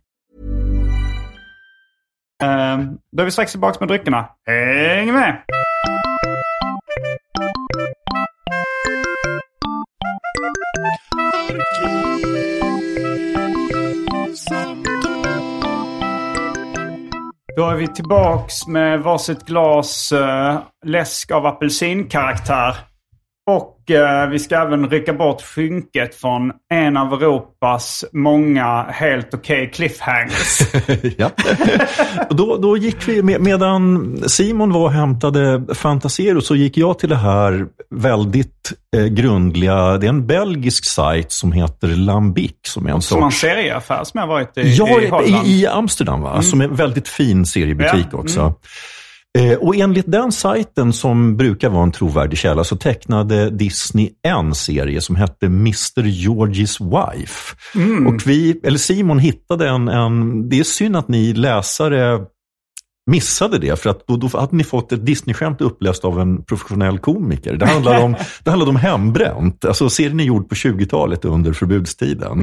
Ehm, 2.41 2.97
då 3.11 3.21
är 3.21 3.25
vi 3.25 3.31
strax 3.31 3.51
tillbaka 3.51 3.77
med 3.79 3.87
dryckerna. 3.87 4.29
Häng 4.47 5.13
med! 5.13 5.41
Då 17.55 17.69
är 17.69 17.75
vi 17.75 17.87
tillbaks 17.87 18.67
med 18.67 19.01
varsitt 19.01 19.45
glas 19.45 20.11
uh, 20.11 20.59
läsk 20.85 21.31
av 21.31 21.45
apelsinkaraktär. 21.45 22.75
Och 23.49 23.80
vi 24.31 24.39
ska 24.39 24.55
även 24.55 24.89
rycka 24.89 25.13
bort 25.13 25.41
skynket 25.41 26.15
från 26.15 26.51
en 26.73 26.97
av 26.97 27.13
Europas 27.13 28.05
många 28.13 28.83
helt 28.89 29.33
okej 29.33 29.71
cliffhangers. 29.73 30.59
ja. 31.17 31.31
Då, 32.29 32.57
då 32.57 32.77
gick 32.77 33.07
vi, 33.07 33.23
med, 33.23 33.41
medan 33.41 34.17
Simon 34.27 34.71
var 34.73 34.81
och 34.81 34.91
hämtade 34.91 35.75
Fantasero 35.75 36.41
så 36.41 36.55
gick 36.55 36.77
jag 36.77 36.99
till 36.99 37.09
det 37.09 37.15
här 37.15 37.65
väldigt 37.95 38.71
eh, 38.95 39.05
grundliga, 39.05 39.97
det 39.97 40.05
är 40.05 40.09
en 40.09 40.27
belgisk 40.27 40.85
sajt 40.85 41.31
som 41.31 41.51
heter 41.51 41.87
Lambic 41.87 42.51
som 42.67 42.85
är 42.87 42.91
en 42.91 43.01
Som 43.01 43.23
en 43.23 43.31
sorts... 43.31 43.41
serieaffär 43.41 44.03
som 44.03 44.19
jag 44.19 44.27
varit 44.27 44.57
i, 44.57 44.75
Ja, 44.75 45.01
i 45.01 45.07
Holland. 45.07 45.47
i, 45.47 45.61
i 45.61 45.67
Amsterdam 45.67 46.21
va? 46.21 46.41
Som 46.41 46.61
är 46.61 46.65
en 46.65 46.75
väldigt 46.75 47.07
fin 47.07 47.45
seriebutik 47.45 48.07
Ja, 48.11 48.17
också. 48.17 48.39
Eh, 48.39 48.53
och 49.59 49.75
enligt 49.75 50.11
den 50.11 50.31
sajten 50.31 50.93
som 50.93 51.37
brukar 51.37 51.69
vara 51.69 51.83
en 51.83 51.91
trovärdig 51.91 52.39
källa 52.39 52.63
så 52.63 52.75
tecknade 52.75 53.49
Disney 53.49 54.09
en 54.23 54.55
serie 54.55 55.01
som 55.01 55.15
hette 55.15 55.45
Mr. 55.45 56.03
George's 56.03 56.79
Wife. 56.79 57.55
Och 58.07 58.27
vi, 58.27 58.59
eller 58.63 58.77
Simon 58.77 59.19
hittade 59.19 59.69
en, 59.69 59.87
en, 59.87 60.49
det 60.49 60.59
är 60.59 60.63
synd 60.63 60.95
att 60.95 61.07
ni 61.07 61.33
läsare 61.33 62.19
missade 63.11 63.57
det, 63.57 63.79
för 63.79 63.89
att 63.89 64.07
då, 64.07 64.15
då 64.17 64.39
hade 64.39 64.55
ni 64.55 64.63
fått 64.63 64.91
ett 64.91 65.05
Disney-skämt 65.05 65.61
uppläst 65.61 66.05
av 66.05 66.19
en 66.19 66.43
professionell 66.43 66.99
komiker. 66.99 67.53
Det 67.53 67.65
handlar 67.65 68.03
om, 68.03 68.15
det 68.43 68.49
handlar 68.49 68.69
om 68.69 68.75
hembränt. 68.75 69.65
Alltså 69.65 69.89
serien 69.89 70.19
är 70.19 70.23
gjord 70.23 70.49
på 70.49 70.55
20-talet 70.55 71.25
under 71.25 71.53
förbudstiden. 71.53 72.39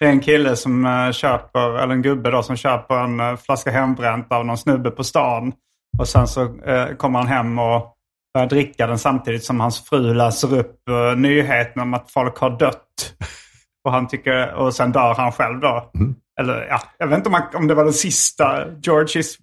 Det 0.00 0.04
är 0.06 0.10
en 0.10 0.20
kille 0.20 0.56
som 0.56 0.86
eh, 0.86 1.12
köper, 1.12 1.78
eller 1.78 1.94
en 1.94 2.02
gubbe 2.02 2.30
då, 2.30 2.42
som 2.42 2.56
köper 2.56 2.94
en 2.94 3.20
eh, 3.20 3.36
flaska 3.36 3.70
hembränt 3.70 4.26
av 4.32 4.46
någon 4.46 4.58
snubbe 4.58 4.90
på 4.90 5.04
stan. 5.04 5.52
Och 5.98 6.08
sen 6.08 6.28
så 6.28 6.42
eh, 6.42 6.96
kommer 6.96 7.18
han 7.18 7.28
hem 7.28 7.58
och 7.58 7.94
börjar 8.34 8.48
dricka 8.48 8.86
den 8.86 8.98
samtidigt 8.98 9.44
som 9.44 9.60
hans 9.60 9.88
fru 9.88 10.14
läser 10.14 10.58
upp 10.58 10.88
eh, 10.88 11.16
nyheten 11.16 11.82
om 11.82 11.94
att 11.94 12.10
folk 12.10 12.38
har 12.38 12.50
dött. 12.50 13.14
Och, 13.84 13.92
han 13.92 14.08
tycker, 14.08 14.54
och 14.54 14.74
sen 14.74 14.92
dör 14.92 15.14
han 15.14 15.32
själv 15.32 15.60
då. 15.60 15.90
Mm. 15.94 16.14
Eller 16.40 16.66
ja, 16.70 16.82
jag 16.98 17.06
vet 17.06 17.16
inte 17.16 17.28
om, 17.28 17.32
man, 17.32 17.42
om 17.54 17.66
det 17.66 17.74
var 17.74 17.84
den 17.84 17.92
sista. 17.92 18.64
Georges 18.82 19.36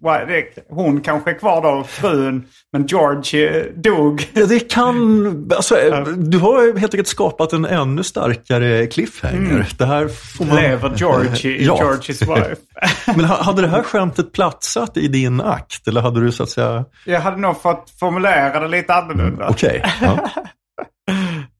Hon 0.70 1.02
kanske 1.02 1.32
är 1.32 1.39
kvar 1.39 1.62
då, 1.62 1.84
frun. 1.84 2.46
Men 2.74 2.86
George 2.86 3.70
dog. 3.76 4.30
Ja, 4.34 4.46
det 4.46 4.60
kan... 4.72 5.52
Alltså, 5.56 5.76
du 6.18 6.38
har 6.38 6.78
helt 6.78 6.93
enkelt 6.93 7.08
skapat 7.08 7.54
en 7.54 7.66
ännu 7.66 8.04
starkare 8.04 8.88
cliffhanger. 8.88 9.68
Det 9.78 9.86
här 9.86 10.08
får 10.08 10.46
man... 10.46 10.56
Lever 10.56 10.93
George 10.96 11.52
i 11.52 11.66
Ja. 11.66 11.78
Georges 11.80 12.22
wife. 12.22 12.56
Men 13.16 13.26
ha- 13.26 13.43
hade 13.43 13.62
det 13.62 13.68
här 13.68 13.84
skämtet 13.84 14.34
platsat 14.34 14.98
i 14.98 15.08
din 15.08 15.41
akt? 15.41 15.88
Eller 15.88 16.02
hade 16.02 16.22
du 16.22 16.32
så 16.32 16.43
att 16.43 16.50
säga... 16.50 16.86
Jag 17.06 17.20
hade 17.20 17.38
nog 17.38 17.62
fått 17.62 17.89
formulera 18.00 18.60
det 18.60 18.68
lite 18.68 18.93
annorlunda. 18.93 19.48
Okej. 19.50 19.84
Ja. 20.02 20.30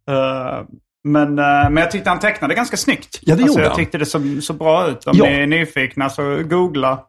Eh, 0.09 0.63
men, 1.05 1.39
eh, 1.39 1.45
men 1.69 1.77
jag 1.77 1.91
tyckte 1.91 2.09
han 2.09 2.19
tecknade 2.19 2.55
ganska 2.55 2.77
snyggt. 2.77 3.19
Ja, 3.21 3.35
det 3.35 3.43
alltså, 3.43 3.57
gjorde 3.59 3.69
Jag 3.69 3.75
tyckte 3.75 3.97
det 3.97 4.05
såg 4.05 4.39
så 4.43 4.53
bra 4.53 4.87
ut. 4.87 5.05
Om 5.07 5.17
Ja. 5.17 5.25
ni 5.25 5.31
är 5.33 5.47
nyfikna 5.47 6.09
så 6.09 6.43
googla. 6.43 7.03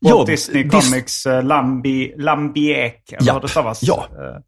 Ja, 0.00 0.14
Walt 0.14 0.26
Disney 0.26 0.64
Dis- 0.64 0.70
Comics 0.90 1.26
uh, 1.26 1.42
Lambi, 1.42 2.14
Lambiek. 2.16 3.12
Eller 3.12 3.32
vad 3.32 3.42
det 3.42 3.48
stavas. 3.48 3.82
ja. 3.82 4.06
Eh, 4.18 4.40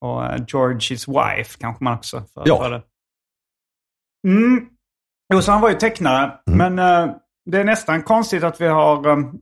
och 0.00 0.22
uh, 0.22 0.28
George's 0.44 1.06
Wife 1.36 1.58
kanske 1.60 1.84
man 1.84 1.94
också 1.94 2.22
för, 2.34 2.42
Ja. 2.46 2.62
för 2.62 2.70
det. 2.70 2.82
Mm. 4.28 4.66
Jo, 5.34 5.42
så 5.42 5.52
han 5.52 5.60
var 5.60 5.68
ju 5.70 5.74
tecknare. 5.76 6.32
Mm. 6.50 6.74
Men 6.74 6.78
eh, 7.08 7.14
det 7.50 7.58
är 7.60 7.64
nästan 7.64 8.02
konstigt 8.02 8.44
att 8.44 8.60
vi 8.60 8.66
har, 8.66 9.06
um, 9.06 9.40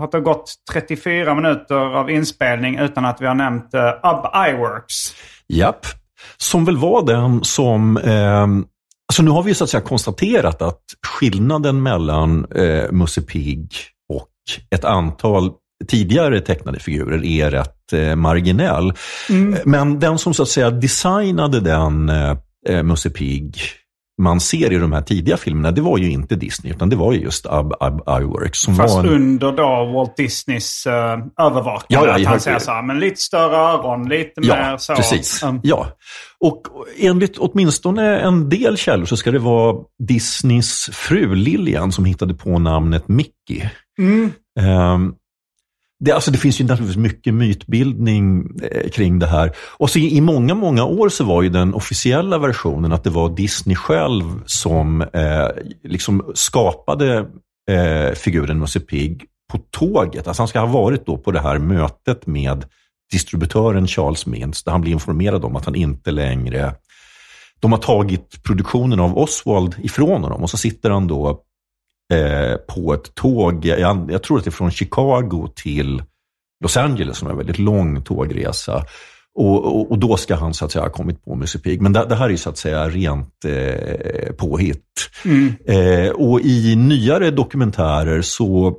har 0.00 0.10
det 0.10 0.20
gått 0.20 0.54
34 0.72 1.34
minuter 1.34 1.74
av 1.76 2.10
inspelning 2.10 2.78
utan 2.78 3.04
att 3.04 3.20
vi 3.20 3.26
har 3.26 3.34
nämnt 3.34 3.74
uh, 3.74 3.80
Ub 3.80 4.48
Iworks. 4.48 4.94
Japp. 5.48 5.86
Som 6.36 6.64
väl 6.64 6.76
var 6.76 7.06
den 7.06 7.44
som... 7.44 7.96
Eh, 7.96 8.42
alltså 9.08 9.22
nu 9.22 9.30
har 9.30 9.42
vi 9.42 9.50
ju 9.50 9.54
så 9.54 9.64
att 9.64 9.70
säga 9.70 9.80
konstaterat 9.80 10.62
att 10.62 10.82
skillnaden 11.06 11.82
mellan 11.82 12.44
eh, 12.54 12.92
Musse 12.92 13.22
Pigg 13.22 13.72
och 14.08 14.28
ett 14.70 14.84
antal 14.84 15.52
tidigare 15.88 16.40
tecknade 16.40 16.78
figurer 16.78 17.24
är 17.24 17.50
rätt 17.50 17.92
eh, 17.92 18.16
marginell. 18.16 18.92
Men 19.64 20.00
den 20.00 20.18
som 20.18 20.34
så 20.34 20.42
att 20.42 20.48
säga 20.48 20.70
designade 20.70 21.60
den 21.60 22.08
eh, 22.08 22.36
eh, 22.68 22.82
Musse 22.82 23.10
Pigg 23.10 23.56
man 24.22 24.40
ser 24.40 24.72
i 24.72 24.78
de 24.78 24.92
här 24.92 25.02
tidiga 25.02 25.36
filmerna, 25.36 25.70
det 25.70 25.80
var 25.80 25.98
ju 25.98 26.10
inte 26.10 26.34
Disney, 26.34 26.72
utan 26.72 26.88
det 26.88 26.96
var 26.96 27.12
ju 27.12 27.20
just 27.20 27.46
Ab, 27.46 27.72
Ab, 27.80 28.20
Iworks. 28.22 28.60
Som 28.60 28.76
Fast 28.76 28.94
var 28.94 29.04
en... 29.04 29.08
under 29.08 29.52
då 29.52 29.92
Walt 29.94 30.16
Disneys 30.16 30.86
uh, 30.86 30.92
övervakande. 31.46 31.84
Ja, 31.88 32.06
ja, 32.06 32.14
att 32.14 32.26
han 32.26 32.40
säger 32.40 32.58
så 32.58 32.70
här, 32.70 32.82
men 32.82 33.00
lite 33.00 33.20
större 33.20 33.56
öron, 33.56 34.08
lite 34.08 34.32
Ja, 34.42 34.54
mer 34.54 34.76
så. 34.76 34.94
precis. 34.94 35.42
Mm. 35.42 35.60
Ja. 35.62 35.86
Och 36.40 36.62
enligt 36.98 37.38
åtminstone 37.38 38.20
en 38.20 38.48
del 38.48 38.76
källor 38.76 39.04
så 39.04 39.16
ska 39.16 39.30
det 39.30 39.38
vara 39.38 39.76
Disneys 40.08 40.90
fru 40.92 41.34
Lilian 41.34 41.92
som 41.92 42.04
hittade 42.04 42.34
på 42.34 42.58
namnet 42.58 43.08
Mickey. 43.08 43.68
Mm. 43.98 44.32
Ehm, 44.60 45.12
det, 46.04 46.12
alltså 46.12 46.30
det 46.30 46.38
finns 46.38 46.60
ju 46.60 46.64
naturligtvis 46.64 47.02
mycket 47.02 47.34
mytbildning 47.34 48.50
eh, 48.62 48.90
kring 48.90 49.18
det 49.18 49.26
här. 49.26 49.52
Och 49.78 49.90
så 49.90 49.98
i, 49.98 50.16
i 50.16 50.20
många, 50.20 50.54
många 50.54 50.84
år 50.84 51.08
så 51.08 51.24
var 51.24 51.42
ju 51.42 51.48
den 51.48 51.74
officiella 51.74 52.38
versionen 52.38 52.92
att 52.92 53.04
det 53.04 53.10
var 53.10 53.36
Disney 53.36 53.76
själv 53.76 54.24
som 54.46 55.02
eh, 55.02 55.48
liksom 55.84 56.32
skapade 56.34 57.26
eh, 57.70 58.14
figuren 58.14 58.58
Musse 58.58 58.80
Pigg 58.80 59.24
på 59.52 59.58
tåget. 59.70 60.28
Alltså 60.28 60.40
han 60.42 60.48
ska 60.48 60.60
ha 60.60 60.66
varit 60.66 61.06
då 61.06 61.16
på 61.16 61.30
det 61.30 61.40
här 61.40 61.58
mötet 61.58 62.26
med 62.26 62.64
distributören 63.12 63.86
Charles 63.86 64.26
Mintz, 64.26 64.62
där 64.62 64.72
han 64.72 64.80
blir 64.80 64.92
informerad 64.92 65.44
om 65.44 65.56
att 65.56 65.64
han 65.64 65.74
inte 65.74 66.10
längre... 66.10 66.74
De 67.60 67.72
har 67.72 67.78
tagit 67.78 68.42
produktionen 68.42 69.00
av 69.00 69.18
Oswald 69.18 69.74
ifrån 69.82 70.22
honom 70.22 70.42
och 70.42 70.50
så 70.50 70.56
sitter 70.56 70.90
han 70.90 71.06
då 71.06 71.40
eh, 72.12 72.56
på 72.74 72.94
ett 72.94 73.14
tåg, 73.14 73.64
jag, 73.64 74.10
jag 74.10 74.22
tror 74.22 74.38
att 74.38 74.44
det 74.44 74.48
är 74.48 74.52
från 74.52 74.70
Chicago 74.70 75.48
till 75.54 76.02
Los 76.64 76.76
Angeles, 76.76 77.16
som 77.16 77.28
är 77.28 77.32
en 77.32 77.38
väldigt 77.38 77.58
lång 77.58 78.02
tågresa. 78.02 78.84
Och, 79.38 79.64
och, 79.64 79.90
och 79.90 79.98
då 79.98 80.16
ska 80.16 80.34
han 80.34 80.54
så 80.54 80.64
att 80.64 80.72
säga 80.72 80.82
ha 80.82 80.90
kommit 80.90 81.24
på 81.24 81.34
Musse 81.34 81.58
Pigg. 81.58 81.80
Men 81.80 81.92
det, 81.92 82.06
det 82.08 82.14
här 82.14 82.30
är 82.30 82.36
så 82.36 82.50
att 82.50 82.58
säga 82.58 82.88
rent 82.88 83.44
eh, 83.44 84.32
påhitt. 84.36 85.10
Eh, 85.64 86.10
och 86.10 86.40
i 86.40 86.76
nyare 86.76 87.30
dokumentärer 87.30 88.22
så 88.22 88.74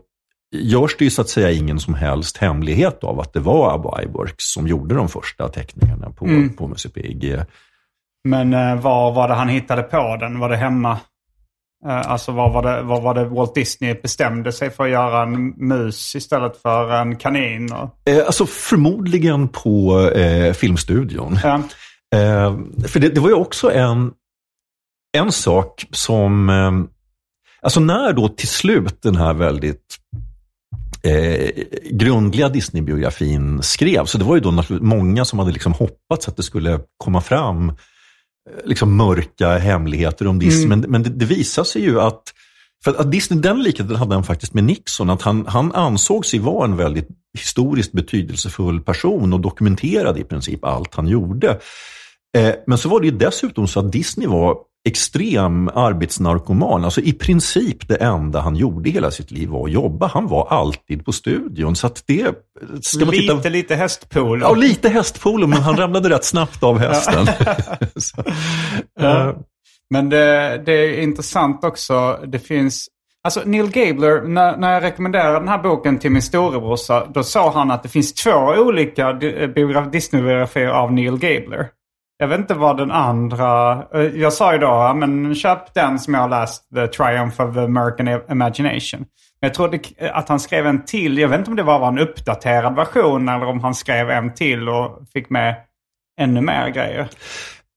görs 0.55 0.95
det 0.97 1.03
ju 1.03 1.11
så 1.11 1.21
att 1.21 1.29
säga 1.29 1.51
ingen 1.51 1.79
som 1.79 1.93
helst 1.93 2.37
hemlighet 2.37 3.03
av 3.03 3.19
att 3.19 3.33
det 3.33 3.39
var 3.39 3.75
Abba 3.75 4.01
Iwerks 4.01 4.53
som 4.53 4.67
gjorde 4.67 4.95
de 4.95 5.09
första 5.09 5.47
teckningarna 5.49 6.09
på, 6.09 6.25
på 6.57 6.67
Musse 6.67 6.89
Pigg. 6.89 7.33
Eh, 7.33 7.41
Men 8.23 8.53
uh, 8.53 8.81
var 8.81 9.11
var 9.11 9.27
det 9.27 9.33
han 9.33 9.49
hittade 9.49 9.83
på 9.83 10.17
den? 10.19 10.39
Var 10.39 10.49
det 10.49 10.57
hemma? 10.57 10.99
Eh, 11.87 12.11
alltså 12.11 12.31
vad 12.31 12.53
var, 12.53 12.63
det, 12.63 12.81
vad 12.81 13.03
var 13.03 13.13
det 13.13 13.25
Walt 13.25 13.55
Disney 13.55 13.93
bestämde 13.93 14.51
sig 14.51 14.69
för 14.69 14.83
att 14.83 14.89
göra 14.89 15.23
en 15.23 15.53
mus 15.57 16.15
istället 16.15 16.61
för 16.61 16.91
en 16.91 17.15
kanin? 17.15 17.69
Eh, 18.05 18.25
alltså 18.25 18.45
förmodligen 18.45 19.47
på 19.47 20.01
eh, 20.09 20.53
filmstudion. 20.53 21.39
ja. 21.43 21.61
Eh, 22.15 22.57
för 22.87 22.99
det, 22.99 23.09
det 23.09 23.19
var 23.19 23.29
ju 23.29 23.35
också 23.35 23.71
en, 23.71 24.11
en 25.17 25.31
sak 25.31 25.85
som... 25.91 26.49
Eh, 26.49 26.71
alltså 27.61 27.79
när 27.79 28.13
då 28.13 28.27
till 28.27 28.47
slut 28.47 29.01
den 29.01 29.15
här 29.15 29.33
väldigt 29.33 29.97
eh, 31.03 31.49
grundliga 31.91 32.49
Disney-biografin 32.49 33.61
skrevs, 33.61 34.11
så 34.11 34.17
det 34.17 34.23
var 34.23 34.35
ju 34.35 34.41
då 34.41 34.63
många 34.69 35.25
som 35.25 35.39
hade 35.39 35.51
liksom 35.51 35.73
hoppats 35.73 36.27
att 36.27 36.37
det 36.37 36.43
skulle 36.43 36.79
komma 36.97 37.21
fram 37.21 37.73
liksom 38.63 38.97
mörka 38.97 39.57
hemligheter 39.57 40.27
om 40.27 40.39
Disney. 40.39 40.67
Men, 40.67 40.79
men 40.79 41.03
det, 41.03 41.09
det 41.09 41.25
visar 41.25 41.63
sig 41.63 41.81
ju 41.81 42.01
att 42.01 42.33
för 42.83 42.95
att 43.01 43.11
Disney, 43.11 43.39
den 43.39 43.63
likheten 43.63 43.95
hade 43.95 44.13
han 44.15 44.23
faktiskt 44.23 44.53
med 44.53 44.63
Nixon, 44.63 45.09
att 45.09 45.21
han, 45.21 45.45
han 45.47 45.71
ansåg 45.71 46.25
sig 46.25 46.39
vara 46.39 46.65
en 46.65 46.77
väldigt 46.77 47.07
historiskt 47.37 47.91
betydelsefull 47.91 48.81
person 48.81 49.33
och 49.33 49.39
dokumenterade 49.39 50.19
i 50.19 50.23
princip 50.23 50.65
allt 50.65 50.95
han 50.95 51.07
gjorde. 51.07 51.59
Eh, 52.37 52.53
men 52.67 52.77
så 52.77 52.89
var 52.89 52.99
det 52.99 53.07
ju 53.07 53.17
dessutom 53.17 53.67
så 53.67 53.79
att 53.79 53.91
Disney 53.91 54.27
var 54.27 54.57
extrem 54.85 55.69
arbetsnarkoman. 55.73 56.85
Alltså 56.85 57.01
i 57.01 57.13
princip 57.13 57.87
det 57.87 57.95
enda 57.95 58.39
han 58.39 58.55
gjorde 58.55 58.89
hela 58.89 59.11
sitt 59.11 59.31
liv 59.31 59.49
var 59.49 59.65
att 59.65 59.71
jobba. 59.71 60.07
Han 60.07 60.27
var 60.27 60.47
alltid 60.47 61.05
på 61.05 61.11
studion. 61.11 61.75
Så 61.75 61.89
det... 62.05 62.35
Ska 62.81 63.05
man 63.05 63.13
titta... 63.13 63.33
Lite, 63.33 63.49
lite 63.49 63.75
hästpolo. 63.75 64.45
Ja, 64.45 64.53
lite 64.53 64.89
hästpolo, 64.89 65.47
men 65.47 65.61
han 65.61 65.77
ramlade 65.77 66.09
rätt 66.09 66.25
snabbt 66.25 66.63
av 66.63 66.79
hästen. 66.79 67.25
så, 67.95 68.23
eh, 68.99 69.33
Men 69.89 70.09
det, 70.09 70.61
det 70.65 70.71
är 70.71 71.01
intressant 71.01 71.63
också. 71.63 72.19
Det 72.27 72.39
finns... 72.39 72.87
Alltså 73.23 73.41
Neil 73.45 73.71
Gabler, 73.71 74.21
när, 74.21 74.57
när 74.57 74.73
jag 74.73 74.83
rekommenderade 74.83 75.39
den 75.39 75.47
här 75.47 75.63
boken 75.63 75.99
till 75.99 76.11
min 76.11 76.21
storebrorsa, 76.21 77.05
då 77.13 77.23
sa 77.23 77.51
han 77.51 77.71
att 77.71 77.83
det 77.83 77.89
finns 77.89 78.13
två 78.13 78.31
olika 78.57 79.11
biograf- 79.13 79.91
Disney-biografier 79.91 80.67
av 80.67 80.93
Neil 80.93 81.17
Gabler. 81.17 81.69
Jag 82.17 82.27
vet 82.27 82.39
inte 82.39 82.53
vad 82.53 82.77
den 82.77 82.91
andra... 82.91 83.71
eh, 83.93 84.01
Jag 84.01 84.33
sa 84.33 84.53
ju 84.53 84.59
då, 84.59 84.93
men 84.95 85.35
köp 85.35 85.73
den 85.73 85.99
som 85.99 86.13
jag 86.13 86.21
har 86.21 86.29
läst, 86.29 86.63
The 86.75 86.87
Triumph 86.87 87.41
of 87.41 87.53
the 87.55 87.59
American 87.61 88.07
Imagination. 88.31 88.99
Men 89.41 89.47
jag 89.47 89.53
trodde 89.53 89.79
att 90.13 90.29
han 90.29 90.39
skrev 90.39 90.67
en 90.67 90.85
till. 90.85 91.17
Jag 91.17 91.27
vet 91.29 91.39
inte 91.39 91.49
om 91.51 91.55
det 91.57 91.63
var 91.63 91.87
en 91.87 91.99
uppdaterad 91.99 92.75
version 92.75 93.29
eller 93.29 93.45
om 93.45 93.59
han 93.59 93.75
skrev 93.75 94.09
en 94.09 94.33
till 94.33 94.69
och 94.69 94.99
fick 95.13 95.29
med 95.29 95.55
ännu 96.21 96.41
mer 96.41 96.69
grejer. 96.69 97.07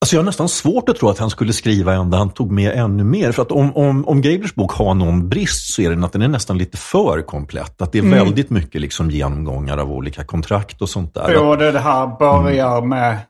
Alltså 0.00 0.16
jag 0.16 0.20
har 0.22 0.24
nästan 0.26 0.48
svårt 0.48 0.88
att 0.88 0.96
tro 0.96 1.08
att 1.08 1.18
han 1.18 1.30
skulle 1.30 1.52
skriva 1.52 1.94
en 1.94 2.10
där 2.10 2.18
han 2.18 2.30
tog 2.30 2.52
med 2.52 2.72
ännu 2.72 3.04
mer. 3.04 3.32
För 3.32 3.42
att 3.42 3.52
om, 3.52 3.76
om, 3.76 4.08
om 4.08 4.22
Gablers 4.22 4.54
bok 4.54 4.72
har 4.72 4.94
någon 4.94 5.28
brist 5.28 5.72
så 5.74 5.82
är 5.82 5.90
den 5.90 6.04
att 6.04 6.12
den 6.12 6.22
är 6.22 6.28
nästan 6.28 6.58
lite 6.58 6.76
för 6.76 7.22
komplett. 7.22 7.82
Att 7.82 7.92
det 7.92 7.98
är 7.98 8.02
väldigt 8.10 8.50
mycket 8.50 8.80
liksom 8.80 9.10
genomgångar 9.10 9.78
av 9.78 9.92
olika 9.92 10.24
kontrakt 10.24 10.82
och 10.82 10.88
sånt 10.88 11.14
där. 11.14 11.30
Jo, 11.34 11.56
det, 11.56 11.72
det 11.72 11.78
här 11.80 12.06
börjar 12.18 12.82
med 12.82 13.12
f- 13.12 13.18
em, 13.20 13.26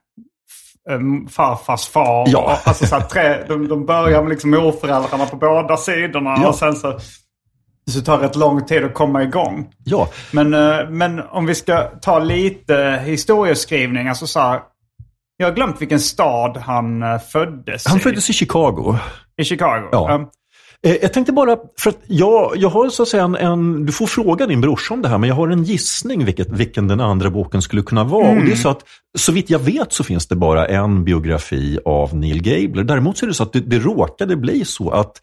farfars 1.31 1.89
far. 1.89 2.29
Ja. 2.29 2.59
Alltså, 2.65 2.87
så 2.87 3.01
tre, 3.01 3.45
de, 3.49 3.69
de 3.69 3.87
börjar 3.87 4.23
med 4.23 4.31
liksom 4.31 4.51
morföräldrarna 4.51 5.27
på 5.27 5.37
båda 5.37 5.77
sidorna. 5.77 6.39
Ja. 6.43 6.49
Och 6.49 6.55
sen 6.55 6.77
så, 6.77 6.99
så 7.91 8.01
tar 8.01 8.19
det 8.19 8.25
rätt 8.25 8.37
lång 8.37 8.65
tid 8.67 8.85
att 8.85 8.95
komma 8.95 9.23
igång. 9.23 9.69
Ja, 9.85 10.09
Men, 10.33 10.55
eh, 10.55 10.89
men 10.91 11.21
om 11.21 11.47
vi 11.47 11.55
ska 11.55 11.83
ta 11.83 12.19
lite 12.19 13.03
historieskrivning. 13.05 14.09
Alltså 14.09 14.27
så 14.27 14.41
här, 14.41 14.61
jag 15.37 15.47
har 15.47 15.55
glömt 15.55 15.81
vilken 15.81 16.01
stad 16.01 16.57
han 16.57 17.03
eh, 17.03 17.19
föddes 17.19 17.87
han 17.87 17.97
i. 17.97 18.01
föddes 18.01 18.31
i 18.31 18.33
Chicago. 18.33 18.97
I 19.37 19.45
Chicago. 19.45 19.89
Ja. 19.93 20.31
Eh, 20.87 20.97
Jag 21.03 21.13
tänkte 21.13 21.33
bara, 21.33 21.57
för 21.79 21.91
att 21.91 21.99
jag, 22.07 22.53
jag 22.57 22.69
har 22.69 22.89
så 22.89 23.03
att 23.03 23.09
säga 23.09 23.25
en, 23.25 23.35
en, 23.35 23.87
du 23.87 23.93
får 23.93 24.07
fråga 24.07 24.47
din 24.47 24.61
brorsa 24.61 24.95
om 24.95 25.03
det 25.03 25.09
här, 25.09 25.19
men 25.19 25.29
jag 25.29 25.37
har 25.37 25.49
en 25.49 25.65
gissning 25.65 26.25
vilket, 26.25 26.49
vilken 26.51 26.89
den 26.89 27.01
andra 27.01 27.31
boken 27.31 27.63
skulle 27.63 27.83
kunna 27.83 28.05
vara. 28.05 28.29
Och 28.29 28.45
det 28.45 28.53
är 28.53 28.57
så 28.57 28.69
att, 28.69 28.85
så 29.19 29.33
vitt 29.33 29.51
jag 29.51 29.59
vet 29.59 29.93
så 29.93 30.05
finns 30.05 30.27
det 30.27 30.37
bara 30.37 30.67
en 30.67 31.05
biografi 31.05 31.79
av 31.85 32.17
Neil 32.17 32.43
Gabler. 32.43 32.85
Däremot 32.85 33.19
så 33.19 33.25
är 33.25 33.29
det 33.29 33.35
så 33.35 33.43
att 33.43 33.53
det, 33.53 33.61
det 33.61 33.79
råkade 33.79 34.37
bli 34.37 34.65
så 34.65 34.91
att 34.91 35.21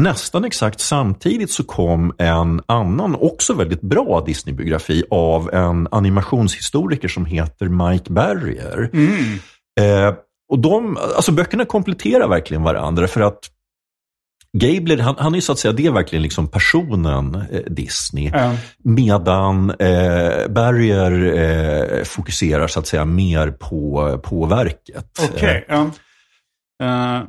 nästan 0.00 0.44
exakt 0.44 0.80
samtidigt 0.80 1.50
så 1.50 1.64
kom 1.64 2.14
en 2.18 2.62
annan, 2.66 3.14
också 3.14 3.54
väldigt 3.54 3.80
bra 3.80 4.24
Disney-biografi 4.26 5.04
av 5.10 5.54
en 5.54 5.88
animationshistoriker 5.90 7.08
som 7.08 7.24
heter 7.24 7.68
Mike 7.68 8.12
Barrier. 8.12 8.90
Eh, 9.80 10.14
och 10.52 10.58
de, 10.58 10.96
alltså 11.16 11.32
böckerna 11.32 11.64
kompletterar 11.64 12.28
verkligen 12.28 12.62
varandra 12.62 13.08
för 13.08 13.20
att 13.20 13.38
Gabler, 14.58 14.98
han, 14.98 15.14
han 15.18 15.34
är 15.34 15.40
så 15.40 15.52
att 15.52 15.58
säga, 15.58 15.72
det 15.72 15.86
är 15.86 15.90
verkligen 15.90 16.22
liksom 16.22 16.48
personen 16.48 17.34
eh, 17.34 17.60
Disney. 17.66 18.30
Ja. 18.34 18.54
Medan 18.84 19.70
eh, 19.70 20.48
Barrier 20.48 21.12
eh, 21.98 22.04
fokuserar 22.04 22.66
så 22.66 22.80
att 22.80 22.86
säga 22.86 23.04
mer 23.04 23.50
på, 23.50 24.18
på 24.22 24.46
verket. 24.46 25.18
Okej. 25.34 25.64
ja. 25.68 25.80
Eh, 26.82 27.22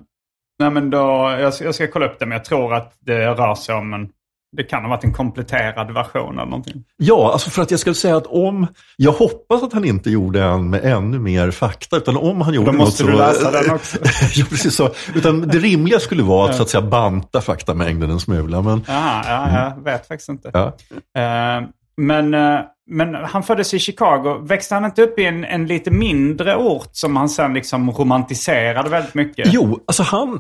nej 0.60 0.70
men 0.72 0.90
då, 0.90 0.98
jag, 1.40 1.54
ska- 1.54 1.66
jag 1.66 1.76
ska 1.76 1.88
kolla 1.88 2.06
upp 2.06 2.20
det, 2.20 2.26
men 2.26 2.36
jag 2.38 2.46
tror 2.46 2.74
att 2.74 2.94
det 3.00 3.28
rör 3.28 3.56
sig 3.56 3.76
om 3.76 3.94
en... 3.94 4.10
Det 4.58 4.64
kan 4.64 4.82
ha 4.82 4.90
varit 4.90 5.04
en 5.04 5.14
kompletterad 5.14 5.94
version 5.94 6.34
eller 6.34 6.46
någonting. 6.46 6.84
Ja, 6.98 7.32
alltså 7.32 7.50
för 7.50 7.62
att 7.62 7.72
jag 7.72 7.80
skulle 7.80 7.96
säga 7.96 8.18
att 8.18 8.28
om... 8.28 8.68
Jag 8.98 9.12
hoppas 9.12 9.64
att 9.64 9.74
han 9.74 9.86
inte 9.86 10.10
gjorde 10.10 10.44
en 10.44 10.70
med 10.70 10.86
ännu 10.86 11.20
mer 11.20 11.52
fakta, 11.52 11.98
utan 11.98 12.18
om 12.18 12.42
han 12.42 12.54
gjorde 12.54 12.72
Då 12.72 12.78
måste 12.78 13.04
något 13.04 13.12
du 13.12 13.18
så... 13.18 13.24
läsa 13.24 13.52
den 13.52 13.76
också. 13.76 13.98
ja, 14.36 14.46
precis 14.50 14.76
så. 14.76 14.90
Utan 15.16 15.42
det 15.42 15.60
rimliga 15.60 16.00
skulle 16.00 16.24
vara 16.24 16.50
att, 16.50 16.56
så 16.56 16.64
att 16.64 16.70
säga, 16.70 16.82
banta 16.82 17.42
faktamängden 17.42 18.10
en 18.10 18.20
smula. 18.20 18.62
Men, 18.62 18.84
Jaha, 18.88 19.24
ja, 19.26 19.64
jag 19.78 19.84
vet 19.84 20.08
faktiskt 20.08 20.30
inte. 20.30 20.52
ja. 20.54 20.74
Eh, 21.22 21.68
men, 21.98 22.34
eh, 22.34 22.60
men 22.90 23.16
han 23.16 23.44
föddes 23.44 23.74
i 23.74 23.80
Chicago. 23.80 24.40
Växte 24.44 24.76
han 24.76 24.86
inte 24.86 25.02
upp 25.04 25.20
i 25.20 25.26
en, 25.26 25.46
en 25.46 25.68
lite 25.68 25.92
mindre 25.92 26.56
ort 26.56 26.90
som 26.92 27.16
han 27.16 27.30
sen 27.30 27.54
liksom 27.54 27.92
romantiserade 27.92 28.90
väldigt 28.90 29.14
mycket? 29.14 29.54
Jo, 29.54 29.80
alltså 29.88 30.04
han, 30.04 30.40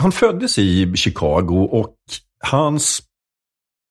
han 0.00 0.12
föddes 0.12 0.58
i 0.58 0.92
Chicago 0.96 1.68
och 1.72 1.94
hans... 2.46 3.02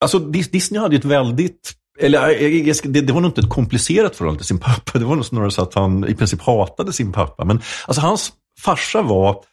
Alltså 0.01 0.19
Dis- 0.19 0.51
Disney 0.51 0.81
hade 0.81 0.95
ju 0.95 0.99
ett 0.99 1.05
väldigt... 1.05 1.73
Eller 1.99 2.29
jag 2.67 2.75
ska- 2.75 2.89
det, 2.89 3.01
det 3.01 3.13
var 3.13 3.21
nog 3.21 3.29
inte 3.29 3.41
ett 3.41 3.49
komplicerat 3.49 4.15
förhållande 4.15 4.39
till 4.39 4.47
sin 4.47 4.59
pappa. 4.59 4.99
Det 4.99 5.05
var 5.05 5.15
nog 5.15 5.25
snarare 5.25 5.51
så 5.51 5.61
att 5.61 5.73
han 5.73 6.07
i 6.07 6.15
princip 6.15 6.41
hatade 6.41 6.93
sin 6.93 7.11
pappa. 7.11 7.45
Men 7.45 7.61
alltså 7.87 8.01
hans 8.01 8.31
farsa 8.59 9.01
var... 9.01 9.43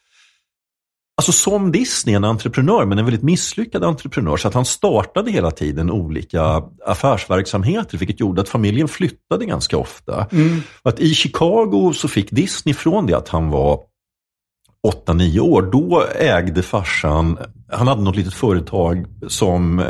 Alltså 1.17 1.31
som 1.31 1.71
Disney, 1.71 2.15
en 2.15 2.23
entreprenör, 2.23 2.85
men 2.85 2.97
en 2.99 3.05
väldigt 3.05 3.23
misslyckad 3.23 3.83
entreprenör. 3.83 4.37
Så 4.37 4.47
att 4.47 4.53
han 4.53 4.65
startade 4.65 5.31
hela 5.31 5.51
tiden 5.51 5.91
olika 5.91 6.63
affärsverksamheter, 6.85 7.97
vilket 7.97 8.19
gjorde 8.19 8.41
att 8.41 8.49
familjen 8.49 8.87
flyttade 8.87 9.45
ganska 9.45 9.77
ofta. 9.77 10.27
Och 10.81 10.89
Att 10.91 10.99
I 10.99 11.13
Chicago 11.13 11.93
så 11.95 12.07
fick 12.07 12.31
Disney 12.31 12.73
från 12.75 13.05
det 13.05 13.17
att 13.17 13.29
han 13.29 13.49
var 13.49 13.79
8-9 15.07 15.39
år, 15.39 15.61
då 15.61 16.03
ägde 16.15 16.63
farsan, 16.63 17.37
han 17.71 17.87
hade 17.87 18.01
något 18.01 18.15
litet 18.15 18.33
företag 18.33 19.05
som, 19.27 19.79
eh, 19.79 19.85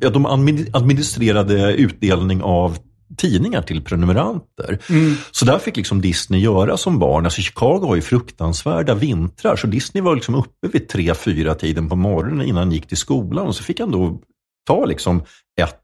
ja, 0.00 0.10
de 0.10 0.26
administrerade 0.72 1.72
utdelning 1.72 2.42
av 2.42 2.78
tidningar 3.16 3.62
till 3.62 3.82
prenumeranter. 3.82 4.78
Mm. 4.90 5.14
Så 5.30 5.44
där 5.44 5.58
fick 5.58 5.76
liksom 5.76 6.00
Disney 6.00 6.40
göra 6.40 6.76
som 6.76 6.98
barn. 6.98 7.24
Alltså 7.24 7.42
Chicago 7.42 7.86
har 7.86 7.94
ju 7.94 8.02
fruktansvärda 8.02 8.94
vintrar, 8.94 9.56
så 9.56 9.66
Disney 9.66 10.02
var 10.02 10.14
liksom 10.14 10.34
uppe 10.34 10.68
vid 10.72 10.90
3-4 10.90 11.54
tiden 11.54 11.88
på 11.88 11.96
morgonen 11.96 12.46
innan 12.46 12.62
han 12.62 12.72
gick 12.72 12.86
till 12.86 12.96
skolan. 12.96 13.46
Och 13.46 13.56
så 13.56 13.62
fick 13.62 13.80
han 13.80 13.90
då 13.90 14.20
ta 14.66 14.84
liksom 14.84 15.22
ett 15.60 15.80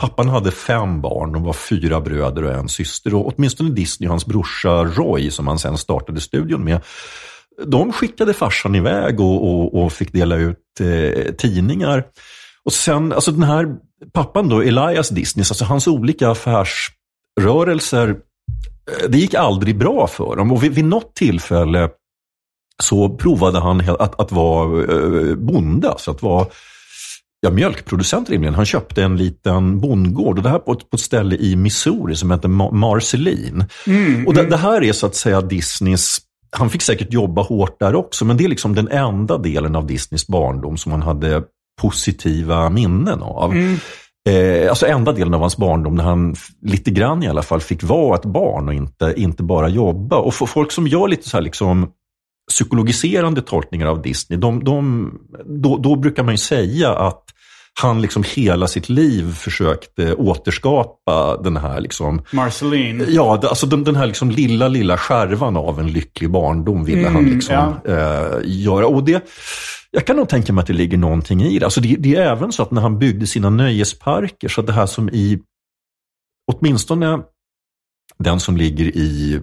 Pappan 0.00 0.28
hade 0.28 0.50
fem 0.50 1.00
barn, 1.00 1.32
de 1.32 1.42
var 1.42 1.52
fyra 1.52 2.00
bröder 2.00 2.42
och 2.42 2.54
en 2.54 2.68
syster. 2.68 3.14
Och 3.14 3.32
åtminstone 3.34 3.70
Disney 3.70 4.08
och 4.08 4.12
hans 4.12 4.26
brorsa 4.26 4.84
Roy, 4.84 5.30
som 5.30 5.46
han 5.46 5.58
sen 5.58 5.78
startade 5.78 6.20
studion 6.20 6.64
med, 6.64 6.80
de 7.66 7.92
skickade 7.92 8.34
farsan 8.34 8.74
iväg 8.74 9.20
och, 9.20 9.50
och, 9.50 9.82
och 9.82 9.92
fick 9.92 10.12
dela 10.12 10.36
ut 10.36 10.80
eh, 10.80 11.32
tidningar. 11.34 12.04
Och 12.64 12.72
sen, 12.72 13.12
alltså 13.12 13.32
den 13.32 13.42
här 13.42 13.66
pappan 14.12 14.48
då, 14.48 14.62
Elias 14.62 15.08
Disney, 15.08 15.42
alltså 15.42 15.64
hans 15.64 15.86
olika 15.86 16.30
affärsrörelser, 16.30 18.08
eh, 18.08 19.08
det 19.08 19.18
gick 19.18 19.34
aldrig 19.34 19.78
bra 19.78 20.06
för 20.06 20.36
dem. 20.36 20.52
Och 20.52 20.62
vid, 20.62 20.72
vid 20.72 20.84
något 20.84 21.14
tillfälle 21.14 21.90
så 22.82 23.16
provade 23.16 23.60
han 23.60 23.80
att, 23.98 24.20
att 24.20 24.32
vara 24.32 24.82
eh, 24.82 25.34
bonde, 25.34 25.90
alltså 25.90 26.10
att 26.10 26.22
vara 26.22 26.46
ja, 27.40 27.50
mjölkproducent 27.50 28.30
rimligen. 28.30 28.54
Han 28.54 28.66
köpte 28.66 29.02
en 29.02 29.16
liten 29.16 29.80
bondgård 29.80 30.36
och 30.36 30.42
det 30.42 30.50
här 30.50 30.58
på 30.58 30.72
ett, 30.72 30.90
på 30.90 30.94
ett 30.94 31.00
ställe 31.00 31.36
i 31.36 31.56
Missouri 31.56 32.16
som 32.16 32.30
heter 32.30 32.48
Marceline. 32.72 33.64
Mm, 33.86 34.26
och 34.26 34.34
det, 34.34 34.40
mm. 34.40 34.50
det, 34.50 34.56
här 34.56 34.84
är 34.84 34.92
så 34.92 35.06
att 35.06 35.14
säga 35.14 35.40
Disneys 35.40 36.20
han 36.50 36.70
fick 36.70 36.82
säkert 36.82 37.12
jobba 37.12 37.42
hårt 37.42 37.80
där 37.80 37.94
också, 37.94 38.24
men 38.24 38.36
det 38.36 38.44
är 38.44 38.48
liksom 38.48 38.74
den 38.74 38.88
enda 38.88 39.38
delen 39.38 39.76
av 39.76 39.86
Disneys 39.86 40.26
barndom 40.26 40.76
som 40.76 40.92
han 40.92 41.02
hade 41.02 41.42
positiva 41.80 42.70
minnen 42.70 43.22
av. 43.22 43.52
Mm. 43.52 43.76
Eh, 44.28 44.68
alltså 44.68 44.86
enda 44.86 45.12
delen 45.12 45.34
av 45.34 45.40
hans 45.40 45.56
barndom 45.56 45.94
när 45.94 46.04
han 46.04 46.34
lite 46.62 46.90
grann 46.90 47.22
i 47.22 47.28
alla 47.28 47.42
fall 47.42 47.60
fick 47.60 47.82
vara 47.82 48.16
ett 48.16 48.24
barn 48.24 48.68
och 48.68 48.74
inte, 48.74 49.14
inte 49.16 49.42
bara 49.42 49.68
jobba. 49.68 50.16
Och 50.16 50.34
för 50.34 50.46
folk 50.46 50.72
som 50.72 50.86
gör 50.86 51.08
lite 51.08 51.28
så 51.28 51.36
här 51.36 51.42
liksom 51.42 51.92
psykologiserande 52.50 53.42
tolkningar 53.42 53.86
av 53.86 54.02
Disney, 54.02 54.38
de, 54.38 54.64
de, 54.64 55.12
då, 55.44 55.78
då 55.78 55.96
brukar 55.96 56.22
man 56.22 56.34
ju 56.34 56.38
säga 56.38 56.94
att 56.94 57.24
han 57.80 58.02
liksom 58.02 58.24
hela 58.34 58.66
sitt 58.66 58.88
liv 58.88 59.34
försökte 59.34 60.14
återskapa 60.14 61.36
den 61.36 61.56
här 61.56 61.80
liksom... 61.80 62.22
Marceline. 62.30 63.04
Ja, 63.08 63.40
alltså 63.42 63.66
den, 63.66 63.84
den 63.84 63.96
här 63.96 64.06
liksom 64.06 64.30
lilla, 64.30 64.68
lilla 64.68 64.98
skärvan 64.98 65.56
av 65.56 65.80
en 65.80 65.86
lycklig 65.92 66.30
barndom 66.30 66.84
ville 66.84 67.00
mm, 67.00 67.14
han 67.14 67.24
liksom 67.24 67.54
ja. 67.54 67.80
eh, 67.84 68.40
göra. 68.44 68.86
Och 68.86 69.04
det, 69.04 69.28
jag 69.90 70.06
kan 70.06 70.16
nog 70.16 70.28
tänka 70.28 70.52
mig 70.52 70.62
att 70.62 70.66
det 70.66 70.72
ligger 70.72 70.98
någonting 70.98 71.42
i 71.42 71.58
det. 71.58 71.64
Alltså 71.64 71.80
det. 71.80 71.96
Det 71.96 72.14
är 72.14 72.22
även 72.22 72.52
så 72.52 72.62
att 72.62 72.70
när 72.70 72.82
han 72.82 72.98
byggde 72.98 73.26
sina 73.26 73.50
nöjesparker, 73.50 74.48
så 74.48 74.62
det 74.62 74.72
här 74.72 74.86
som 74.86 75.08
i, 75.08 75.38
åtminstone 76.52 77.18
den 78.18 78.40
som 78.40 78.56
ligger 78.56 78.84
i 78.84 79.42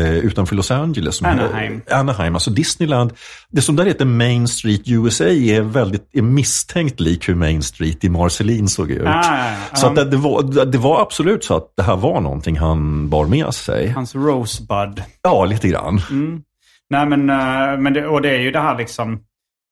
eh, 0.00 0.14
utanför 0.14 0.56
Los 0.56 0.70
Angeles. 0.70 1.16
Som 1.16 1.26
Anaheim. 1.26 1.82
Är, 1.86 1.94
Anaheim, 1.94 2.34
alltså 2.34 2.50
Disneyland. 2.50 3.12
Det 3.48 3.62
som 3.62 3.76
där 3.76 3.84
heter 3.84 4.04
Main 4.04 4.48
Street 4.48 4.80
USA 4.86 5.24
är, 5.24 5.60
väldigt, 5.60 6.08
är 6.12 6.22
misstänkt 6.22 7.00
lik 7.00 7.28
hur 7.28 7.34
Main 7.34 7.62
Street 7.62 8.04
i 8.04 8.08
Marceline 8.08 8.68
såg 8.68 8.90
ut. 8.90 9.06
Ah, 9.06 9.54
så 9.74 9.86
um, 9.86 9.98
att 9.98 10.10
det, 10.10 10.16
var, 10.16 10.64
det 10.64 10.78
var 10.78 11.02
absolut 11.02 11.44
så 11.44 11.56
att 11.56 11.72
det 11.76 11.82
här 11.82 11.96
var 11.96 12.20
någonting 12.20 12.58
han 12.58 13.08
bar 13.08 13.26
med 13.26 13.54
sig. 13.54 13.88
Hans 13.88 14.14
Rosebud. 14.14 15.02
Ja, 15.22 15.44
lite 15.44 15.68
grann. 15.68 16.00
Mm. 16.10 16.42
Nej, 16.90 17.06
men, 17.06 17.30
uh, 17.30 17.80
men 17.80 17.92
det, 17.92 18.06
och 18.06 18.22
det 18.22 18.30
är 18.30 18.40
ju 18.40 18.50
det 18.50 18.60
här 18.60 18.78
liksom 18.78 19.12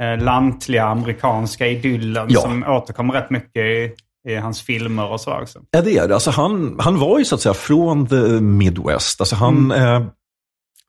uh, 0.03 0.25
lantliga 0.25 0.85
amerikanska 0.85 1.67
idyllen 1.67 2.27
ja. 2.31 2.41
som 2.41 2.65
återkommer 2.69 3.15
rätt 3.15 3.31
mycket 3.31 3.63
i 3.63 3.91
i 4.29 4.35
hans 4.37 4.63
filmer 4.63 5.13
och 5.13 5.21
så 5.21 5.41
också. 5.41 5.59
Ja, 5.71 5.81
det 5.81 5.99
är 5.99 6.09
det. 6.09 6.15
Alltså 6.15 6.31
han, 6.31 6.77
han 6.81 6.99
var 6.99 7.19
ju 7.19 7.25
så 7.25 7.35
att 7.35 7.41
säga 7.41 7.55
från 7.55 8.07
the 8.07 8.41
Midwest. 8.41 9.21
Alltså 9.21 9.37
han 9.37 9.73
mm. 9.73 10.03
eh, 10.03 10.09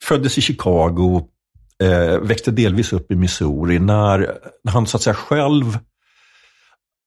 föddes 0.04 0.38
i 0.38 0.42
Chicago, 0.42 1.22
eh, 1.84 2.20
växte 2.20 2.52
delvis 2.52 2.94
upp 2.94 3.12
i 3.12 3.16
Missouri. 3.16 3.80
När, 3.80 4.38
när 4.64 4.72
han 4.72 4.88
så 4.88 4.98
att 4.98 5.04
säga 5.04 5.14
själv 5.14 5.78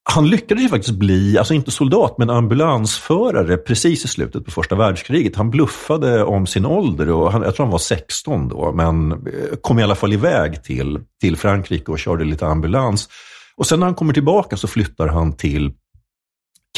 han 0.05 0.29
lyckades 0.29 0.65
ju 0.65 0.69
faktiskt 0.69 0.99
bli, 0.99 1.39
alltså 1.39 1.55
inte 1.55 1.71
soldat, 1.71 2.19
men 2.19 2.31
ambulansförare 2.31 3.57
precis 3.57 4.05
i 4.05 4.09
slutet 4.09 4.45
på 4.45 4.51
första 4.51 4.75
världskriget. 4.75 5.37
Han 5.37 5.51
bluffade 5.51 6.25
om 6.25 6.47
sin 6.47 6.67
ålder 6.67 7.11
och 7.11 7.33
han, 7.33 7.43
jag 7.43 7.57
tror 7.57 7.67
han 7.67 7.73
var 7.73 7.79
16 7.79 8.49
då, 8.49 8.73
men 8.73 9.13
eh, 9.13 9.19
kom 9.61 9.79
i 9.79 9.83
alla 9.83 9.95
fall 9.95 10.13
iväg 10.13 10.63
till, 10.63 11.01
till 11.21 11.37
Frankrike 11.37 11.93
och 11.93 11.99
körde 11.99 12.25
lite 12.25 12.47
ambulans. 12.47 13.09
Och 13.57 13.67
sen 13.67 13.81
när 13.81 13.87
han 13.87 13.95
kommer 13.95 14.13
tillbaka 14.13 14.57
så 14.57 14.69
flyttar 14.69 15.09
han 15.09 15.37
till 15.37 15.73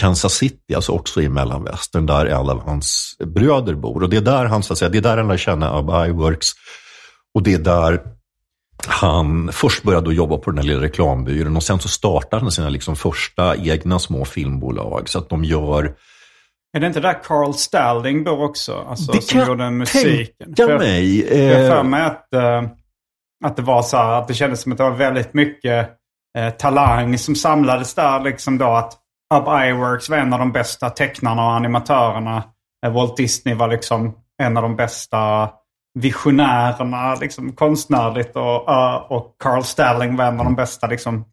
Kansas 0.00 0.34
City, 0.34 0.74
alltså 0.74 0.92
också 0.92 1.22
i 1.22 1.28
mellanvästern, 1.28 2.06
där 2.06 2.26
alla 2.26 2.52
av 2.52 2.62
hans 2.62 3.16
bröder 3.24 3.74
bor. 3.74 4.02
Och 4.02 4.10
det 4.10 4.16
är 4.16 4.20
där 4.20 4.44
han, 4.44 4.62
så 4.62 4.72
att 4.72 4.78
säga, 4.78 4.88
det 4.88 4.98
är 4.98 5.02
där 5.02 5.16
han 5.16 5.28
lär 5.28 5.36
känna 5.36 5.78
Ab 5.78 6.08
Iwerks. 6.08 6.48
Och 7.34 7.42
det 7.42 7.54
är 7.54 7.58
där 7.58 8.00
han 8.86 9.52
först 9.52 9.82
började 9.82 10.14
jobba 10.14 10.36
på 10.36 10.50
den 10.50 10.58
här 10.58 10.64
lilla 10.64 10.82
reklambyrån 10.82 11.56
och 11.56 11.62
sen 11.62 11.78
så 11.78 11.88
startade 11.88 12.42
han 12.42 12.52
sina 12.52 12.68
liksom 12.68 12.96
första 12.96 13.56
egna 13.56 13.98
små 13.98 14.24
filmbolag. 14.24 15.08
Så 15.08 15.18
att 15.18 15.28
de 15.28 15.44
gör... 15.44 15.94
Är 16.76 16.80
det 16.80 16.86
inte 16.86 17.00
där 17.00 17.22
Carl 17.24 17.52
Stalling 17.52 18.24
bor 18.24 18.42
också? 18.42 18.84
Alltså, 18.88 19.12
det 19.12 19.22
som 19.22 19.40
kan 19.40 19.48
gjorde 19.48 19.70
musiken? 19.70 20.54
tänka 20.54 20.78
mig. 20.78 21.34
Jag 21.50 21.72
för 21.72 21.82
mig 21.82 22.02
att, 22.02 22.28
uh, 22.34 22.70
att 23.44 23.56
det 23.56 23.62
var 23.62 23.82
så 23.82 23.96
här, 23.96 24.12
att 24.12 24.28
det 24.28 24.34
kändes 24.34 24.60
som 24.60 24.72
att 24.72 24.78
det 24.78 24.84
var 24.84 24.96
väldigt 24.96 25.34
mycket 25.34 25.88
uh, 26.38 26.50
talang 26.50 27.18
som 27.18 27.34
samlades 27.34 27.94
där. 27.94 28.20
Liksom 28.20 28.58
då 28.58 28.66
att 28.66 29.03
Up 29.34 29.44
Iworks 29.48 30.08
var 30.08 30.16
en 30.16 30.32
av 30.32 30.38
de 30.38 30.52
bästa 30.52 30.90
tecknarna 30.90 31.44
och 31.44 31.52
animatörerna. 31.52 32.44
Eh, 32.86 32.92
Walt 32.92 33.16
Disney 33.16 33.54
var 33.54 33.68
liksom 33.68 34.14
en 34.42 34.56
av 34.56 34.62
de 34.62 34.76
bästa 34.76 35.50
visionärerna 35.98 37.14
liksom, 37.14 37.52
konstnärligt 37.52 38.36
och, 38.36 38.68
uh, 38.68 38.94
och 38.94 39.36
Carl 39.42 39.62
Stalling 39.62 40.16
var 40.16 40.24
en 40.24 40.38
av 40.38 40.44
de 40.44 40.54
bästa 40.54 40.86
liksom, 40.86 41.24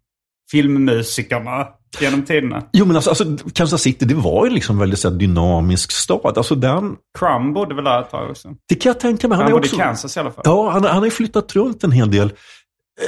filmmusikerna 0.51 1.67
genom 1.99 2.25
tiderna. 2.25 2.63
Jo 2.73 2.85
men 2.85 2.95
alltså, 2.95 3.09
alltså 3.09 3.25
Kansas 3.53 3.81
City 3.81 4.05
det 4.05 4.15
var 4.15 4.45
ju 4.45 4.51
liksom 4.51 4.79
väldigt 4.79 4.99
så 4.99 5.09
här, 5.09 5.17
dynamisk 5.17 5.91
stad. 5.91 6.37
Alltså 6.37 6.55
den... 6.55 6.95
Crumb 7.19 7.53
bodde 7.53 7.75
väl 7.75 7.83
där 7.83 8.01
ett 8.01 8.09
tag 8.09 8.29
också? 8.29 8.49
Det 8.69 8.75
kan 8.75 8.89
jag 8.89 8.99
tänka 8.99 9.27
mig. 9.27 9.35
Han, 9.35 9.43
han 9.43 9.51
bodde 9.51 9.65
också... 9.65 9.75
i 9.75 9.79
Kansas 9.79 10.17
i 10.17 10.19
alla 10.19 10.31
fall. 10.31 10.41
Ja, 10.45 10.69
han, 10.69 10.83
han 10.83 10.97
har 10.97 11.05
ju 11.05 11.11
flyttat 11.11 11.55
runt 11.55 11.83
en 11.83 11.91
hel 11.91 12.11
del. 12.11 12.33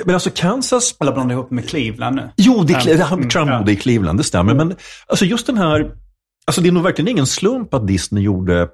Men 0.05 0.15
alltså 0.15 0.29
Kansas... 0.35 0.95
Eller 0.99 1.11
blandar 1.11 1.35
ihop 1.35 1.51
med 1.51 1.69
Cleveland 1.69 2.15
nu. 2.15 2.29
Jo, 2.37 2.63
det 2.63 2.73
är, 2.73 3.13
um, 3.13 3.29
Trump 3.29 3.51
bodde 3.51 3.71
i 3.71 3.75
Cleveland, 3.75 4.19
det 4.19 4.23
stämmer. 4.23 4.53
Men 4.53 4.75
alltså 5.07 5.25
just 5.25 5.47
den 5.47 5.57
här... 5.57 5.91
Alltså 6.45 6.61
det 6.61 6.69
är 6.69 6.71
nog 6.71 6.83
verkligen 6.83 7.07
ingen 7.07 7.27
slump 7.27 7.73
att 7.73 7.87
Disney 7.87 8.23
gjorde 8.23 8.67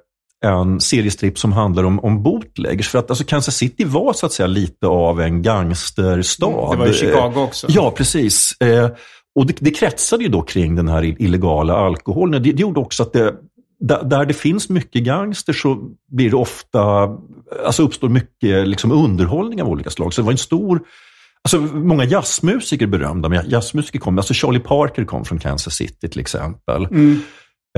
en 0.44 0.80
seriestripp 0.80 1.38
som 1.38 1.52
handlar 1.52 1.84
om, 1.84 2.00
om 2.00 2.22
bootleggers. 2.22 2.88
För 2.88 2.98
att 2.98 3.10
alltså, 3.10 3.24
Kansas 3.24 3.56
City 3.56 3.84
var 3.84 4.12
så 4.12 4.26
att 4.26 4.32
säga 4.32 4.46
lite 4.46 4.86
av 4.86 5.20
en 5.20 5.42
gangsterstad. 5.42 6.70
Det 6.70 6.76
var 6.76 6.86
i 6.86 6.92
Chicago 6.92 7.32
också. 7.36 7.66
Ja, 7.70 7.90
precis. 7.90 8.60
Eh, 8.60 8.90
och 9.34 9.46
det, 9.46 9.54
det 9.58 9.70
kretsade 9.70 10.22
ju 10.22 10.28
då 10.28 10.42
kring 10.42 10.76
den 10.76 10.88
här 10.88 11.22
illegala 11.22 11.76
alkoholen. 11.76 12.42
Det, 12.42 12.52
det 12.52 12.62
gjorde 12.62 12.80
också 12.80 13.02
att 13.02 13.12
det, 13.12 13.34
där, 13.80 14.24
det 14.24 14.34
finns 14.34 14.68
mycket 14.68 15.02
gangster 15.02 15.52
så 15.52 15.90
blir 16.08 16.30
det 16.30 16.36
ofta, 16.36 17.08
alltså 17.66 17.82
uppstår 17.82 18.08
mycket 18.08 18.68
liksom 18.68 18.92
underhållning 18.92 19.62
av 19.62 19.68
olika 19.68 19.90
slag. 19.90 20.14
Så 20.14 20.20
det 20.20 20.24
var 20.24 20.32
en 20.32 20.38
stor 20.38 20.82
Alltså, 21.42 21.60
många 21.60 22.04
jazzmusiker 22.04 22.86
är 22.86 22.90
berömda, 22.90 23.28
men 23.28 23.50
jazzmusiker 23.50 23.98
kom, 23.98 24.18
alltså 24.18 24.34
Charlie 24.34 24.60
Parker 24.60 25.04
kom 25.04 25.24
från 25.24 25.38
Kansas 25.38 25.74
City 25.74 26.08
till 26.08 26.20
exempel. 26.20 26.84
Mm. 26.84 27.20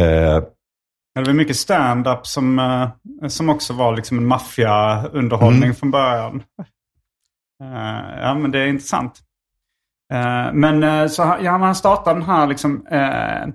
Eh, 0.00 0.42
det 1.14 1.26
var 1.26 1.32
mycket 1.32 1.56
stand-up 1.56 2.26
som, 2.26 2.58
eh, 2.58 3.28
som 3.28 3.48
också 3.48 3.72
var 3.72 3.96
liksom 3.96 4.18
en 4.18 4.26
maffiaunderhållning 4.26 5.62
mm. 5.62 5.74
från 5.74 5.90
början. 5.90 6.42
Eh, 7.62 8.20
ja, 8.20 8.34
men 8.34 8.50
det 8.50 8.58
är 8.58 8.66
intressant. 8.66 9.20
Eh, 10.12 10.52
men 10.52 10.82
eh, 10.82 11.06
så 11.06 11.36
ja, 11.42 11.50
han 11.56 11.74
startade 11.74 12.20
den 12.20 12.28
här 12.28 12.46
liksom, 12.46 12.86
eh, 12.86 13.54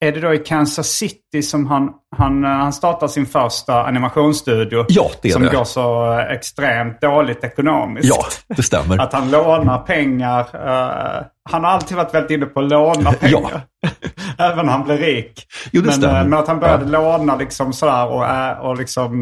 är 0.00 0.12
det 0.12 0.20
då 0.20 0.34
i 0.34 0.38
Kansas 0.38 0.88
City 0.88 1.42
som 1.42 1.66
han, 1.66 1.90
han, 2.16 2.44
eh, 2.44 2.50
han 2.50 2.72
startar 2.72 3.08
sin 3.08 3.26
första 3.26 3.82
animationsstudio? 3.82 4.84
Ja, 4.88 5.10
det 5.22 5.28
är 5.28 5.32
som 5.32 5.42
det. 5.42 5.56
går 5.56 5.64
så 5.64 6.12
eh, 6.18 6.32
extremt 6.32 7.00
dåligt 7.00 7.44
ekonomiskt. 7.44 8.08
Ja, 8.08 8.24
det 8.56 8.62
stämmer. 8.62 8.98
att 8.98 9.12
han 9.12 9.30
lånar 9.30 9.78
pengar. 9.78 10.40
Uh, 10.40 11.26
han 11.50 11.64
har 11.64 11.70
alltid 11.70 11.96
varit 11.96 12.14
väldigt 12.14 12.30
inne 12.30 12.46
på 12.46 12.60
att 12.60 12.68
låna 12.68 13.12
pengar. 13.20 13.60
ja. 13.80 13.90
Även 14.44 14.66
när 14.66 14.72
han 14.72 14.84
blev 14.84 14.98
rik. 14.98 15.46
Jo, 15.72 15.80
det 15.80 15.86
men, 15.86 15.94
stämmer. 15.94 16.24
men 16.24 16.38
att 16.38 16.48
han 16.48 16.60
började 16.60 16.92
ja. 16.92 17.00
låna 17.00 17.36
liksom 17.36 17.72
sådär 17.72 18.06
och, 18.06 18.68
och 18.68 18.76
liksom 18.78 19.20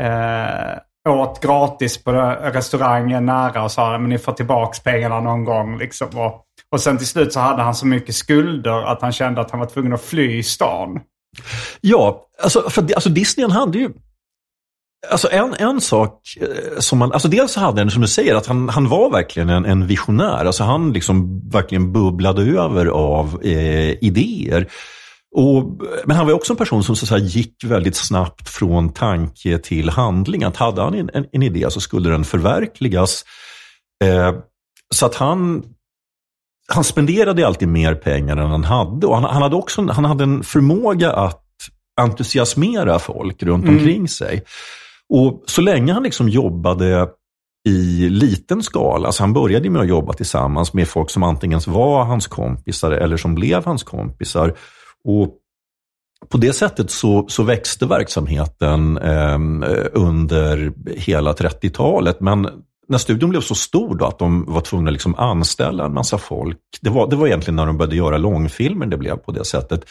uh, 0.00 0.78
åt 1.08 1.40
gratis 1.40 2.04
på 2.04 2.12
restaurangen 2.42 3.26
nära 3.26 3.62
och 3.62 3.72
sa 3.72 3.94
att 3.94 4.00
ni 4.00 4.18
får 4.18 4.32
tillbaka 4.32 4.78
pengarna 4.84 5.20
någon 5.20 5.44
gång. 5.44 5.78
Liksom. 5.78 6.08
Och, 6.14 6.44
och 6.72 6.80
sen 6.80 6.98
till 6.98 7.06
slut 7.06 7.32
så 7.32 7.40
hade 7.40 7.62
han 7.62 7.74
så 7.74 7.86
mycket 7.86 8.14
skulder 8.14 8.82
att 8.82 9.02
han 9.02 9.12
kände 9.12 9.40
att 9.40 9.50
han 9.50 9.60
var 9.60 9.66
tvungen 9.66 9.92
att 9.92 10.02
fly 10.02 10.38
i 10.38 10.42
stan. 10.42 11.00
Ja, 11.80 12.26
alltså, 12.42 12.70
för, 12.70 12.94
alltså 12.94 13.08
Disney 13.08 13.50
hade 13.50 13.78
ju 13.78 13.90
Alltså 15.10 15.30
en, 15.30 15.54
en 15.54 15.80
sak 15.80 16.22
eh, 16.40 16.78
som 16.78 16.98
man, 16.98 17.12
alltså 17.12 17.28
dels 17.28 17.56
hade 17.56 17.80
han, 17.80 17.90
som 17.90 18.02
du 18.02 18.08
säger, 18.08 18.34
att 18.34 18.46
han, 18.46 18.68
han 18.68 18.88
var 18.88 19.10
verkligen 19.10 19.48
en, 19.48 19.64
en 19.64 19.86
visionär. 19.86 20.44
Alltså 20.44 20.64
han 20.64 20.92
liksom 20.92 21.48
verkligen 21.50 21.92
bubblade 21.92 22.42
över 22.42 22.86
av 22.86 23.40
eh, 23.42 24.04
idéer. 24.04 24.68
Och, 25.34 25.80
men 26.04 26.16
han 26.16 26.26
var 26.26 26.32
också 26.32 26.52
en 26.52 26.56
person 26.56 26.84
som 26.84 26.96
så 26.96 27.06
säga, 27.06 27.24
gick 27.24 27.64
väldigt 27.64 27.96
snabbt 27.96 28.48
från 28.48 28.92
tanke 28.92 29.58
till 29.58 29.90
handling. 29.90 30.44
Att 30.44 30.56
hade 30.56 30.82
han 30.82 30.94
en, 30.94 31.10
en, 31.14 31.26
en 31.32 31.42
idé 31.42 31.70
så 31.70 31.80
skulle 31.80 32.10
den 32.10 32.24
förverkligas. 32.24 33.24
Eh, 34.04 34.32
så 34.94 35.06
att 35.06 35.14
han, 35.14 35.64
han 36.72 36.84
spenderade 36.84 37.46
alltid 37.46 37.68
mer 37.68 37.94
pengar 37.94 38.36
än 38.36 38.50
han 38.50 38.64
hade. 38.64 39.06
Och 39.06 39.14
han, 39.14 39.24
han 39.24 39.42
hade 39.42 39.56
också 39.56 39.82
han 39.82 40.04
hade 40.04 40.24
en 40.24 40.42
förmåga 40.42 41.12
att 41.12 41.44
entusiasmera 42.00 42.98
folk 42.98 43.42
runt 43.42 43.64
mm. 43.64 43.76
omkring 43.76 44.08
sig. 44.08 44.42
Och 45.08 45.42
så 45.46 45.60
länge 45.60 45.92
han 45.92 46.02
liksom 46.02 46.28
jobbade 46.28 47.08
i 47.68 48.08
liten 48.08 48.62
skala, 48.62 49.06
alltså 49.06 49.22
han 49.22 49.32
började 49.32 49.70
med 49.70 49.82
att 49.82 49.88
jobba 49.88 50.12
tillsammans 50.12 50.74
med 50.74 50.88
folk 50.88 51.10
som 51.10 51.22
antingen 51.22 51.60
var 51.66 52.04
hans 52.04 52.26
kompisar 52.26 52.90
eller 52.90 53.16
som 53.16 53.34
blev 53.34 53.64
hans 53.64 53.82
kompisar. 53.82 54.54
Och 55.04 55.34
på 56.28 56.38
det 56.38 56.52
sättet 56.52 56.90
så, 56.90 57.26
så 57.28 57.42
växte 57.42 57.86
verksamheten 57.86 58.98
eh, 58.98 59.38
under 59.92 60.72
hela 60.96 61.32
30-talet. 61.32 62.20
Men 62.20 62.48
när 62.88 62.98
studion 62.98 63.30
blev 63.30 63.40
så 63.40 63.54
stor 63.54 63.94
då 63.94 64.06
att 64.06 64.18
de 64.18 64.44
var 64.44 64.60
tvungna 64.60 64.88
att 64.88 64.92
liksom 64.92 65.14
anställa 65.14 65.84
en 65.84 65.94
massa 65.94 66.18
folk. 66.18 66.58
Det 66.80 66.90
var, 66.90 67.10
det 67.10 67.16
var 67.16 67.26
egentligen 67.26 67.56
när 67.56 67.66
de 67.66 67.76
började 67.76 67.96
göra 67.96 68.18
långfilmer 68.18 68.86
det 68.86 68.96
blev 68.96 69.16
på 69.16 69.32
det 69.32 69.44
sättet 69.44 69.84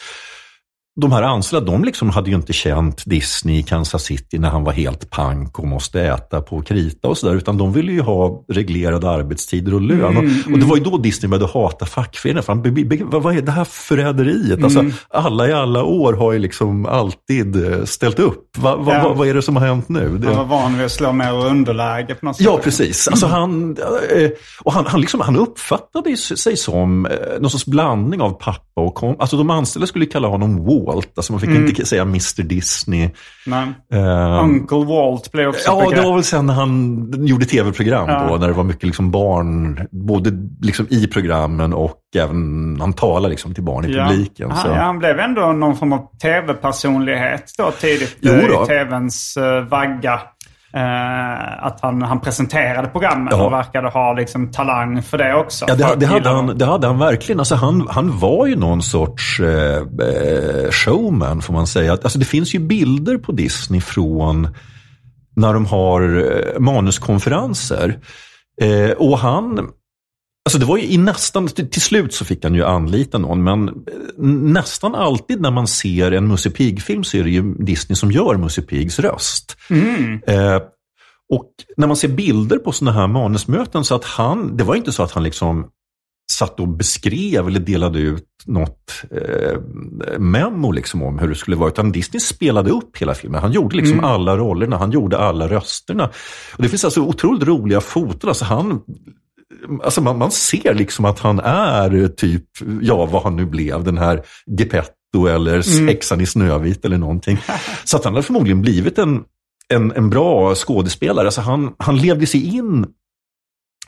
de 1.00 1.12
här 1.12 1.22
anställda, 1.22 1.72
de 1.72 1.84
liksom 1.84 2.10
hade 2.10 2.30
ju 2.30 2.36
inte 2.36 2.52
känt 2.52 3.02
Disney 3.06 3.58
i 3.58 3.62
Kansas 3.62 4.02
City 4.02 4.38
när 4.38 4.48
han 4.48 4.64
var 4.64 4.72
helt 4.72 5.10
pank 5.10 5.58
och 5.58 5.66
måste 5.66 6.00
äta 6.00 6.40
på 6.40 6.62
krita 6.62 7.08
och 7.08 7.18
sådär, 7.18 7.34
utan 7.34 7.58
de 7.58 7.72
ville 7.72 7.92
ju 7.92 8.00
ha 8.00 8.44
reglerade 8.48 9.10
arbetstider 9.10 9.74
och 9.74 9.80
lön. 9.80 10.16
Mm, 10.16 10.16
och, 10.16 10.24
och, 10.24 10.50
det 10.50 10.54
mm. 10.54 10.68
var 10.68 10.76
ju 10.76 10.82
då 10.82 10.98
Disney 10.98 11.30
började 11.30 11.52
hata 11.52 11.86
fackföreningar. 11.86 12.42
För 12.42 12.52
han, 12.52 13.22
vad 13.22 13.36
är 13.36 13.42
det 13.42 13.52
här 13.52 13.64
förräderiet? 13.64 14.64
Alltså, 14.64 14.78
mm. 14.78 14.92
Alltså, 14.92 15.30
alla 15.30 15.48
i 15.48 15.52
alla 15.52 15.84
år 15.84 16.12
har 16.12 16.32
ju 16.32 16.38
liksom 16.38 16.86
alltid 16.86 17.72
eh, 17.72 17.84
ställt 17.84 18.18
upp. 18.18 18.58
Va, 18.58 18.76
va, 18.76 18.94
ja. 18.94 19.08
va, 19.08 19.14
vad 19.14 19.28
är 19.28 19.34
det 19.34 19.42
som 19.42 19.56
har 19.56 19.66
hänt 19.66 19.88
nu? 19.88 20.18
Det... 20.18 20.26
Han 20.26 20.36
var 20.36 20.44
van 20.44 20.76
vid 20.76 20.84
att 20.84 20.92
slå 20.92 21.12
mer 21.12 21.32
underläge 21.32 22.14
på 22.14 22.26
något 22.26 22.36
sätt. 22.36 22.46
Ja, 22.46 22.60
precis. 22.64 23.08
Alltså, 23.08 23.26
han, 23.26 23.76
eh, 24.16 24.30
och 24.60 24.72
han, 24.72 24.86
han, 24.86 25.00
liksom, 25.00 25.20
han 25.20 25.36
uppfattade 25.36 26.16
sig 26.16 26.56
som 26.56 27.06
eh, 27.06 27.12
någon 27.40 27.50
sorts 27.50 27.66
blandning 27.66 28.20
av 28.20 28.30
pappa 28.30 28.80
och 28.80 28.94
kom. 28.94 29.16
Alltså 29.18 29.36
de 29.36 29.50
anställda 29.50 29.86
skulle 29.86 30.06
kalla 30.06 30.28
honom 30.28 30.64
Walt. 30.88 31.12
Alltså 31.16 31.32
man 31.32 31.40
fick 31.40 31.50
mm. 31.50 31.66
inte 31.66 31.86
säga 31.86 32.02
Mr 32.02 32.42
Disney. 32.42 33.10
Nej. 33.46 33.66
Uh, 33.94 34.44
Uncle 34.44 34.84
Walt 34.84 35.32
blev 35.32 35.48
också 35.48 35.70
Ja, 35.70 35.90
det 35.90 36.02
var 36.02 36.14
väl 36.14 36.24
sen 36.24 36.46
när 36.46 36.54
han 36.54 37.26
gjorde 37.26 37.44
tv-program 37.44 38.08
ja. 38.08 38.26
då, 38.28 38.36
när 38.36 38.48
det 38.48 38.54
var 38.54 38.64
mycket 38.64 38.84
liksom 38.84 39.10
barn, 39.10 39.80
både 39.90 40.30
liksom 40.62 40.86
i 40.90 41.06
programmen 41.06 41.72
och 41.72 41.98
även 42.16 42.76
han 42.80 42.92
talade 42.92 43.28
liksom 43.28 43.54
till 43.54 43.64
barn 43.64 43.84
i 43.84 43.92
ja. 43.92 44.08
publiken. 44.08 44.50
Han, 44.50 44.70
ja, 44.70 44.82
han 44.82 44.98
blev 44.98 45.18
ändå 45.18 45.52
någon 45.52 45.76
form 45.76 45.92
av 45.92 46.08
tv-personlighet 46.22 47.44
då 47.58 47.70
tidigt 47.70 48.16
jo 48.20 48.32
då. 48.32 48.64
i 48.64 48.66
tvns 48.66 49.36
uh, 49.36 49.68
vagga. 49.68 50.20
Uh, 50.76 51.66
att 51.66 51.80
han, 51.80 52.02
han 52.02 52.20
presenterade 52.20 52.88
programmet 52.88 53.34
ja. 53.36 53.46
och 53.46 53.52
verkade 53.52 53.88
ha 53.88 54.12
liksom 54.12 54.50
talang 54.50 55.02
för 55.02 55.18
det 55.18 55.34
också. 55.34 55.64
Ja, 55.68 55.74
det, 55.74 55.96
det, 55.96 56.06
hade, 56.06 56.28
han, 56.28 56.58
det 56.58 56.64
hade 56.64 56.86
han 56.86 56.98
verkligen. 56.98 57.38
Alltså 57.38 57.54
han, 57.54 57.88
han 57.90 58.18
var 58.18 58.46
ju 58.46 58.56
någon 58.56 58.82
sorts 58.82 59.40
eh, 59.40 59.76
eh, 59.76 60.70
showman 60.70 61.42
får 61.42 61.52
man 61.52 61.66
säga. 61.66 61.92
Alltså 61.92 62.18
det 62.18 62.24
finns 62.24 62.54
ju 62.54 62.58
bilder 62.58 63.18
på 63.18 63.32
Disney 63.32 63.80
från 63.80 64.48
när 65.36 65.54
de 65.54 65.66
har 65.66 66.02
eh, 66.18 66.60
manuskonferenser. 66.60 67.98
Eh, 68.62 68.90
och 68.90 69.18
han, 69.18 69.70
Alltså 70.48 70.58
det 70.58 70.66
var 70.66 70.76
ju 70.76 70.84
i 70.84 70.98
nästan, 70.98 71.48
till 71.48 71.82
slut 71.82 72.14
så 72.14 72.24
fick 72.24 72.44
han 72.44 72.54
ju 72.54 72.64
anlita 72.64 73.18
någon, 73.18 73.44
men 73.44 73.84
nästan 74.52 74.94
alltid 74.94 75.40
när 75.40 75.50
man 75.50 75.66
ser 75.66 76.12
en 76.12 76.28
Musse 76.28 76.50
Pig-film 76.50 77.04
så 77.04 77.16
är 77.16 77.24
det 77.24 77.30
ju 77.30 77.54
Disney 77.54 77.96
som 77.96 78.10
gör 78.10 78.36
Musse 78.36 78.62
Pigs 78.62 78.98
röst. 78.98 79.56
Mm. 79.70 80.20
Eh, 80.26 80.56
och 81.32 81.50
när 81.76 81.86
man 81.86 81.96
ser 81.96 82.08
bilder 82.08 82.58
på 82.58 82.72
sådana 82.72 83.00
här 83.00 83.06
manusmöten 83.06 83.84
så 83.84 83.94
att 83.94 84.04
han, 84.04 84.56
det 84.56 84.64
var 84.64 84.74
inte 84.74 84.92
så 84.92 85.02
att 85.02 85.12
han 85.12 85.22
liksom 85.22 85.66
satt 86.32 86.60
och 86.60 86.68
beskrev 86.68 87.48
eller 87.48 87.60
delade 87.60 87.98
ut 87.98 88.26
något 88.46 89.04
eh, 89.10 89.60
memo 90.18 90.72
liksom 90.72 91.02
om 91.02 91.18
hur 91.18 91.28
det 91.28 91.34
skulle 91.34 91.56
vara. 91.56 91.68
Utan 91.68 91.92
Disney 91.92 92.20
spelade 92.20 92.70
upp 92.70 92.96
hela 92.96 93.14
filmen. 93.14 93.40
Han 93.40 93.52
gjorde 93.52 93.76
liksom 93.76 93.98
mm. 93.98 94.04
alla 94.04 94.36
rollerna, 94.36 94.76
han 94.76 94.90
gjorde 94.90 95.18
alla 95.18 95.48
rösterna. 95.48 96.10
Och 96.56 96.62
Det 96.62 96.68
finns 96.68 96.84
alltså 96.84 97.00
otroligt 97.00 97.42
roliga 97.42 97.80
foton. 97.80 98.28
Alltså 98.28 98.44
han 98.44 98.80
alltså 99.82 100.00
man, 100.00 100.18
man 100.18 100.30
ser 100.30 100.74
liksom 100.74 101.04
att 101.04 101.18
han 101.18 101.40
är 101.40 102.08
typ, 102.08 102.44
ja 102.82 103.06
vad 103.06 103.22
han 103.22 103.36
nu 103.36 103.46
blev, 103.46 103.84
den 103.84 103.98
här 103.98 104.22
Gepetto 104.58 105.26
eller 105.28 105.76
mm. 105.76 105.88
häxan 105.88 106.20
i 106.20 106.26
Snövit 106.26 106.84
eller 106.84 106.98
någonting. 106.98 107.38
Så 107.84 107.96
att 107.96 108.04
han 108.04 108.14
har 108.14 108.22
förmodligen 108.22 108.62
blivit 108.62 108.98
en, 108.98 109.24
en, 109.68 109.92
en 109.92 110.10
bra 110.10 110.54
skådespelare. 110.54 111.26
Alltså 111.26 111.40
han, 111.40 111.74
han 111.78 111.98
levde 111.98 112.26
sig 112.26 112.56
in 112.56 112.86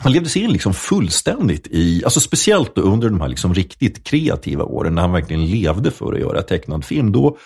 han 0.02 0.12
levde 0.12 0.28
sig 0.28 0.42
in 0.42 0.52
liksom 0.52 0.74
fullständigt 0.74 1.66
i, 1.66 2.04
alltså 2.04 2.20
speciellt 2.20 2.78
under 2.78 3.08
de 3.08 3.20
här 3.20 3.28
liksom 3.28 3.54
riktigt 3.54 4.04
kreativa 4.04 4.64
åren 4.64 4.94
när 4.94 5.02
han 5.02 5.12
verkligen 5.12 5.46
levde 5.46 5.90
för 5.90 6.12
att 6.12 6.20
göra 6.20 6.42
tecknad 6.42 6.84
film. 6.84 7.12
Då, 7.12 7.36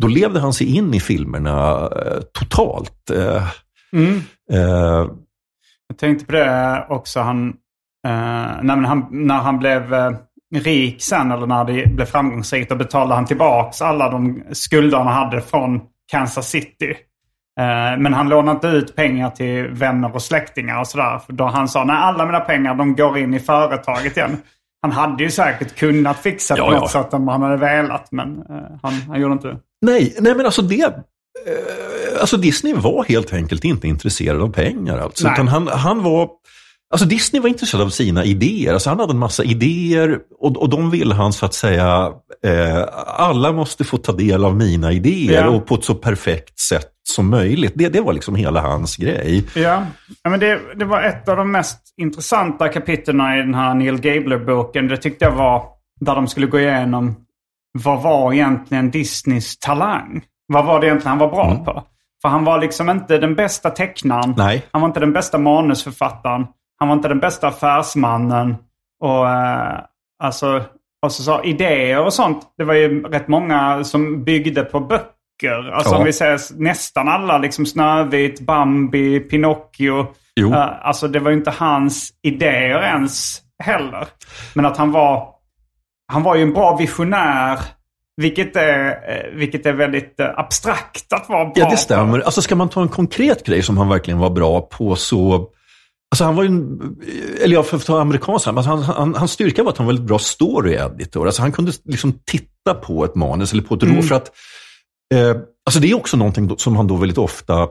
då 0.00 0.06
levde 0.06 0.40
han 0.40 0.52
sig 0.52 0.76
in 0.76 0.94
i 0.94 1.00
filmerna 1.00 1.88
eh, 1.96 2.20
totalt. 2.32 3.10
Eh, 3.10 3.48
mm. 3.92 4.22
eh, 4.52 5.06
jag 5.92 5.98
tänkte 5.98 6.26
på 6.26 6.32
det 6.32 6.86
också. 6.88 7.20
Han, 7.20 7.48
eh, 8.06 8.62
när, 8.62 8.76
han, 8.76 9.06
när 9.10 9.34
han 9.34 9.58
blev 9.58 9.94
eh, 9.94 10.12
rik 10.54 11.02
sen, 11.02 11.30
eller 11.30 11.46
när 11.46 11.64
det 11.64 11.86
blev 11.86 12.04
framgångsrikt, 12.04 12.70
då 12.70 12.76
betalade 12.76 13.14
han 13.14 13.26
tillbaks 13.26 13.82
alla 13.82 14.10
de 14.10 14.42
skulder 14.52 14.98
han 14.98 15.06
hade 15.06 15.40
från 15.40 15.80
Kansas 16.10 16.48
City. 16.48 16.96
Eh, 17.60 17.98
men 17.98 18.14
han 18.14 18.28
lånade 18.28 18.56
inte 18.56 18.66
ut 18.66 18.96
pengar 18.96 19.30
till 19.30 19.68
vänner 19.68 20.14
och 20.14 20.22
släktingar 20.22 20.80
och 20.80 20.86
sådär. 20.86 21.20
Då 21.28 21.44
han 21.44 21.68
sa, 21.68 21.84
nej 21.84 21.96
alla 21.96 22.26
mina 22.26 22.40
pengar 22.40 22.74
de 22.74 22.96
går 22.96 23.18
in 23.18 23.34
i 23.34 23.40
företaget 23.40 24.16
igen. 24.16 24.36
Han 24.82 24.92
hade 24.92 25.24
ju 25.24 25.30
säkert 25.30 25.76
kunnat 25.76 26.18
fixa 26.18 26.54
det 26.54 26.60
ja, 26.60 26.66
på 26.66 26.72
något 26.72 26.94
ja. 26.94 27.02
sätt 27.02 27.14
om 27.14 27.28
han 27.28 27.42
hade 27.42 27.56
velat, 27.56 28.12
men 28.12 28.38
eh, 28.38 28.78
han, 28.82 28.92
han 29.08 29.20
gjorde 29.20 29.32
inte 29.32 29.48
det. 29.48 29.58
Nej, 29.82 30.16
nej 30.20 30.34
men 30.34 30.46
alltså 30.46 30.62
det 30.62 30.94
Eh, 31.46 32.01
alltså 32.20 32.36
Disney 32.36 32.74
var 32.74 33.04
helt 33.04 33.32
enkelt 33.32 33.64
inte 33.64 33.88
intresserad 33.88 34.40
av 34.40 34.52
pengar. 34.52 34.98
Alltså, 34.98 35.28
utan 35.28 35.48
han, 35.48 35.68
han 35.68 36.02
var... 36.02 36.28
Alltså 36.90 37.06
Disney 37.06 37.42
var 37.42 37.48
intresserad 37.48 37.82
av 37.82 37.88
sina 37.88 38.24
idéer. 38.24 38.72
Alltså 38.72 38.90
han 38.90 39.00
hade 39.00 39.12
en 39.12 39.18
massa 39.18 39.44
idéer 39.44 40.18
och, 40.38 40.56
och 40.56 40.68
de 40.68 40.90
ville 40.90 41.14
han 41.14 41.32
så 41.32 41.46
att 41.46 41.54
säga, 41.54 42.12
eh, 42.44 42.84
alla 43.06 43.52
måste 43.52 43.84
få 43.84 43.96
ta 43.96 44.12
del 44.12 44.44
av 44.44 44.56
mina 44.56 44.92
idéer 44.92 45.44
ja. 45.44 45.48
och 45.48 45.66
på 45.66 45.74
ett 45.74 45.84
så 45.84 45.94
perfekt 45.94 46.60
sätt 46.60 46.92
som 47.08 47.30
möjligt. 47.30 47.72
Det, 47.74 47.88
det 47.88 48.00
var 48.00 48.12
liksom 48.12 48.34
hela 48.34 48.60
hans 48.60 48.96
grej. 48.96 49.44
Ja, 49.54 49.86
ja 50.22 50.30
men 50.30 50.40
det, 50.40 50.60
det 50.76 50.84
var 50.84 51.02
ett 51.02 51.28
av 51.28 51.36
de 51.36 51.52
mest 51.52 51.78
intressanta 51.96 52.68
kapitlen 52.68 53.20
i 53.20 53.36
den 53.38 53.54
här 53.54 53.74
Neil 53.74 54.00
Gabler-boken. 54.00 54.88
Det 54.88 54.96
tyckte 54.96 55.24
jag 55.24 55.32
var 55.32 55.64
där 56.00 56.14
de 56.14 56.28
skulle 56.28 56.46
gå 56.46 56.60
igenom 56.60 57.14
vad 57.72 58.02
var 58.02 58.32
egentligen 58.32 58.90
Disneys 58.90 59.58
talang? 59.58 60.22
Vad 60.46 60.66
var 60.66 60.80
det 60.80 60.86
egentligen 60.86 61.18
han 61.18 61.18
var 61.18 61.36
bra 61.36 61.50
mm. 61.50 61.64
på? 61.64 61.84
För 62.22 62.28
han 62.28 62.44
var 62.44 62.60
liksom 62.60 62.90
inte 62.90 63.18
den 63.18 63.34
bästa 63.34 63.70
tecknaren. 63.70 64.34
Nej. 64.36 64.66
Han 64.72 64.80
var 64.80 64.88
inte 64.88 65.00
den 65.00 65.12
bästa 65.12 65.38
manusförfattaren. 65.38 66.46
Han 66.78 66.88
var 66.88 66.96
inte 66.96 67.08
den 67.08 67.20
bästa 67.20 67.48
affärsmannen. 67.48 68.56
Och 69.00 69.30
eh, 69.30 69.80
alltså, 70.22 70.64
och 71.02 71.12
så, 71.12 71.22
så, 71.22 71.42
idéer 71.42 72.04
och 72.04 72.12
sånt. 72.12 72.42
Det 72.58 72.64
var 72.64 72.74
ju 72.74 73.02
rätt 73.02 73.28
många 73.28 73.84
som 73.84 74.24
byggde 74.24 74.64
på 74.64 74.80
böcker. 74.80 75.72
Alltså 75.72 75.94
ja. 75.94 75.98
om 75.98 76.04
vi 76.04 76.12
säger 76.12 76.38
nästan 76.62 77.08
alla, 77.08 77.38
liksom 77.38 77.66
Snövit, 77.66 78.40
Bambi, 78.40 79.20
Pinocchio. 79.20 80.06
Jo. 80.36 80.52
Eh, 80.52 80.86
alltså 80.86 81.08
det 81.08 81.18
var 81.18 81.30
ju 81.30 81.36
inte 81.36 81.50
hans 81.50 82.10
idéer 82.22 82.82
ens 82.82 83.40
heller. 83.64 84.06
Men 84.54 84.66
att 84.66 84.76
han 84.76 84.92
var, 84.92 85.28
han 86.12 86.22
var 86.22 86.36
ju 86.36 86.42
en 86.42 86.52
bra 86.52 86.76
visionär 86.76 87.58
vilket 88.16 88.56
är, 88.56 88.88
eh, 88.88 89.36
vilket 89.36 89.66
är 89.66 89.72
väldigt 89.72 90.20
eh, 90.20 90.38
abstrakt 90.38 91.12
att 91.12 91.28
vara 91.28 91.44
bra 91.44 91.52
Ja, 91.56 91.70
det 91.70 91.76
stämmer. 91.76 92.18
På. 92.18 92.24
Alltså 92.24 92.42
ska 92.42 92.56
man 92.56 92.68
ta 92.68 92.82
en 92.82 92.88
konkret 92.88 93.46
grej 93.46 93.62
som 93.62 93.78
han 93.78 93.88
verkligen 93.88 94.18
var 94.18 94.30
bra 94.30 94.60
på 94.60 94.96
så 94.96 95.48
Alltså 96.12 96.24
han 96.24 96.36
var 96.36 96.42
ju 96.42 96.48
en, 96.48 96.96
eller 97.42 97.54
ja, 97.54 97.62
för 97.62 97.76
att 97.76 97.86
ta 97.86 98.00
amerikansk, 98.00 98.46
alltså 98.46 98.70
han, 98.70 98.82
han, 98.82 99.14
hans 99.14 99.32
styrka 99.32 99.62
var 99.62 99.70
att 99.70 99.78
han 99.78 99.86
var 99.86 99.92
väldigt 99.92 100.06
bra 100.06 100.18
story 100.18 100.74
editor. 100.74 101.26
Alltså 101.26 101.42
han 101.42 101.52
kunde 101.52 101.72
liksom 101.84 102.12
titta 102.24 102.74
på 102.74 103.04
ett 103.04 103.14
manus 103.14 103.52
eller 103.52 103.62
på 103.62 103.74
ett 103.74 103.82
mm. 103.82 103.96
råd 103.96 104.04
för 104.04 104.14
att, 104.14 104.32
eh, 105.14 105.30
alltså 105.66 105.80
det 105.80 105.90
är 105.90 105.94
också 105.94 106.16
någonting 106.16 106.58
som 106.58 106.76
han 106.76 106.86
då 106.86 106.96
väldigt 106.96 107.18
ofta 107.18 107.68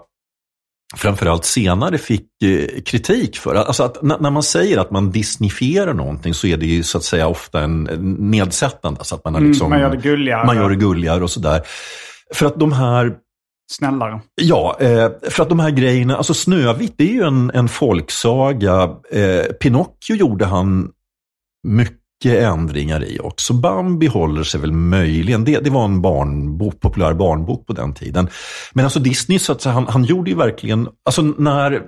framförallt 0.95 1.45
senare 1.45 1.97
fick 1.97 2.27
eh, 2.43 2.81
kritik 2.81 3.37
för. 3.37 3.55
Alltså 3.55 3.83
att 3.83 4.01
när 4.01 4.31
man 4.31 4.43
säger 4.43 4.77
att 4.77 4.91
man 4.91 5.11
disneyfierar 5.11 5.93
någonting 5.93 6.33
så 6.33 6.47
är 6.47 6.57
det 6.57 6.65
ju 6.65 6.83
så 6.83 6.97
att 6.97 7.03
säga 7.03 7.27
ofta 7.27 7.61
en 7.61 7.83
nedsättande. 8.19 8.99
Alltså 8.99 9.15
att 9.15 9.25
man, 9.25 9.33
har 9.33 9.39
mm, 9.41 9.51
liksom, 9.51 9.67
mm, 9.67 9.81
man 9.81 9.89
gör 9.89 9.97
det 9.97 10.09
gulligare. 10.09 10.45
Man 10.45 10.55
gör 10.55 10.69
det 10.69 10.75
gulligare 10.75 11.23
och 11.23 11.31
sådär. 11.31 11.61
För 12.33 12.45
att 12.45 12.59
de 12.59 12.71
här 12.71 13.13
snällare. 13.71 14.21
Ja, 14.41 14.77
eh, 14.79 15.09
för 15.29 15.43
att 15.43 15.49
de 15.49 15.59
här 15.59 15.71
grejerna, 15.71 16.17
alltså 16.17 16.33
Snövit 16.33 16.93
det 16.97 17.03
är 17.03 17.13
ju 17.13 17.23
en, 17.23 17.51
en 17.53 17.67
folksaga. 17.67 18.89
Eh, 19.11 19.43
Pinocchio 19.43 20.15
gjorde 20.15 20.45
han 20.45 20.89
mycket 21.67 22.00
ändringar 22.29 23.03
i 23.03 23.19
också. 23.19 23.53
Bambi 23.53 24.07
håller 24.07 24.43
sig 24.43 24.61
väl 24.61 24.71
möjligen, 24.71 25.45
det, 25.45 25.59
det 25.59 25.69
var 25.69 25.85
en 25.85 26.01
barnbok, 26.01 26.79
populär 26.79 27.13
barnbok 27.13 27.67
på 27.67 27.73
den 27.73 27.93
tiden. 27.93 28.29
Men 28.73 28.85
alltså 28.85 28.99
Disney, 28.99 29.39
så 29.39 29.51
att 29.51 29.63
han, 29.63 29.87
han 29.87 30.03
gjorde 30.03 30.29
ju 30.29 30.35
verkligen, 30.35 30.87
alltså 31.05 31.21
när 31.21 31.73
eh, 31.73 31.79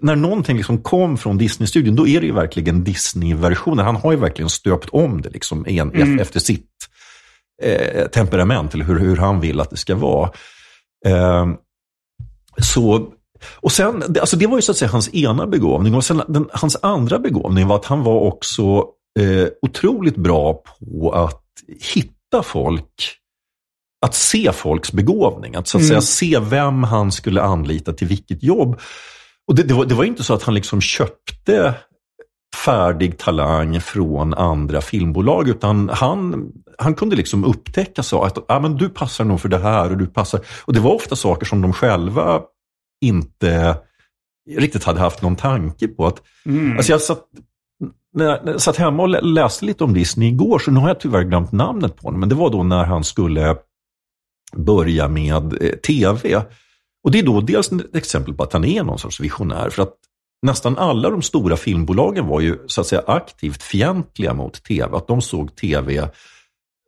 när 0.00 0.16
någonting 0.16 0.56
liksom 0.56 0.82
kom 0.82 1.16
från 1.16 1.38
Disney-studion, 1.38 1.96
då 1.96 2.08
är 2.08 2.20
det 2.20 2.26
ju 2.26 2.32
verkligen 2.32 2.84
Disney-versionen. 2.84 3.84
Han 3.84 3.96
har 3.96 4.12
ju 4.12 4.18
verkligen 4.18 4.50
stöpt 4.50 4.88
om 4.88 5.22
det 5.22 5.30
liksom 5.30 5.66
en, 5.68 5.92
mm. 5.94 6.18
efter 6.18 6.40
sitt 6.40 6.70
eh, 7.62 8.06
temperament, 8.06 8.74
eller 8.74 8.84
hur, 8.84 8.98
hur 8.98 9.16
han 9.16 9.40
vill 9.40 9.60
att 9.60 9.70
det 9.70 9.76
ska 9.76 9.94
vara. 9.94 10.30
Eh, 11.06 11.46
så, 12.58 13.12
och 13.56 13.72
sen, 13.72 14.02
alltså 14.20 14.36
det 14.36 14.46
var 14.46 14.56
ju 14.56 14.62
så 14.62 14.72
att 14.72 14.78
säga 14.78 14.90
hans 14.90 15.14
ena 15.14 15.46
begåvning. 15.46 15.94
Och 15.94 16.04
sen, 16.04 16.22
den, 16.28 16.48
hans 16.52 16.76
andra 16.82 17.18
begåvning 17.18 17.66
var 17.66 17.76
att 17.76 17.84
han 17.84 18.02
var 18.02 18.20
också 18.20 18.62
eh, 19.18 19.48
otroligt 19.62 20.16
bra 20.16 20.54
på 20.54 21.12
att 21.12 21.42
hitta 21.94 22.42
folk 22.42 23.16
att 24.06 24.14
se 24.14 24.52
folks 24.52 24.92
begåvning, 24.92 25.54
att 25.54 25.68
så 25.68 25.78
att 25.78 25.82
mm. 25.82 25.88
säga 25.88 26.00
se 26.00 26.38
vem 26.38 26.82
han 26.82 27.12
skulle 27.12 27.42
anlita 27.42 27.92
till 27.92 28.06
vilket 28.06 28.42
jobb. 28.42 28.80
Och 29.48 29.54
det, 29.54 29.62
det, 29.62 29.74
var, 29.74 29.84
det 29.84 29.94
var 29.94 30.04
inte 30.04 30.24
så 30.24 30.34
att 30.34 30.42
han 30.42 30.54
liksom 30.54 30.80
köpte 30.80 31.74
färdig 32.64 33.18
talang 33.18 33.80
från 33.80 34.34
andra 34.34 34.80
filmbolag, 34.80 35.48
utan 35.48 35.88
han, 35.88 36.52
han 36.78 36.94
kunde 36.94 37.16
liksom 37.16 37.44
upptäcka 37.44 38.02
så 38.02 38.22
att 38.22 38.50
ah, 38.50 38.60
men 38.60 38.76
du 38.76 38.88
passar 38.88 39.24
nog 39.24 39.40
för 39.40 39.48
det 39.48 39.58
här 39.58 39.90
och 39.90 39.98
du 39.98 40.06
passar. 40.06 40.40
Och 40.64 40.72
det 40.72 40.80
var 40.80 40.94
ofta 40.94 41.16
saker 41.16 41.46
som 41.46 41.62
de 41.62 41.72
själva 41.72 42.40
inte 43.00 43.78
riktigt 44.50 44.84
hade 44.84 45.00
haft 45.00 45.22
någon 45.22 45.36
tanke 45.36 45.88
på. 45.88 46.06
Att, 46.06 46.22
mm. 46.46 46.76
alltså 46.76 46.92
jag 46.92 47.00
satt, 47.00 47.24
när 48.12 48.24
jag 48.24 48.60
satt 48.60 48.76
hemma 48.76 49.02
och 49.02 49.22
läste 49.22 49.64
lite 49.64 49.84
om 49.84 49.94
Disney 49.94 50.28
igår, 50.28 50.58
så 50.58 50.70
nu 50.70 50.80
har 50.80 50.88
jag 50.88 51.00
tyvärr 51.00 51.22
glömt 51.22 51.52
namnet 51.52 51.96
på 51.96 52.02
honom, 52.02 52.20
men 52.20 52.28
det 52.28 52.34
var 52.34 52.50
då 52.50 52.62
när 52.62 52.84
han 52.84 53.04
skulle 53.04 53.56
börja 54.56 55.08
med 55.08 55.62
eh, 55.62 55.70
tv. 55.70 56.42
Och 57.04 57.10
det 57.10 57.18
är 57.18 57.22
då 57.22 57.40
dels 57.40 57.72
ett 57.72 57.94
exempel 57.94 58.34
på 58.34 58.42
att 58.42 58.52
han 58.52 58.64
är 58.64 58.82
någon 58.82 58.98
sorts 58.98 59.20
visionär. 59.20 59.70
För 59.70 59.82
att 59.82 59.94
nästan 60.42 60.78
alla 60.78 61.10
de 61.10 61.22
stora 61.22 61.56
filmbolagen 61.56 62.26
var 62.26 62.40
ju 62.40 62.58
så 62.66 62.80
att 62.80 62.86
säga 62.86 63.02
aktivt 63.06 63.62
fientliga 63.62 64.34
mot 64.34 64.64
tv. 64.64 64.96
Att 64.96 65.08
de 65.08 65.22
såg 65.22 65.56
tv 65.56 66.08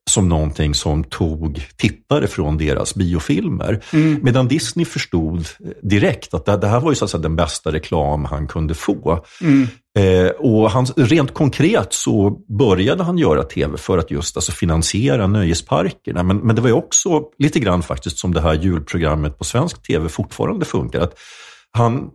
som 0.08 0.28
någonting 0.28 0.74
som 0.74 1.04
tog 1.04 1.66
tittare 1.76 2.26
från 2.26 2.58
deras 2.58 2.94
biofilmer. 2.94 3.82
Mm. 3.92 4.20
Medan 4.22 4.48
Disney 4.48 4.84
förstod 4.86 5.46
direkt 5.82 6.34
att 6.34 6.60
det, 6.60 6.68
här 6.68 6.80
var 6.80 6.90
ju 6.90 6.94
så 6.94 7.04
att 7.04 7.10
säga 7.10 7.20
den 7.20 7.36
bästa 7.36 7.72
reklam 7.72 8.24
han 8.24 8.48
kunde 8.48 8.74
få. 8.74 9.24
Mm. 9.40 9.66
Eh, 9.98 10.30
och 10.30 10.70
han, 10.70 10.86
rent 10.96 11.34
konkret 11.34 11.92
så 11.92 12.30
började 12.58 13.02
han 13.02 13.18
göra 13.18 13.42
tv 13.42 13.76
för 13.76 13.98
att 13.98 14.10
just 14.10 14.36
alltså, 14.36 14.52
finansiera 14.52 15.26
nöjesparkerna. 15.26 16.22
Men, 16.22 16.36
men 16.36 16.56
det 16.56 16.62
var 16.62 16.68
ju 16.68 16.74
också 16.74 17.22
lite 17.38 17.60
grann 17.60 17.82
faktiskt 17.82 18.18
som 18.18 18.34
det 18.34 18.40
här 18.40 18.54
julprogrammet 18.54 19.38
på 19.38 19.44
svensk 19.44 19.82
tv 19.82 20.08
fortfarande 20.08 20.64
funkar. 20.64 21.00
Att 21.00 21.18
han 21.72 22.10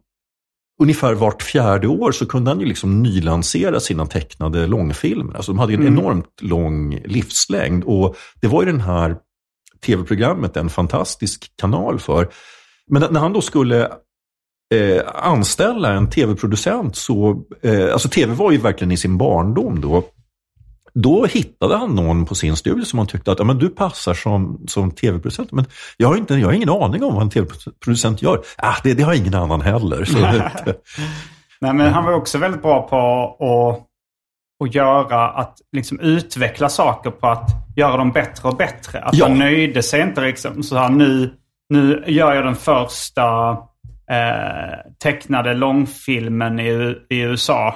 ungefär 0.83 1.13
vart 1.13 1.43
fjärde 1.43 1.87
år 1.87 2.11
så 2.11 2.25
kunde 2.25 2.51
han 2.51 2.59
ju 2.59 2.65
liksom 2.65 3.03
nylansera 3.03 3.79
sina 3.79 4.05
tecknade 4.05 4.67
långfilmer. 4.67 5.35
Alltså 5.35 5.51
de 5.51 5.59
hade 5.59 5.73
en 5.73 5.81
mm. 5.81 5.93
enormt 5.93 6.41
lång 6.41 6.99
livslängd 7.05 7.83
och 7.83 8.15
det 8.41 8.47
var 8.47 8.63
ju 8.63 8.71
den 8.71 8.81
här 8.81 9.15
tv-programmet 9.85 10.57
en 10.57 10.69
fantastisk 10.69 11.51
kanal 11.55 11.99
för. 11.99 12.29
Men 12.87 13.13
när 13.13 13.19
han 13.19 13.33
då 13.33 13.41
skulle 13.41 13.81
eh, 14.73 15.01
anställa 15.15 15.93
en 15.93 16.09
tv-producent 16.09 16.95
så, 16.95 17.43
eh, 17.61 17.93
alltså 17.93 18.09
tv 18.09 18.33
var 18.33 18.51
ju 18.51 18.57
verkligen 18.57 18.91
i 18.91 18.97
sin 18.97 19.17
barndom 19.17 19.81
då. 19.81 20.03
Då 20.93 21.25
hittade 21.25 21.77
han 21.77 21.95
någon 21.95 22.25
på 22.25 22.35
sin 22.35 22.55
studio 22.55 22.85
som 22.85 22.99
han 22.99 23.07
tyckte 23.07 23.31
att 23.31 23.39
ja, 23.39 23.45
men 23.45 23.57
du 23.57 23.69
passar 23.69 24.13
som, 24.13 24.63
som 24.67 24.91
tv-producent. 24.91 25.51
Men 25.51 25.65
jag 25.97 26.07
har, 26.07 26.17
inte, 26.17 26.35
jag 26.35 26.47
har 26.47 26.53
ingen 26.53 26.69
aning 26.69 27.03
om 27.03 27.13
vad 27.13 27.23
en 27.23 27.29
tv-producent 27.29 28.21
gör. 28.21 28.41
Ah, 28.57 28.75
det, 28.83 28.93
det 28.93 29.03
har 29.03 29.13
ingen 29.13 29.35
annan 29.35 29.61
heller. 29.61 30.07
Nej, 31.61 31.73
men 31.73 31.93
han 31.93 32.05
var 32.05 32.13
också 32.13 32.37
väldigt 32.37 32.61
bra 32.61 32.87
på 32.87 32.97
att, 32.97 34.67
att 34.67 34.75
göra, 34.75 35.29
att 35.29 35.57
liksom 35.71 35.99
utveckla 35.99 36.69
saker 36.69 37.11
på 37.11 37.27
att 37.27 37.49
göra 37.75 37.97
dem 37.97 38.11
bättre 38.11 38.49
och 38.49 38.57
bättre. 38.57 38.99
Att 38.99 39.15
ja. 39.15 39.27
han 39.27 39.39
nöjde 39.39 39.83
sig 39.83 40.01
inte 40.01 40.21
liksom. 40.21 40.63
Så 40.63 40.77
han 40.77 40.97
nu, 40.97 41.33
nu 41.69 42.03
gör 42.07 42.33
jag 42.33 42.45
den 42.45 42.55
första 42.55 43.49
eh, 44.09 44.91
tecknade 45.03 45.53
långfilmen 45.53 46.59
i, 46.59 46.95
i 47.09 47.19
USA. 47.19 47.75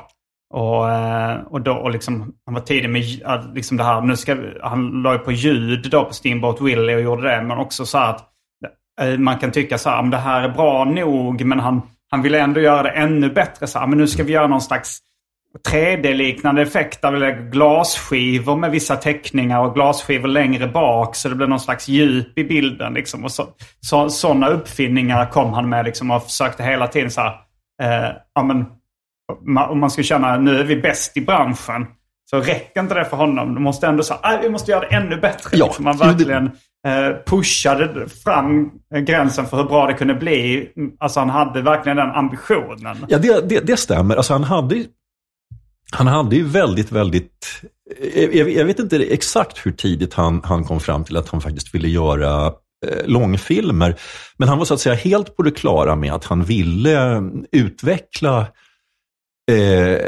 Och, 0.54 0.92
eh, 0.92 1.42
och, 1.42 1.62
då, 1.62 1.74
och 1.74 1.92
liksom, 1.92 2.34
han 2.46 2.54
var 2.54 2.62
tidig 2.62 2.90
med 2.90 3.04
liksom 3.56 3.78
det 3.78 3.84
här. 3.84 4.02
Nu 4.02 4.18
ska, 4.18 4.38
han 4.64 5.02
la 5.02 5.14
ju 5.14 5.20
på 5.20 5.32
ljud 5.32 5.90
då 5.92 6.06
på 6.06 6.14
Steamboat 6.14 6.62
Willie 6.62 6.96
och 6.96 7.02
gjorde 7.02 7.30
det. 7.30 7.42
Men 7.42 7.58
också 7.58 7.86
så 7.86 7.98
att 7.98 8.30
eh, 9.02 9.18
man 9.18 9.38
kan 9.38 9.52
tycka 9.52 9.78
så 9.78 9.90
här, 9.90 10.04
det 10.04 10.18
här 10.18 10.42
är 10.42 10.50
bra 10.50 10.84
nog. 10.84 11.46
Men 11.46 11.60
han, 11.60 11.82
han 12.12 12.22
ville 12.22 12.40
ändå 12.40 12.60
göra 12.60 12.84
det 12.84 12.90
ännu 12.90 13.30
bättre. 13.30 13.68
Så 13.68 13.80
här, 13.80 13.88
men 13.88 13.98
nu 13.98 14.08
ska 14.08 14.24
vi 14.24 14.34
göra 14.34 14.48
någon 14.48 14.62
slags 14.62 15.00
3D-liknande 15.70 16.62
effekt 16.62 17.02
där 17.02 17.12
vi 17.12 17.20
lägger 17.20 17.42
glasskivor 17.42 18.56
med 18.56 18.72
vissa 18.72 18.96
teckningar 18.96 19.60
och 19.60 19.74
glasskivor 19.74 20.28
längre 20.28 20.68
bak 20.68 21.16
så 21.16 21.30
det 21.30 21.36
blir 21.36 21.48
någon 21.48 21.60
slags 21.60 21.88
djup 21.88 22.38
i 22.38 22.44
bilden. 22.44 22.94
Liksom. 22.94 23.24
Och 23.24 23.32
så, 23.32 23.48
så, 23.80 24.10
sådana 24.10 24.48
uppfinningar 24.48 25.26
kom 25.26 25.54
han 25.54 25.70
med 25.70 25.86
liksom, 25.86 26.12
och 26.12 26.24
försökte 26.24 26.64
hela 26.64 26.88
tiden 26.88 27.12
så 27.12 27.22
här, 27.22 27.32
eh, 27.82 28.16
ja, 28.36 28.44
men, 28.44 28.66
om 29.70 29.80
man 29.80 29.92
ska 29.92 30.04
känna 30.04 30.28
att 30.28 30.42
nu 30.42 30.60
är 30.60 30.64
vi 30.64 30.76
bäst 30.76 31.18
i 31.18 31.22
branschen. 31.22 31.86
Så 32.30 32.40
räcker 32.40 32.82
inte 32.82 32.94
det 32.94 33.06
för 33.06 33.18
honom. 33.18 33.56
Du 33.56 33.62
måste 33.62 33.88
ändå 33.88 34.04
säga 34.04 34.40
vi 34.42 34.50
måste 34.50 34.72
göra 34.72 34.82
det 34.82 34.96
ännu 34.96 35.18
bättre. 35.18 35.58
Ja, 35.58 35.66
liksom. 35.66 35.84
Man 35.84 35.98
verkligen 35.98 36.46
eh, 36.88 37.16
pushade 37.26 38.10
fram 38.10 38.72
gränsen 39.06 39.46
för 39.46 39.58
hur 39.58 39.64
bra 39.64 39.88
det 39.88 39.94
kunde 39.94 40.14
bli. 40.14 40.70
Alltså 41.00 41.20
han 41.20 41.30
hade 41.30 41.62
verkligen 41.62 41.98
den 41.98 42.10
ambitionen. 42.10 42.98
Ja, 43.08 43.18
det, 43.18 43.50
det, 43.50 43.60
det 43.60 43.78
stämmer. 43.78 44.16
Alltså 44.16 44.34
han 44.34 44.44
hade 44.44 44.86
han 45.92 46.08
hade 46.08 46.36
ju 46.36 46.44
väldigt, 46.44 46.92
väldigt... 46.92 47.62
Jag, 48.14 48.50
jag, 48.50 48.66
vet 48.66 48.80
inte 48.80 48.98
exakt 48.98 49.66
hur 49.66 49.72
tidigt 49.72 50.14
han, 50.14 50.42
han 50.44 50.64
kom 50.64 50.80
fram 50.80 51.04
till 51.04 51.18
att 51.18 51.30
han 51.30 51.42
faktiskt 51.42 51.76
ville 51.76 51.88
göra 51.88 52.46
eh, 52.86 53.06
långfilmer. 53.06 53.96
Men 54.38 54.50
han 54.50 54.58
var 54.58 54.66
så 54.66 54.74
att 54.74 54.80
säga 54.80 54.96
helt 54.96 55.36
på 55.36 55.44
det 55.44 55.52
klara 55.52 55.96
med 55.96 56.14
att 56.14 56.26
han 56.26 56.44
ville 56.44 57.22
utveckla 57.52 58.46
Eh, 59.52 60.00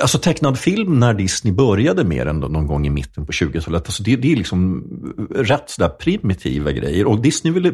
alltså 0.00 0.18
tecknad 0.18 0.58
film 0.58 1.00
när 1.00 1.14
Disney 1.14 1.54
började 1.54 2.04
med 2.04 2.26
den 2.26 2.40
någon 2.40 2.66
gång 2.66 2.86
i 2.86 2.90
mitten 2.90 3.26
på 3.26 3.32
20-talet. 3.32 3.86
Alltså 3.86 4.02
det, 4.02 4.16
det 4.16 4.32
är 4.32 4.36
liksom 4.36 4.84
rätt 5.34 5.70
sådär 5.70 5.88
primitiva 5.88 6.72
grejer. 6.72 7.06
Och 7.06 7.20
Disney 7.20 7.52
ville 7.52 7.72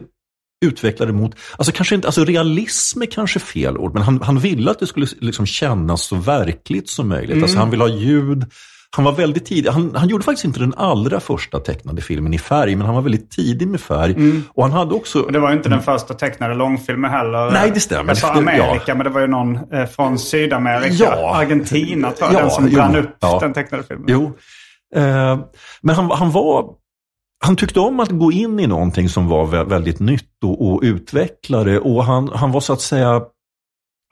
utveckla 0.64 1.06
det 1.06 1.12
mot, 1.12 1.34
alltså 1.56 1.72
kanske 1.72 1.94
inte, 1.94 2.08
alltså 2.08 2.24
realism 2.24 3.02
är 3.02 3.06
kanske 3.06 3.38
fel 3.38 3.78
ord, 3.78 3.94
men 3.94 4.02
han, 4.02 4.22
han 4.22 4.38
ville 4.38 4.70
att 4.70 4.78
det 4.78 4.86
skulle 4.86 5.06
liksom 5.20 5.46
kännas 5.46 6.02
så 6.02 6.16
verkligt 6.16 6.88
som 6.88 7.08
möjligt. 7.08 7.30
Mm. 7.30 7.42
Alltså 7.42 7.58
han 7.58 7.70
vill 7.70 7.80
ha 7.80 7.88
ljud, 7.88 8.44
han 8.90 9.04
var 9.04 9.12
väldigt 9.12 9.46
tidig. 9.46 9.70
Han, 9.70 9.94
han 9.94 10.08
gjorde 10.08 10.24
faktiskt 10.24 10.44
inte 10.44 10.60
den 10.60 10.74
allra 10.76 11.20
första 11.20 11.60
tecknade 11.60 12.02
filmen 12.02 12.34
i 12.34 12.38
färg, 12.38 12.76
men 12.76 12.86
han 12.86 12.94
var 12.94 13.02
väldigt 13.02 13.30
tidig 13.30 13.68
med 13.68 13.80
färg. 13.80 14.12
Mm. 14.12 14.42
Och 14.48 14.62
han 14.62 14.72
hade 14.72 14.94
också... 14.94 15.20
Och 15.20 15.32
det 15.32 15.38
var 15.38 15.52
inte 15.52 15.68
den 15.68 15.82
första 15.82 16.14
tecknade 16.14 16.54
långfilmen 16.54 17.10
heller. 17.10 17.50
Nej, 17.50 17.70
det 17.74 17.80
stämmer. 17.80 18.10
Jag 18.10 18.18
sa 18.18 18.32
Amerika, 18.32 18.82
ja. 18.86 18.94
men 18.94 19.04
det 19.04 19.10
var 19.10 19.20
ju 19.20 19.26
någon 19.26 19.72
eh, 19.72 19.86
från 19.86 20.18
Sydamerika. 20.18 20.94
Ja. 20.94 21.36
Argentina 21.36 22.10
tror 22.10 22.32
jag, 22.32 22.38
ja, 22.38 22.42
den 22.42 22.50
som 22.50 22.70
brann 22.70 22.96
upp 22.96 23.16
ja. 23.20 23.38
den 23.40 23.52
tecknade 23.52 23.82
filmen. 23.84 24.06
Jo. 24.08 24.32
Eh, 24.94 25.38
men 25.80 25.94
han, 25.94 26.10
han 26.10 26.30
var... 26.30 26.66
Han 27.44 27.56
tyckte 27.56 27.80
om 27.80 28.00
att 28.00 28.10
gå 28.10 28.32
in 28.32 28.60
i 28.60 28.66
någonting 28.66 29.08
som 29.08 29.28
var 29.28 29.64
väldigt 29.64 30.00
nytt 30.00 30.44
och, 30.44 30.68
och 30.68 30.80
utveckla 30.82 31.64
det. 31.64 31.78
Och 31.80 32.04
han, 32.04 32.30
han 32.34 32.52
var 32.52 32.60
så 32.60 32.72
att 32.72 32.80
säga... 32.80 33.22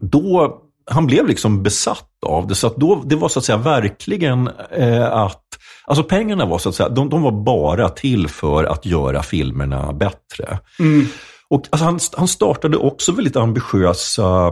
Då 0.02 0.60
han 0.86 1.06
blev 1.06 1.26
liksom 1.26 1.62
besatt 1.62 2.10
av 2.26 2.46
det. 2.46 2.54
Så 2.54 2.66
att 2.66 2.76
då, 2.76 3.02
det 3.06 3.16
var 3.16 3.28
så 3.28 3.38
att 3.38 3.44
säga 3.44 3.58
verkligen 3.58 4.50
eh, 4.70 5.12
att, 5.12 5.42
alltså 5.84 6.04
pengarna 6.04 6.46
var 6.46 6.58
så 6.58 6.68
att 6.68 6.74
säga, 6.74 6.88
de, 6.88 7.08
de, 7.08 7.22
var 7.22 7.44
bara 7.44 7.88
till 7.88 8.28
för 8.28 8.64
att 8.64 8.86
göra 8.86 9.22
filmerna 9.22 9.92
bättre. 9.92 10.58
Mm. 10.78 11.06
Och 11.48 11.66
alltså, 11.70 11.84
han, 11.84 11.98
han 12.16 12.28
startade 12.28 12.76
också 12.76 13.12
väldigt 13.12 13.36
ambitiösa 13.36 14.46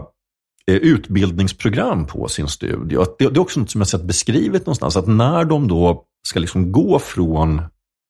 eh, 0.67 0.75
utbildningsprogram 0.75 2.05
på 2.05 2.27
sin 2.27 2.47
studio. 2.47 3.05
Det, 3.19 3.29
det, 3.29 3.37
är 3.37 3.39
också 3.39 3.59
något 3.59 3.71
som 3.71 3.81
jag 3.81 3.87
sett 3.87 4.03
beskrivet 4.03 4.65
någonstans, 4.65 4.97
att 4.97 5.07
när 5.07 5.45
de 5.45 5.67
då 5.67 6.03
ska 6.27 6.39
liksom 6.39 6.71
gå 6.71 6.99
från 6.99 7.61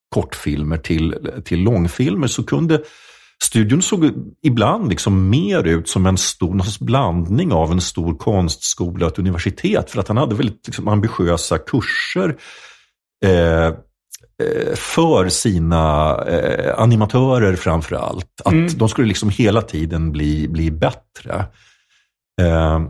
kortfilmer 0.09 0.77
till, 0.77 1.15
till 1.45 1.59
långfilmer 1.63 2.27
så 2.27 2.43
kunde 2.43 2.83
Studion 3.43 3.81
såg 3.81 4.11
ibland 4.41 4.89
liksom 4.89 5.29
mer 5.29 5.63
ut 5.63 5.89
som 5.89 6.05
en 6.05 6.17
stor 6.17 6.83
blandning 6.85 7.53
av 7.53 7.71
en 7.71 7.81
stor 7.81 8.17
konstskola 8.17 9.05
och 9.05 9.11
ett 9.11 9.19
universitet. 9.19 9.91
För 9.91 9.99
att 9.99 10.07
han 10.07 10.17
hade 10.17 10.35
väldigt 10.35 10.67
liksom, 10.67 10.87
ambitiösa 10.87 11.57
kurser. 11.57 12.35
Eh, 13.25 13.65
eh, 13.65 14.75
för 14.75 15.29
sina 15.29 16.15
eh, 16.27 16.79
animatörer 16.79 17.55
framför 17.55 17.95
allt. 17.95 18.41
Att 18.45 18.53
Mm. 18.53 18.77
de 18.77 18.89
skulle 18.89 19.07
liksom 19.07 19.29
hela 19.29 19.61
tiden 19.61 20.11
bli, 20.11 20.47
bli 20.47 20.71
bättre. 20.71 21.45
Eh, 22.41 22.81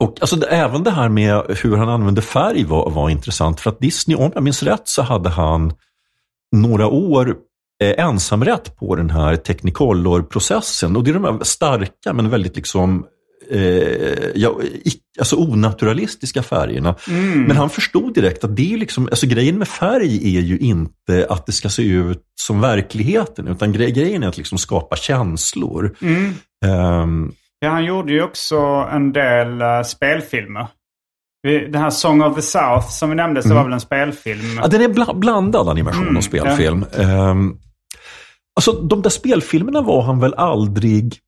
och 0.00 0.16
alltså, 0.20 0.46
även 0.46 0.82
det 0.82 0.90
här 0.90 1.08
med 1.08 1.42
hur 1.62 1.76
han 1.76 1.88
använde 1.88 2.22
färg 2.22 2.64
var, 2.64 2.90
var 2.90 3.10
intressant. 3.10 3.60
För 3.60 3.70
att 3.70 3.80
Disney, 3.80 4.16
om 4.16 4.30
jag 4.34 4.42
minns 4.42 4.62
rätt, 4.62 4.88
så 4.88 5.02
hade 5.02 5.28
han 5.28 5.72
några 6.56 6.86
år 6.86 7.36
ensamrätt 7.80 8.76
på 8.76 8.94
den 8.96 9.10
här 9.10 9.36
Technicolor-processen. 9.36 10.96
Och 10.96 11.04
det 11.04 11.10
är 11.10 11.14
de 11.14 11.24
här 11.24 11.38
starka 11.42 12.12
men 12.12 12.30
väldigt 12.30 12.56
liksom 12.56 13.04
eh, 13.50 13.60
ja, 14.34 14.58
alltså 15.18 15.36
onaturalistiska 15.36 16.42
färgerna. 16.42 16.94
Men 17.46 17.56
han 17.56 17.70
förstod 17.70 18.14
direkt 18.14 18.44
att 18.44 18.56
det 18.56 18.72
är 18.74 18.78
liksom, 18.78 19.06
alltså 19.06 19.26
grejen 19.26 19.58
med 19.58 19.68
färg 19.68 20.36
är 20.36 20.40
ju 20.40 20.58
inte 20.58 21.26
att 21.30 21.46
det 21.46 21.52
ska 21.52 21.68
se 21.68 21.82
ut 21.82 22.22
som 22.40 22.60
verkligheten, 22.60 23.48
utan 23.48 23.72
gre 23.72 23.90
grejen 23.90 24.22
är 24.22 24.28
att 24.28 24.36
liksom 24.38 24.58
skapa 24.58 24.96
känslor. 24.96 25.96
Ehm, 26.66 27.32
Ja, 27.62 27.70
han 27.70 27.84
gjorde 27.84 28.12
ju 28.12 28.22
också 28.22 28.56
en 28.92 29.12
del 29.12 29.60
eh, 29.62 29.82
spelfilmer. 29.82 30.66
Den 31.70 31.82
här 31.82 31.90
Song 31.90 32.22
of 32.22 32.34
the 32.36 32.42
South 32.42 32.88
som 32.88 33.10
vi 33.10 33.16
nämnde, 33.16 33.42
så 33.42 33.48
Mm. 33.48 33.56
var 33.56 33.64
väl 33.64 33.72
en 33.72 33.80
spelfilm. 33.80 34.58
Ja, 34.62 34.68
den 34.68 34.82
är 34.82 34.88
bla 34.88 35.14
blandad 35.14 35.68
animation 35.68 36.02
Mm, 36.02 36.16
och 36.16 36.24
spelfilm. 36.24 36.84
Ehm, 36.98 37.56
alltså, 38.60 38.82
de 38.82 39.02
där 39.02 39.10
spelfilmerna 39.10 39.80
var 39.80 40.02
han 40.02 40.20
väl 40.20 40.34
aldrig... 40.34 41.18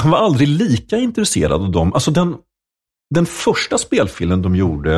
Han 0.00 0.10
var 0.10 0.18
aldrig 0.18 0.48
lika 0.48 0.96
intresserad 0.96 1.62
av 1.62 1.70
dem. 1.70 1.94
Alltså 1.94 2.10
den, 2.10 2.36
den 3.14 3.26
första 3.26 3.78
spelfilmen 3.78 4.42
de 4.42 4.56
gjorde 4.56 4.96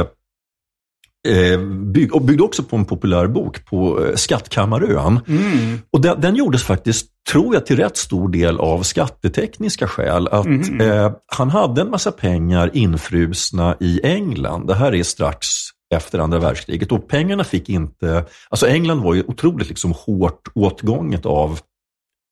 eh, 1.28 1.60
bygg, 1.92 2.14
och 2.14 2.22
byggde 2.22 2.42
också 2.42 2.62
på 2.62 2.76
en 2.76 2.84
populär 2.84 3.26
bok 3.26 3.64
på 3.64 4.04
eh, 4.04 4.14
Skattkammarön. 4.14 5.20
Mm. 5.28 5.78
Och 5.90 6.00
den, 6.00 6.20
den 6.20 6.36
gjordes 6.36 6.62
faktiskt, 6.62 7.06
tror 7.32 7.54
jag, 7.54 7.66
till 7.66 7.76
rätt 7.76 7.96
stor 7.96 8.28
del 8.28 8.58
av 8.58 8.82
skattetekniska 8.82 9.86
skäl. 9.86 10.28
Att 10.28 10.46
eh, 10.80 11.12
han 11.26 11.50
hade 11.50 11.80
en 11.80 11.90
massa 11.90 12.12
pengar 12.12 12.70
infrusna 12.74 13.76
i 13.80 14.00
England. 14.02 14.66
Det 14.66 14.74
här 14.74 14.94
är 14.94 15.02
strax 15.02 15.46
efter 15.94 16.18
andra 16.18 16.38
världskriget. 16.38 16.92
Och 16.92 17.08
pengarna 17.08 17.44
fick 17.44 17.68
inte... 17.68 18.24
Alltså 18.48 18.66
England 18.66 19.00
var 19.00 19.14
ju 19.14 19.22
otroligt 19.22 19.68
liksom 19.68 19.92
hårt 19.92 20.48
åtgånget 20.54 21.26
av 21.26 21.60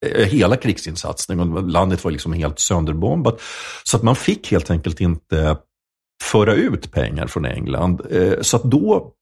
eh, 0.06 0.26
hela 0.26 0.56
krigsinsatsen. 0.56 1.40
Och 1.40 1.68
Landet 1.68 2.04
var 2.04 2.10
liksom 2.10 2.32
helt 2.32 2.58
sönderbombat. 2.58 3.40
Så 3.84 3.96
att 3.96 4.02
man 4.02 4.16
fick 4.16 4.50
helt 4.50 4.70
enkelt 4.70 5.00
inte 5.00 5.56
föra 6.22 6.54
ut 6.54 6.92
pengar 6.92 7.26
från 7.26 7.44
England. 7.44 8.02
Eh, 8.10 8.40
så 8.40 8.56
att 8.56 8.62
då 8.62 9.12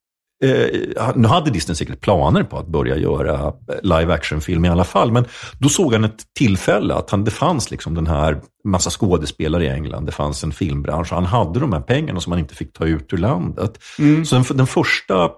Eh, 0.44 1.12
nu 1.14 1.28
hade 1.28 1.50
Disney 1.50 1.74
säkert 1.74 2.00
planer 2.00 2.42
på 2.42 2.58
att 2.58 2.66
börja 2.66 2.96
göra 2.96 3.52
live 3.82 4.14
action-film 4.14 4.64
i 4.64 4.68
alla 4.68 4.84
fall, 4.84 5.12
men 5.12 5.24
då 5.58 5.68
såg 5.68 5.92
han 5.92 6.04
ett 6.04 6.24
tillfälle 6.38 6.94
att 6.94 7.10
han, 7.10 7.24
det 7.24 7.30
fanns 7.30 7.70
liksom 7.70 7.94
den 7.94 8.06
här 8.06 8.40
massa 8.64 8.90
skådespelare 8.90 9.64
i 9.64 9.68
England, 9.68 10.06
det 10.06 10.12
fanns 10.12 10.44
en 10.44 10.52
filmbransch 10.52 11.12
och 11.12 11.16
han 11.16 11.26
hade 11.26 11.60
de 11.60 11.72
här 11.72 11.80
pengarna 11.80 12.20
som 12.20 12.32
han 12.32 12.40
inte 12.40 12.54
fick 12.54 12.72
ta 12.72 12.84
ut 12.84 13.12
ur 13.12 13.18
landet. 13.18 13.78
Så 14.24 14.34
den, 14.34 14.44
den 14.56 14.66
första 14.66 15.30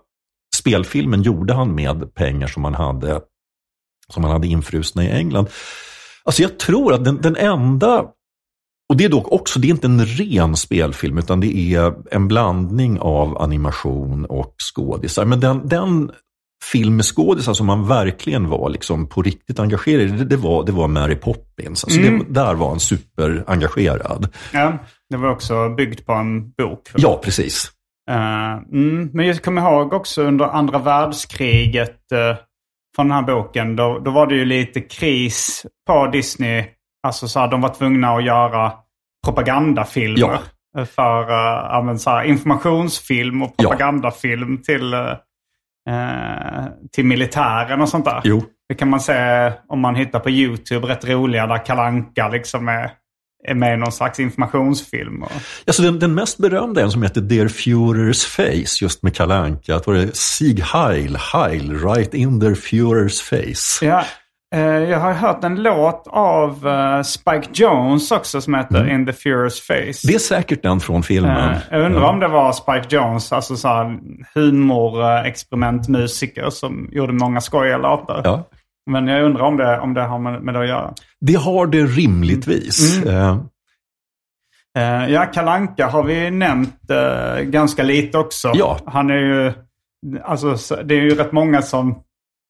spelfilmen 0.55 1.23
gjorde 1.23 1.55
han 1.55 1.75
med 1.75 2.15
pengar 2.15 2.47
som 2.47 2.65
han 2.65 2.75
hade, 2.75 3.21
som 4.13 4.25
han 4.25 4.33
hade 4.33 4.47
infrusna 4.47 5.05
i 5.05 5.11
England. 5.11 5.49
Alltså 6.25 6.43
jag 6.43 6.59
tror 6.59 6.95
att 6.95 7.05
den, 7.05 7.21
den 7.21 7.37
enda 7.37 8.05
och 8.89 8.97
det 8.97 9.05
är 9.05 9.09
dock 9.09 9.33
också, 9.33 9.59
det 9.59 9.69
är 9.69 9.71
inte 9.71 9.87
en 9.87 10.07
ren 10.07 10.57
spelfilm 10.57 11.19
utan 11.19 11.41
det 11.41 11.75
är 11.75 11.95
en 12.11 12.29
blandning 12.29 12.99
av 13.01 13.43
animation 13.43 14.25
och 14.25 14.55
skådisar. 14.75 15.25
Men 15.25 15.41
den, 15.41 15.69
den 15.69 16.11
film 16.73 16.97
med 16.97 17.05
skådisar 17.05 17.55
som 17.55 17.67
man 17.67 17.89
verkligen 17.89 18.49
var 18.49 18.69
liksom 18.71 19.09
på 19.09 19.23
riktigt 19.23 19.59
engagerad 19.59 20.03
i, 20.03 20.07
det, 20.07 20.25
det, 20.25 20.37
var, 20.37 20.67
det 20.67 20.73
var 20.73 20.89
Mary 20.89 21.15
Poppins. 21.15 21.85
Alltså 21.85 22.01
det, 22.01 22.25
där 22.29 22.55
var 22.55 22.69
han 22.69 22.81
superengagerad. 22.81 24.29
Ja, 24.53 24.79
det 25.11 25.17
var 25.17 25.31
också 25.31 25.69
byggt 25.69 26.07
på 26.07 26.13
en 26.13 26.51
bok. 26.51 26.91
Ja, 26.97 27.21
precis. 27.25 27.73
Eh, 28.11 28.53
mm, 28.53 29.11
men 29.13 29.27
jag 29.27 29.43
kommer 29.43 29.63
ihåg 29.63 29.93
också 29.93 30.23
under 30.23 30.45
andra 30.45 30.79
världskriget 30.79 32.13
eh, 32.13 32.37
från 32.97 33.09
den 33.09 33.17
här 33.17 33.23
boken. 33.23 33.77
Då, 33.77 33.99
då 34.05 34.11
var 34.11 34.27
det 34.27 34.35
ju 34.35 34.45
lite 34.45 34.81
kris 34.81 35.67
på 35.87 36.07
Disney. 36.07 36.65
Alltså 37.09 37.29
så 37.29 37.41
här, 37.41 37.49
de 37.49 37.61
var 37.61 37.75
tvungna 37.75 38.11
att 38.11 38.25
göra 38.25 38.73
propagandafilmer. 39.25 40.19
Ja. 40.75 40.85
För 40.87 41.23
uh, 41.23 41.89
ja, 41.89 41.97
så 41.99 42.11
här, 42.11 42.23
informationsfilm 42.25 43.43
och 43.43 43.55
Ja. 43.57 43.63
propagandafilm 43.69 44.63
till, 44.63 44.93
eh, 44.95 45.11
eh, 45.91 46.65
till 46.93 47.05
militären 47.05 47.81
och 47.81 47.89
sånt 47.89 48.05
där. 48.05 48.21
Jo. 48.25 48.43
Det 48.69 48.75
kan 48.75 48.89
man 48.91 49.01
se 49.01 49.53
om 49.69 49.81
man 49.81 49.95
hittar 49.95 50.21
på 50.21 50.31
YouTube, 50.31 50.87
rätt 50.89 51.05
roliga 51.09 51.47
där 51.47 51.67
Kalanka 51.67 52.29
liksom 52.29 52.69
är, 52.69 52.91
är 53.49 53.55
med 53.55 53.75
i 53.75 53.77
någon 53.77 53.93
slags 53.93 54.21
informationsfilm. 54.21 55.23
Och, 55.23 55.33
Alltså 55.67 55.83
den, 55.83 55.99
den 55.99 56.15
mest 56.15 56.39
berömda 56.39 56.81
är 56.81 56.85
en 56.85 56.91
som 56.91 57.03
heter 57.03 57.21
Der 57.21 57.49
Führers 57.49 58.27
Face, 58.27 58.85
just 58.85 59.03
med 59.03 59.15
Kalle 59.17 59.35
Anka. 59.35 59.77
Att 59.77 59.87
var 59.87 59.95
det 59.95 60.17
Sieg 60.17 60.63
Heil, 60.63 61.17
Heil, 61.33 61.79
right 61.85 62.15
in 62.15 62.39
der 62.39 62.55
Führers 62.55 63.23
face. 63.23 63.87
Ja, 63.87 64.05
jag 64.57 65.01
har 65.01 65.13
hört 65.13 65.45
en 65.45 65.63
låt 65.63 66.07
av 66.11 66.69
eh, 66.69 67.03
Spike 67.03 67.49
Jones 67.53 68.11
också 68.13 68.41
som 68.41 68.55
heter 68.55 68.91
In 68.91 69.07
the 69.07 69.13
Furious 69.13 69.61
Face. 69.61 69.75
Mm. 69.75 69.93
Det 70.05 70.15
är 70.15 70.19
säkert 70.19 70.63
den 70.63 70.81
från 70.81 71.03
filmen. 71.03 71.51
Eh, 71.51 71.57
jag 71.71 71.87
undrar 71.87 72.03
om 72.03 72.21
det 72.21 72.29
var 72.29 72.53
Spike 72.53 72.97
Jones, 72.97 73.33
alltså 73.33 73.57
så 73.57 73.69
här 73.69 73.99
humorexperimentmusiker 74.35 76.51
som 76.51 76.89
gjorde 76.93 77.13
många 77.13 77.41
skojiga 77.41 77.79
låtar. 77.79 78.21
Ja. 78.25 78.45
Men 78.91 79.07
jag 79.09 79.25
undrar 79.25 79.43
om 79.45 79.57
det, 79.57 79.79
om 79.79 79.95
det 79.95 80.03
har 80.03 80.19
med, 80.19 80.43
med 80.43 80.55
det 80.55 80.61
att 80.61 80.69
göra. 80.69 80.93
Det 81.21 81.35
har 81.35 81.67
det 81.67 81.83
rimligtvis. 81.85 83.05
Eh, 83.07 83.37
Eh, 84.79 85.09
ja, 85.13 85.25
Kalanka 85.27 85.87
har 85.87 86.03
vi 86.03 86.31
nämnt 86.31 86.91
eh, 86.91 87.41
ganska 87.43 87.83
lite 87.83 88.19
också. 88.19 88.53
Ja. 88.55 88.79
Han 88.87 89.11
är 89.11 89.17
ju, 89.19 89.53
alltså 90.25 90.57
så- 90.59 90.83
det 90.83 90.95
är 90.95 91.01
ju 91.01 91.15
rätt 91.15 91.33
många 91.33 91.63
som 91.63 91.99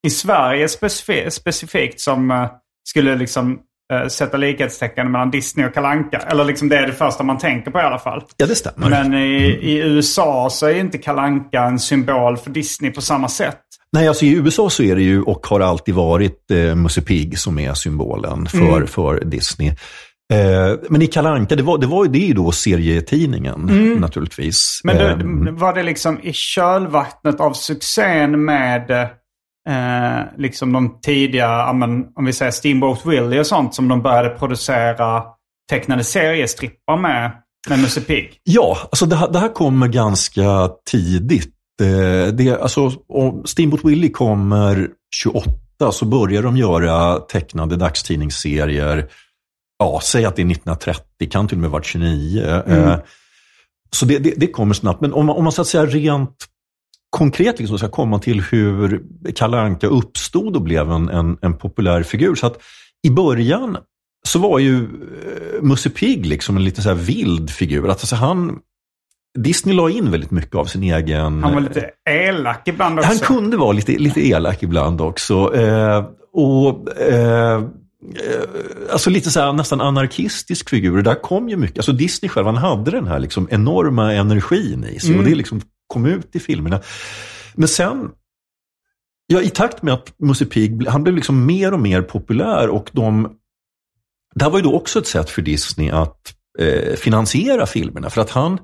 i 0.07 0.09
Sverige 0.09 0.67
specif- 0.67 1.29
specifikt 1.29 1.99
som 1.99 2.31
eh, 2.31 2.45
skulle 2.89 3.15
liksom 3.15 3.59
eh, 3.93 4.07
sätta 4.07 4.37
likhetstecken 4.37 5.11
mellan 5.11 5.31
Disney 5.31 5.65
och 5.67 5.73
Kalanka. 5.73 6.17
Eller 6.17 6.45
liksom 6.45 6.69
det 6.69 6.77
är 6.77 6.87
det 6.87 6.93
första 6.93 7.23
man 7.23 7.37
tänker 7.37 7.71
på 7.71 7.79
i 7.79 7.81
alla 7.81 7.99
fall. 7.99 8.23
ja, 8.37 8.45
det 8.45 8.55
stämmer. 8.55 8.89
Men 8.89 9.13
i, 9.13 9.43
i 9.61 9.77
USA 9.77 10.49
så 10.51 10.65
är 10.67 10.73
inte 10.79 10.97
Kalanka 10.97 11.61
en 11.63 11.79
symbol 11.79 12.37
för 12.37 12.49
Disney 12.49 12.91
på 12.91 13.01
samma 13.01 13.27
sätt. 13.29 13.59
Nej, 13.91 14.07
alltså 14.07 14.25
i 14.25 14.33
USA 14.35 14.69
så 14.69 14.83
är 14.83 14.95
det 14.95 15.01
ju 15.03 15.21
och 15.21 15.47
har 15.47 15.59
alltid 15.59 15.95
varit 15.95 16.51
eh, 16.51 16.75
Musse 16.75 17.01
Pigg 17.01 17.39
som 17.39 17.59
är 17.59 17.73
symbolen 17.73 18.45
för, 18.47 18.57
Mm. 18.75 18.87
för 18.87 19.25
Disney. 19.25 19.67
Eh, 20.33 20.79
men 20.89 21.01
i 21.01 21.07
Kalle 21.07 21.29
Anka, 21.29 21.55
det 21.55 21.63
var, 21.63 21.77
det 21.77 21.87
var 21.87 22.05
ju 22.05 22.11
det 22.11 22.33
då 22.33 22.51
serietidningen 22.51 23.59
naturligtvis. 23.99 24.81
Mm. 24.83 24.97
Men 24.97 25.05
Eh, 25.11 25.17
det, 25.45 25.51
var 25.51 25.73
det 25.73 25.83
liksom 25.83 26.19
i 26.23 26.33
kölvattnet 26.33 27.39
av 27.39 27.53
succén 27.53 28.45
med 28.45 29.09
eh, 29.69 30.37
liksom 30.37 30.73
de 30.73 30.99
tidiga, 31.01 31.73
men, 31.73 32.05
om 32.15 32.25
vi 32.25 32.33
säger 32.33 32.51
Steamboat 32.51 33.05
Willie 33.05 33.39
och 33.39 33.47
sånt 33.47 33.75
som 33.75 33.87
de 33.87 34.01
började 34.01 34.29
producera 34.29 35.23
tecknade 35.69 36.03
seriestrippar 36.03 36.97
med, 36.97 37.31
med 37.69 37.79
Musse 37.79 38.01
Pigg? 38.01 38.37
Ja, 38.43 38.77
alltså 38.81 39.05
det, 39.05 39.15
här, 39.15 39.29
det 39.29 39.39
här 39.39 39.53
kommer 39.53 39.87
ganska 39.87 40.69
tidigt. 40.91 41.53
Eh, 41.81 42.33
det, 42.33 42.61
alltså, 42.61 42.91
om 43.07 43.43
Steamboat 43.45 43.85
Willie 43.85 44.09
kommer 44.09 44.89
28 45.15 45.51
så 45.91 46.05
börjar 46.05 46.43
de 46.43 46.57
göra 46.57 47.19
tecknade 47.19 47.75
dagstidningsserier. 47.75 49.07
Ja, 49.79 49.99
säg 50.03 50.25
att 50.25 50.35
det 50.35 50.41
är 50.41 50.51
1930, 50.51 51.29
kan 51.31 51.47
till 51.47 51.57
och 51.57 51.61
med 51.61 51.69
vara 51.69 51.83
29. 51.83 52.43
Eh, 52.67 52.95
så 53.91 54.05
det, 54.05 54.19
det, 54.19 54.33
det 54.37 54.47
kommer 54.47 54.73
snabbt. 54.73 55.01
Men 55.01 55.13
om 55.13 55.25
man, 55.25 55.35
om 55.35 55.43
man 55.43 55.53
så 55.53 55.61
att 55.61 55.67
säga 55.67 55.85
rent 55.85 56.45
konkret 57.09 57.59
liksom 57.59 57.77
ska 57.77 57.89
komma 57.89 58.19
till 58.19 58.41
hur 58.41 59.03
Kalle 59.35 59.57
Anka 59.57 59.87
uppstod 59.87 60.55
och 60.55 60.61
blev 60.61 60.91
en, 60.91 61.09
en, 61.09 61.37
en 61.41 61.57
populär 61.57 62.03
figur. 62.03 62.35
Så 62.35 62.47
att 62.47 62.61
i 63.07 63.09
början 63.09 63.77
så 64.27 64.39
var 64.39 64.59
ju 64.59 64.75
eh, 64.75 65.61
Musse 65.61 65.89
Pigg 65.89 66.25
liksom 66.25 66.57
en 66.57 66.63
lite 66.63 66.81
så 66.81 66.93
vild 66.93 67.49
figur. 67.49 67.83
Att, 67.83 67.89
alltså, 67.89 68.15
han, 68.15 68.59
Disney 69.37 69.75
la 69.75 69.89
in 69.89 70.11
väldigt 70.11 70.31
mycket 70.31 70.55
av 70.55 70.65
sin 70.65 70.83
egen... 70.83 71.43
Han 71.43 71.53
var 71.53 71.61
lite 71.61 71.89
elak 72.09 72.67
ibland 72.67 72.99
också. 72.99 73.09
Han 73.09 73.17
kunde 73.17 73.57
vara 73.57 73.71
lite, 73.71 73.91
lite 73.91 74.27
elak 74.27 74.63
ibland 74.63 75.01
också. 75.01 75.55
Eh, 75.55 76.05
och 76.33 76.97
eh, 76.97 77.63
Alltså 78.91 79.09
lite 79.09 79.31
så 79.31 79.39
här, 79.39 79.53
nästan 79.53 79.81
anarkistisk 79.81 80.69
figur. 80.69 80.97
Det 80.97 81.03
där 81.03 81.21
kom 81.21 81.49
ju 81.49 81.57
mycket. 81.57 81.77
Alltså 81.77 81.91
Disney 81.91 82.29
själv, 82.29 82.45
han 82.45 82.57
hade 82.57 82.91
den 82.91 83.07
här 83.07 83.19
liksom 83.19 83.47
enorma 83.51 84.13
energin 84.13 84.85
i 84.91 84.99
sig. 84.99 85.17
Och 85.17 85.23
det 85.23 85.35
liksom 85.35 85.61
kom 85.89 86.05
ut 86.05 86.35
i 86.35 86.39
filmerna. 86.39 86.81
Men 87.55 87.67
sen, 87.67 88.09
ja, 89.27 89.41
i 89.41 89.49
takt 89.49 89.81
med 89.81 89.93
att 89.93 90.19
Musse 90.19 90.45
Pigg, 90.45 90.87
han 90.87 91.03
blev 91.03 91.15
liksom 91.15 91.45
mer 91.45 91.73
och 91.73 91.79
mer 91.79 92.01
populär 92.01 92.69
och 92.69 92.89
de 92.93 93.39
det 94.35 94.43
här 94.43 94.51
var 94.51 94.59
ju 94.59 94.63
då 94.63 94.75
också 94.75 94.99
ett 94.99 95.07
sätt 95.07 95.29
för 95.29 95.41
Disney 95.41 95.89
att 95.89 96.33
eh, 96.59 96.95
finansiera 96.95 97.65
filmerna. 97.65 98.09
För 98.09 98.21
att 98.21 98.29
han, 98.29 98.59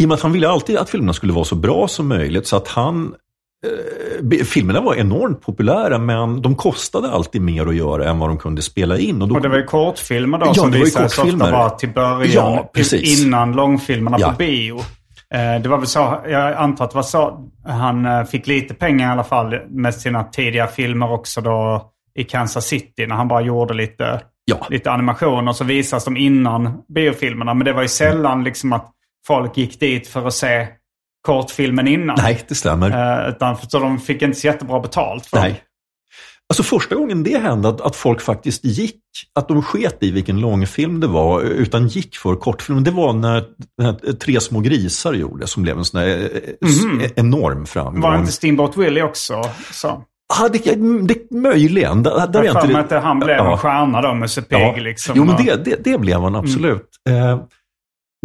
i 0.00 0.04
och 0.04 0.08
med 0.08 0.14
att 0.14 0.20
han 0.20 0.32
ville 0.32 0.48
alltid 0.48 0.76
att 0.76 0.90
filmerna 0.90 1.12
skulle 1.12 1.32
vara 1.32 1.44
så 1.44 1.54
bra 1.54 1.88
som 1.88 2.08
möjligt, 2.08 2.46
så 2.46 2.56
att 2.56 2.68
han 2.68 3.14
eh, 3.66 4.44
filmerna 4.44 4.80
var 4.80 4.94
enormt 4.94 5.42
populära 5.42 5.98
men 5.98 6.42
de 6.42 6.56
kostade 6.56 7.10
alltid 7.10 7.42
mer 7.42 7.66
att 7.66 7.76
göra 7.76 8.10
än 8.10 8.18
vad 8.18 8.30
de 8.30 8.38
kunde 8.38 8.62
spela 8.62 8.98
in. 8.98 9.22
Och, 9.22 9.28
då, 9.28 9.34
och 9.34 9.40
det 9.40 9.48
var 9.48 9.56
ju 9.56 9.64
kortfilmer 9.64 10.38
då 10.38 10.46
ja, 10.46 10.54
som 10.54 10.70
visades 10.70 11.18
ofta 11.18 11.36
bara 11.36 11.70
till 11.70 11.88
början. 11.88 12.52
Ja, 12.52 12.70
precis. 12.74 13.24
Innan 13.24 13.52
långfilmerna 13.52 14.16
ja. 14.20 14.30
på 14.30 14.36
bio. 14.36 14.80
Eh, 15.34 15.62
det 15.62 15.68
var 15.68 15.78
väl 15.78 15.86
så, 15.86 16.20
jag 16.28 16.52
antar 16.54 16.84
att 16.84 16.90
det 16.90 16.96
var 16.96 17.02
så 17.02 17.50
han 17.64 18.06
eh, 18.06 18.24
fick 18.24 18.46
lite 18.46 18.74
pengar 18.74 19.08
i 19.08 19.12
alla 19.12 19.24
fall 19.24 19.60
med 19.68 19.94
sina 19.94 20.24
tidiga 20.24 20.66
filmer 20.66 21.12
också 21.12 21.40
då 21.40 21.90
i 22.14 22.24
Kansas 22.24 22.66
City 22.66 23.06
när 23.06 23.14
han 23.14 23.28
bara 23.28 23.40
gjorde 23.40 23.74
lite, 23.74 24.20
ja. 24.44 24.66
lite 24.70 24.90
animationer 24.90 25.52
så 25.52 25.64
visas 25.64 26.04
de 26.04 26.16
innan 26.16 26.82
biofilmerna. 26.94 27.54
Men 27.54 27.64
det 27.64 27.72
var 27.72 27.82
ju 27.82 27.88
sällan 27.88 28.44
liksom 28.44 28.72
att 28.72 28.90
folk 29.26 29.56
gick 29.56 29.80
dit 29.80 30.08
för 30.08 30.26
att 30.26 30.34
se 30.34 30.68
kortfilmen 31.26 31.88
innan. 31.88 32.16
Nej, 32.22 32.40
det 32.48 32.54
stämmer. 32.54 32.90
Uh, 32.90 33.28
utan, 33.28 33.56
så 33.56 33.78
de 33.78 33.98
fick 33.98 34.22
inte 34.22 34.38
så 34.38 34.46
jättebra 34.46 34.80
betalt 34.80 35.26
för 35.26 35.40
Nej. 35.40 35.62
Alltså 36.50 36.62
första 36.62 36.94
gången 36.94 37.22
det 37.22 37.38
hände 37.38 37.68
att, 37.68 37.80
att 37.80 37.96
folk 37.96 38.20
faktiskt 38.20 38.64
gick, 38.64 39.00
att 39.34 39.48
de 39.48 39.62
sket 39.62 40.02
i 40.02 40.10
vilken 40.10 40.40
långfilm 40.40 41.00
det 41.00 41.06
var, 41.06 41.42
utan 41.42 41.88
gick 41.88 42.16
för 42.16 42.36
kortfilm. 42.36 42.84
Det 42.84 42.90
var 42.90 43.12
när, 43.12 43.44
när 43.78 44.12
Tre 44.12 44.40
små 44.40 44.60
grisar 44.60 45.12
gjorde, 45.12 45.46
som 45.46 45.62
blev 45.62 45.78
en 45.78 45.84
sån 45.84 46.00
här 46.00 46.08
mm 46.08 46.28
-hmm. 46.62 47.12
enorm 47.16 47.66
framgång. 47.66 48.00
Var 48.00 48.18
inte 48.18 48.32
Steamboat 48.32 48.76
Willie 48.76 49.02
också 49.02 49.42
så? 49.72 50.04
Ah, 50.38 50.48
det, 50.48 50.58
det, 51.08 51.30
möjligen. 51.30 52.02
Där, 52.02 52.26
där 52.26 52.44
jag 52.44 52.60
för 52.60 52.68
mig 52.68 52.82
att 52.82 53.02
han 53.02 53.18
blev 53.18 53.36
ja. 53.36 53.52
en 53.52 53.58
stjärna 53.58 54.00
då, 54.00 54.14
Musse 54.14 54.42
Pigg. 54.42 54.60
Ja. 54.60 54.76
Liksom, 54.76 55.14
jo, 55.16 55.24
men 55.24 55.36
det, 55.36 55.64
det, 55.64 55.84
det 55.84 55.98
blev 55.98 56.20
han 56.20 56.36
absolut. 56.36 56.88
Mm. 57.08 57.40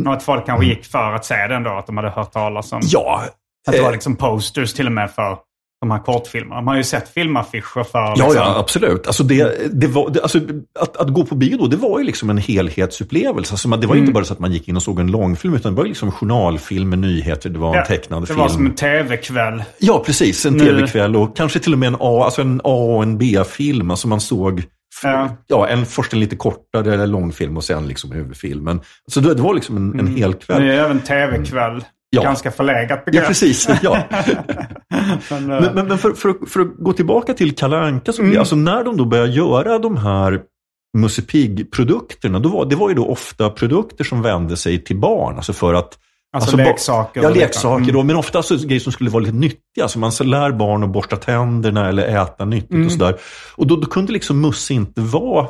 Eh, 0.05 0.11
att 0.11 0.23
folk 0.23 0.45
kanske 0.45 0.65
gick 0.65 0.85
för 0.85 1.11
att 1.11 1.25
se 1.25 1.47
den 1.47 1.63
då, 1.63 1.71
att 1.71 1.87
de 1.87 1.97
hade 1.97 2.09
hört 2.09 2.31
talas 2.31 2.71
om... 2.71 2.81
Ja. 2.83 3.23
Att 3.67 3.73
det 3.73 3.81
var 3.81 3.87
eh, 3.87 3.93
liksom 3.93 4.15
posters 4.15 4.73
till 4.73 4.85
och 4.85 4.91
med 4.91 5.11
för 5.11 5.37
de 5.85 5.91
här 5.91 5.99
kortfilmerna. 5.99 6.61
Man 6.61 6.67
har 6.67 6.75
ju 6.75 6.83
sett 6.83 7.09
filmaffischer 7.13 7.83
för... 7.83 8.09
Liksom... 8.09 8.33
Ja, 8.35 8.35
ja, 8.35 8.59
absolut. 8.59 9.07
Alltså, 9.07 9.23
det, 9.23 9.71
det 9.81 9.87
var, 9.87 10.09
det, 10.09 10.21
alltså, 10.21 10.39
att, 10.79 10.97
att 10.97 11.09
gå 11.09 11.25
på 11.25 11.35
bio 11.35 11.57
då, 11.57 11.67
det 11.67 11.77
var 11.77 11.99
ju 11.99 12.05
liksom 12.05 12.29
en 12.29 12.37
helhetsupplevelse. 12.37 13.53
Alltså, 13.53 13.67
man, 13.67 13.79
det 13.79 13.87
var 13.87 13.95
mm. 13.95 14.03
inte 14.03 14.13
bara 14.13 14.25
så 14.25 14.33
att 14.33 14.39
man 14.39 14.51
gick 14.51 14.67
in 14.67 14.75
och 14.75 14.83
såg 14.83 14.99
en 14.99 15.11
långfilm, 15.11 15.53
utan 15.53 15.73
det 15.73 15.77
var 15.77 15.83
ju 15.83 15.89
liksom 15.89 16.11
journalfilm 16.11 16.89
med 16.89 16.99
nyheter, 16.99 17.49
det 17.49 17.59
var 17.59 17.77
en 17.77 17.85
tecknad 17.85 18.21
det 18.23 18.27
film. 18.27 18.37
Det 18.37 18.43
var 18.43 18.49
som 18.49 18.65
en 18.65 18.75
tv-kväll. 18.75 19.63
Ja, 19.77 20.03
precis. 20.05 20.45
En 20.45 20.59
tv-kväll 20.59 21.15
och 21.15 21.37
kanske 21.37 21.59
till 21.59 21.73
och 21.73 21.79
med 21.79 21.87
en 21.87 21.97
A, 21.99 22.21
alltså 22.25 22.41
en 22.41 22.61
A 22.63 22.95
och 22.95 23.03
en 23.03 23.17
B-film. 23.17 23.91
Alltså 23.91 24.07
man 24.07 24.21
såg 24.21 24.63
Ja. 25.03 25.37
ja, 25.47 25.67
en, 25.67 25.85
först 25.85 26.13
en 26.13 26.19
lite 26.19 26.35
kortare 26.35 27.05
långfilm 27.05 27.57
och 27.57 27.63
sen 27.63 27.87
liksom 27.87 28.11
huvudfilmen. 28.11 28.81
Så 29.07 29.19
det, 29.19 29.33
det 29.33 29.41
var 29.41 29.53
liksom 29.53 29.77
en, 29.77 29.93
en 29.93 29.99
mm. 29.99 30.15
hel 30.15 30.33
kväll. 30.33 30.61
Det 30.61 30.73
är 30.73 30.83
även 30.85 30.99
tv-kväll. 30.99 31.83
Ja. 32.15 32.23
Ganska 32.23 32.51
förlägat 32.51 33.05
begrepp. 33.05 33.23
Ja, 33.23 33.27
precis. 33.27 33.69
Ja. 33.81 34.03
men, 35.29 35.47
men, 35.47 35.75
men, 35.75 35.87
men 35.87 35.97
för, 35.97 36.13
för, 36.13 36.45
för, 36.47 36.59
att 36.59 36.77
gå 36.77 36.93
tillbaka 36.93 37.33
till 37.33 37.55
Kalle 37.55 37.77
Anka, 37.77 38.13
så 38.13 38.21
mm. 38.21 38.39
alltså 38.39 38.55
när 38.55 38.83
de 38.83 38.97
då 38.97 39.05
började 39.05 39.31
göra 39.31 39.79
de 39.79 39.97
här 39.97 40.41
Musse 40.97 41.21
Pigg-produkterna, 41.21 42.39
det 42.39 42.75
var 42.75 42.89
ju 42.89 42.95
då 42.95 43.07
ofta 43.07 43.49
produkter 43.49 44.03
som 44.03 44.21
vände 44.21 44.57
sig 44.57 44.83
till 44.83 44.97
barn. 44.97 45.35
Alltså 45.35 45.53
för 45.53 45.73
att 45.73 45.97
Alltså, 46.35 46.51
alltså 46.51 46.69
leksaker? 46.69 47.23
Ja, 47.23 47.29
leksaker. 47.29 47.89
Mm. 47.89 48.07
men 48.07 48.15
ofta 48.15 48.41
grejer 48.65 48.79
som 48.79 48.91
skulle 48.91 49.09
vara 49.09 49.23
lite 49.23 49.35
nyttiga. 49.35 49.87
Så 49.87 49.99
man 49.99 50.11
så 50.11 50.23
lär 50.23 50.51
barn 50.51 50.83
att 50.83 50.89
borsta 50.89 51.15
tänderna 51.15 51.89
eller 51.89 52.21
äta 52.21 52.45
nyttigt 52.45 52.71
mm. 52.71 52.85
och 52.85 52.91
sådär. 52.91 53.15
Och 53.55 53.67
då, 53.67 53.75
då 53.75 53.87
kunde 53.87 54.13
liksom 54.13 54.41
Musse 54.41 54.73
inte 54.73 55.01
vara 55.01 55.43
eh, 55.43 55.49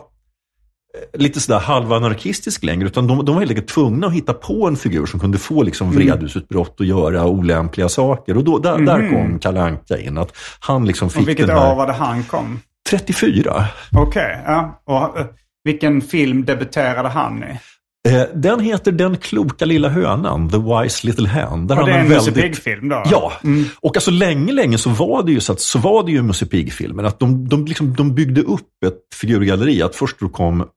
lite 1.13 1.39
sådär 1.39 1.59
halvanarkistisk 1.59 2.63
längre. 2.63 2.87
Utan 2.87 3.07
de, 3.07 3.25
de 3.25 3.35
var 3.35 3.41
helt 3.41 3.51
enkelt 3.51 3.67
tvungna 3.67 4.07
att 4.07 4.13
hitta 4.13 4.33
på 4.33 4.67
en 4.67 4.77
figur 4.77 5.05
som 5.05 5.19
kunde 5.19 5.37
få 5.37 5.63
liksom 5.63 5.89
mm. 5.89 5.99
vredesutbrott 5.99 6.79
och 6.79 6.85
göra 6.85 7.25
olämpliga 7.25 7.89
saker. 7.89 8.37
Och 8.37 8.43
då, 8.43 8.59
där, 8.59 8.75
mm. 8.75 8.85
där 8.85 9.09
kom 9.09 9.39
Kalle 9.39 9.61
Anka 9.61 9.97
in. 9.97 10.17
Att 10.17 10.37
han 10.59 10.85
liksom 10.85 11.09
fick 11.09 11.21
och 11.21 11.27
vilket 11.27 11.47
den 11.47 11.57
här... 11.57 11.71
år 11.71 11.75
var 11.75 11.87
det 11.87 11.93
han 11.93 12.23
kom? 12.23 12.59
34. 12.89 13.65
Okej, 13.91 14.07
okay, 14.07 14.53
ja. 14.53 14.81
Och 14.85 15.19
uh, 15.19 15.25
vilken 15.63 16.01
film 16.01 16.45
debuterade 16.45 17.09
han 17.09 17.43
i? 17.43 17.59
Eh, 18.05 18.23
den 18.33 18.59
heter 18.59 18.91
Den 18.91 19.17
kloka 19.17 19.65
lilla 19.65 19.89
hönan, 19.89 20.49
The 20.49 20.57
Wise 20.57 21.07
Little 21.07 21.27
Hen. 21.27 21.67
Där 21.67 21.79
och 21.79 21.85
det 21.85 21.91
är 21.91 21.99
en 21.99 22.09
väldigt... 22.09 22.35
Musse 22.35 22.41
Pigg-film 22.41 22.89
då? 22.89 23.03
Ja, 23.11 23.33
mm. 23.43 23.65
och 23.79 23.97
alltså 23.97 24.11
länge, 24.11 24.53
länge 24.53 24.77
så 24.77 24.89
var 24.89 25.23
det 25.23 25.31
ju 25.31 25.39
så 25.39 25.51
att 25.51 25.61
så 25.61 25.79
var 25.79 26.03
det 26.03 26.11
ju 26.11 26.21
Musse 26.21 26.45
Pigg-filmen. 26.45 27.05
Att 27.05 27.19
de, 27.19 27.49
de, 27.49 27.65
liksom, 27.65 27.93
de 27.93 28.15
byggde 28.15 28.41
upp 28.41 28.83
ett 28.85 29.15
figurgalleri. 29.15 29.81
Att 29.81 29.95
först 29.95 30.19
då 30.19 30.29
kom 30.29 30.67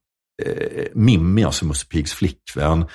eh, 0.46 0.84
Mimmi, 0.94 1.44
alltså 1.44 1.64
Musse 1.64 1.86
Piggs 1.86 2.14
flickvän. 2.14 2.86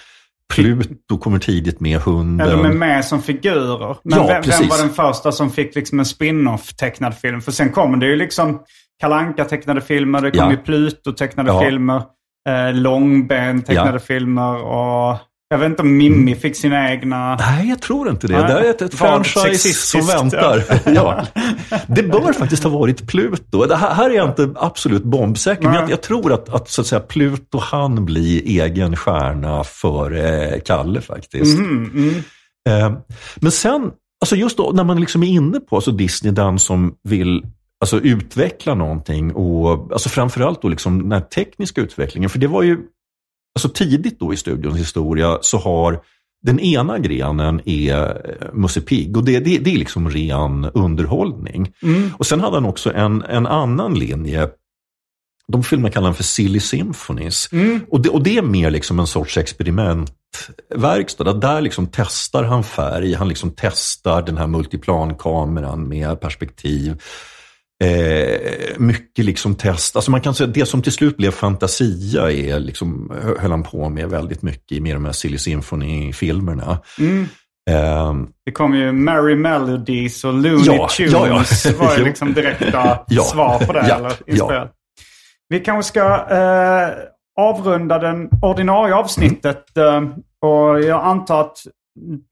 Pluto 0.53 1.17
kommer 1.17 1.39
tidigt 1.39 1.79
med 1.79 1.99
hunden. 1.99 2.47
Eller 2.47 2.63
med 2.63 2.75
med 2.75 3.05
som 3.05 3.21
figurer. 3.21 3.97
Men 4.03 4.19
ja, 4.19 4.27
vem, 4.27 4.41
vem, 4.41 4.69
var 4.69 4.77
den 4.77 4.89
första 4.89 5.31
som 5.31 5.51
fick 5.51 5.75
liksom 5.75 5.99
en 5.99 6.05
spin-off 6.05 6.73
tecknad 6.73 7.17
film? 7.17 7.41
För 7.41 7.51
sen 7.51 7.71
kommer 7.71 7.97
det 7.97 8.05
ju 8.05 8.15
liksom 8.15 8.59
Kalanka 8.99 9.45
tecknade 9.45 9.81
filmer, 9.81 10.21
det 10.21 10.31
kom 10.31 10.39
ja. 10.39 10.51
ju 10.51 10.57
Pluto 10.57 11.11
tecknade 11.11 11.49
ja. 11.49 11.61
filmer 11.61 12.03
eh, 12.49 12.73
långben, 12.73 13.61
tecknade 13.61 13.91
ja. 13.91 13.99
filmer 13.99 14.55
och 14.55 15.17
jag 15.53 15.59
vet 15.59 15.69
inte 15.69 15.81
om 15.81 15.97
Mimmi 15.97 16.35
fick 16.35 16.55
sina 16.55 16.91
egna... 16.91 17.35
Nej, 17.35 17.69
jag 17.69 17.81
tror 17.81 18.09
inte 18.09 18.27
det. 18.27 18.41
Nej. 18.41 18.53
Det 18.53 18.59
är 18.59 18.69
ett, 18.69 18.81
ett 18.81 18.95
franchise 18.95 19.73
som 19.73 20.07
väntar. 20.07 20.63
Ja. 20.95 21.25
Det 21.87 22.03
bör 22.03 22.33
faktiskt 22.33 22.63
ha 22.63 22.71
varit 22.71 23.07
Pluto. 23.07 23.65
Det 23.65 23.75
här, 23.75 23.93
här 23.93 24.09
är 24.09 24.13
jag 24.13 24.29
inte 24.29 24.53
absolut 24.55 25.03
bombsäker, 25.03 25.63
men 25.63 25.73
jag, 25.73 25.89
jag, 25.89 26.01
tror 26.01 26.33
att, 26.33 26.49
att, 26.49 26.69
så 26.69 26.81
att 26.81 26.87
säga, 26.87 26.99
Pluto 26.99 27.57
han 27.57 28.05
bli 28.05 28.59
egen 28.61 28.95
stjärna 28.95 29.63
för 29.63 30.11
eh, 30.15 30.59
Kalle 30.59 31.01
faktiskt. 31.01 31.57
Mm, 31.57 31.91
mm. 31.93 32.23
Eh, 32.69 32.97
men 33.35 33.51
sen, 33.51 33.91
alltså 34.21 34.35
just 34.35 34.57
då 34.57 34.71
när 34.73 34.83
man 34.83 34.99
liksom 34.99 35.23
är 35.23 35.27
inne 35.27 35.59
på 35.59 35.75
alltså 35.75 35.91
Disney, 35.91 36.33
den 36.33 36.59
som 36.59 36.93
vill 37.03 37.43
alltså 37.83 37.99
utveckla 37.99 38.75
någonting 38.75 39.33
och 39.33 39.91
alltså 39.91 40.09
framförallt 40.09 40.61
då 40.61 40.67
liksom 40.67 41.01
den 41.01 41.11
här 41.11 41.21
tekniska 41.21 41.81
utvecklingen. 41.81 42.29
För 42.29 42.39
det 42.39 42.47
var 42.47 42.63
ju, 42.63 42.77
alltså 43.55 43.69
tidigt 43.69 44.19
då 44.19 44.33
i 44.33 44.37
studions 44.37 44.79
historia 44.79 45.37
så 45.41 45.57
har 45.57 46.01
den 46.43 46.59
ena 46.59 46.99
grenen 46.99 47.61
är 47.65 48.29
eh, 48.29 48.53
Musse 48.53 48.81
Pigg 48.81 49.17
och 49.17 49.23
det, 49.23 49.39
det, 49.39 49.57
det 49.57 49.73
är 49.73 49.77
liksom 49.77 50.09
ren 50.09 50.65
underhållning. 50.73 51.73
Mm. 51.83 52.11
Och 52.17 52.25
sen 52.25 52.41
hade 52.41 52.55
han 52.55 52.65
också 52.65 52.93
en, 52.93 53.21
en 53.21 53.47
annan 53.47 53.93
linje 53.93 54.49
de 55.47 55.63
filmerna 55.63 55.89
kallar 55.89 56.07
han 56.07 56.15
för 56.15 56.23
Silly 56.23 56.59
Symphonies. 56.59 57.49
Mm. 57.51 57.85
Och, 57.89 58.01
det, 58.01 58.09
och 58.09 58.23
det 58.23 58.37
är 58.37 58.41
mer 58.41 58.71
liksom 58.71 58.99
en 58.99 59.07
sorts 59.07 59.37
experimentverkstad. 59.37 61.33
Där 61.33 61.61
liksom 61.61 61.87
testar 61.91 62.43
han 62.43 62.63
färg, 62.63 63.13
han 63.13 63.27
liksom 63.27 63.53
testar 63.55 64.21
den 64.21 64.37
här 64.37 64.47
multiplankameran 64.47 65.87
med 65.87 66.21
perspektiv. 66.21 67.01
Eh, 67.83 68.77
mycket 68.77 69.25
liksom 69.25 69.55
test. 69.55 69.95
Alltså 69.95 70.11
man 70.11 70.21
kan 70.21 70.35
säga 70.35 70.47
det 70.47 70.65
som 70.65 70.81
till 70.81 70.91
slut 70.91 71.17
blev 71.17 71.31
Fantasia 71.31 72.31
är 72.31 72.59
liksom, 72.59 73.13
höll 73.39 73.51
han 73.51 73.63
på 73.63 73.89
med 73.89 74.09
väldigt 74.09 74.41
mycket 74.41 74.83
med 74.83 74.95
de 74.95 75.05
här 75.05 75.11
Silly 75.11 75.37
Symphony-filmerna. 75.37 76.79
Mm. 76.99 77.27
Eh, 77.69 78.13
det 78.45 78.51
kom 78.51 78.75
ju 78.75 78.91
Merry 78.91 79.35
Melodies 79.35 80.23
och 80.23 80.33
Looney 80.33 80.65
ja, 80.65 80.89
Tunes 80.97 81.65
ja, 81.65 81.71
ja. 81.71 81.85
var 81.85 81.97
ju 81.97 82.03
liksom 82.03 82.33
direkta 82.33 82.99
ja, 83.07 83.23
svar 83.23 83.59
på 83.59 83.73
det. 83.73 83.79
eller 83.79 84.13
ja. 84.25 84.69
Vi 85.49 85.59
kanske 85.59 85.89
ska 85.89 86.27
eh, 86.29 86.89
avrunda 87.39 87.99
den 87.99 88.29
ordinarie 88.41 88.95
avsnittet. 88.95 89.77
Mm. 89.77 90.09
och 90.41 90.81
jag 90.81 91.03
antar 91.03 91.41
att 91.41 91.57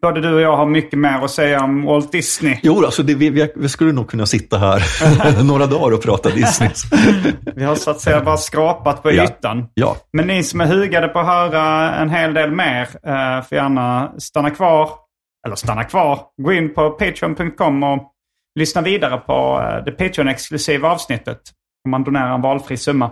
både 0.02 0.22
du 0.22 0.34
och 0.34 0.42
jag 0.42 0.58
har 0.58 0.66
mycket 0.66 1.00
mer 1.00 1.24
att 1.24 1.32
säga 1.32 1.64
om 1.64 1.86
Walt 1.86 2.12
Disney. 2.12 2.60
Jo, 2.64 2.86
alltså 2.86 3.04
det, 3.04 3.16
vi, 3.16 3.50
vi, 3.56 3.70
skulle 3.70 3.92
nog 3.92 4.10
kunna 4.10 4.26
sitta 4.26 4.58
här 4.58 5.44
några 5.44 5.66
dagar 5.66 5.96
och 5.96 6.04
prata 6.04 6.30
Disney. 6.30 6.70
vi 7.56 7.64
har 7.64 7.76
så 7.76 7.92
att 7.92 8.00
säga 8.00 8.22
bara 8.22 8.38
skrapat 8.38 9.04
på 9.04 9.12
ytan. 9.12 9.68
Ja. 9.74 9.98
Men 10.14 10.28
ni 10.28 10.44
som 10.44 10.62
är 10.62 10.66
hugade 10.66 11.08
på 11.08 11.20
att 11.20 11.26
höra 11.26 11.96
en 11.96 12.10
hel 12.10 12.34
del 12.34 12.52
mer 12.52 12.82
eh, 12.82 13.44
får 13.44 13.56
gärna 13.56 14.12
stanna 14.18 14.50
kvar. 14.50 14.90
Eller 15.46 15.56
stanna 15.56 15.84
kvar. 15.84 16.20
Gå 16.42 16.54
in 16.54 16.74
på 16.74 16.90
patreon.com 16.90 17.84
och 17.84 18.12
lyssna 18.60 18.82
vidare 18.82 19.18
på 19.18 19.62
eh, 19.62 19.84
det 19.86 19.92
Patreon-exklusiva 19.92 20.88
avsnittet. 20.88 21.42
Om 21.86 21.92
man 21.92 22.04
donerar 22.04 22.36
en 22.36 22.42
valfri 22.42 22.78
summa. 22.78 23.12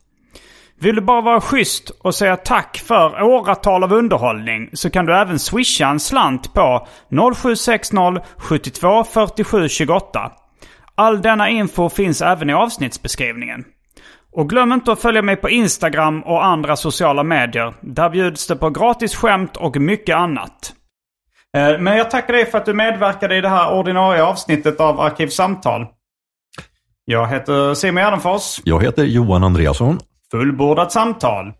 Vill 0.81 0.95
du 0.95 1.01
bara 1.01 1.21
vara 1.21 1.41
schysst 1.41 1.89
och 1.89 2.15
säga 2.15 2.37
tack 2.37 2.77
för 2.77 3.21
åratal 3.23 3.83
av 3.83 3.93
underhållning 3.93 4.69
så 4.73 4.89
kan 4.89 5.05
du 5.05 5.15
även 5.15 5.39
swisha 5.39 5.87
en 5.87 5.99
slant 5.99 6.53
på 6.53 6.87
0760 7.35 8.21
72 8.37 9.03
47 9.03 9.69
28. 9.69 10.31
All 10.95 11.21
denna 11.21 11.49
info 11.49 11.89
finns 11.89 12.21
även 12.21 12.49
i 12.49 12.53
avsnittsbeskrivningen. 12.53 13.63
Och 14.31 14.49
glöm 14.49 14.71
inte 14.71 14.91
att 14.91 15.01
följa 15.01 15.21
mig 15.21 15.35
på 15.35 15.49
Instagram 15.49 16.23
och 16.23 16.45
andra 16.45 16.75
sociala 16.75 17.23
medier. 17.23 17.73
Där 17.81 18.09
bjuds 18.09 18.47
det 18.47 18.55
på 18.55 18.69
gratis 18.69 19.15
skämt 19.15 19.57
och 19.57 19.77
mycket 19.77 20.15
annat. 20.15 20.73
Eh, 21.57 21.79
men 21.79 21.97
jag 21.97 22.11
tackar 22.11 22.33
dig 22.33 22.45
för 22.45 22.57
att 22.57 22.65
du 22.65 22.73
medverkade 22.73 23.37
i 23.37 23.41
det 23.41 23.49
här 23.49 23.73
ordinarie 23.73 24.23
avsnittet 24.23 24.79
av 24.79 24.99
Arkivsamtal. 24.99 25.87
Jag 27.05 27.27
heter 27.27 27.73
Simon 27.73 28.03
Gärdenfors. 28.03 28.61
Jag 28.63 28.83
heter 28.83 29.03
Johan 29.03 29.43
Andreasson. 29.43 29.99
Fullbordat 30.31 30.91
samtal. 30.91 31.53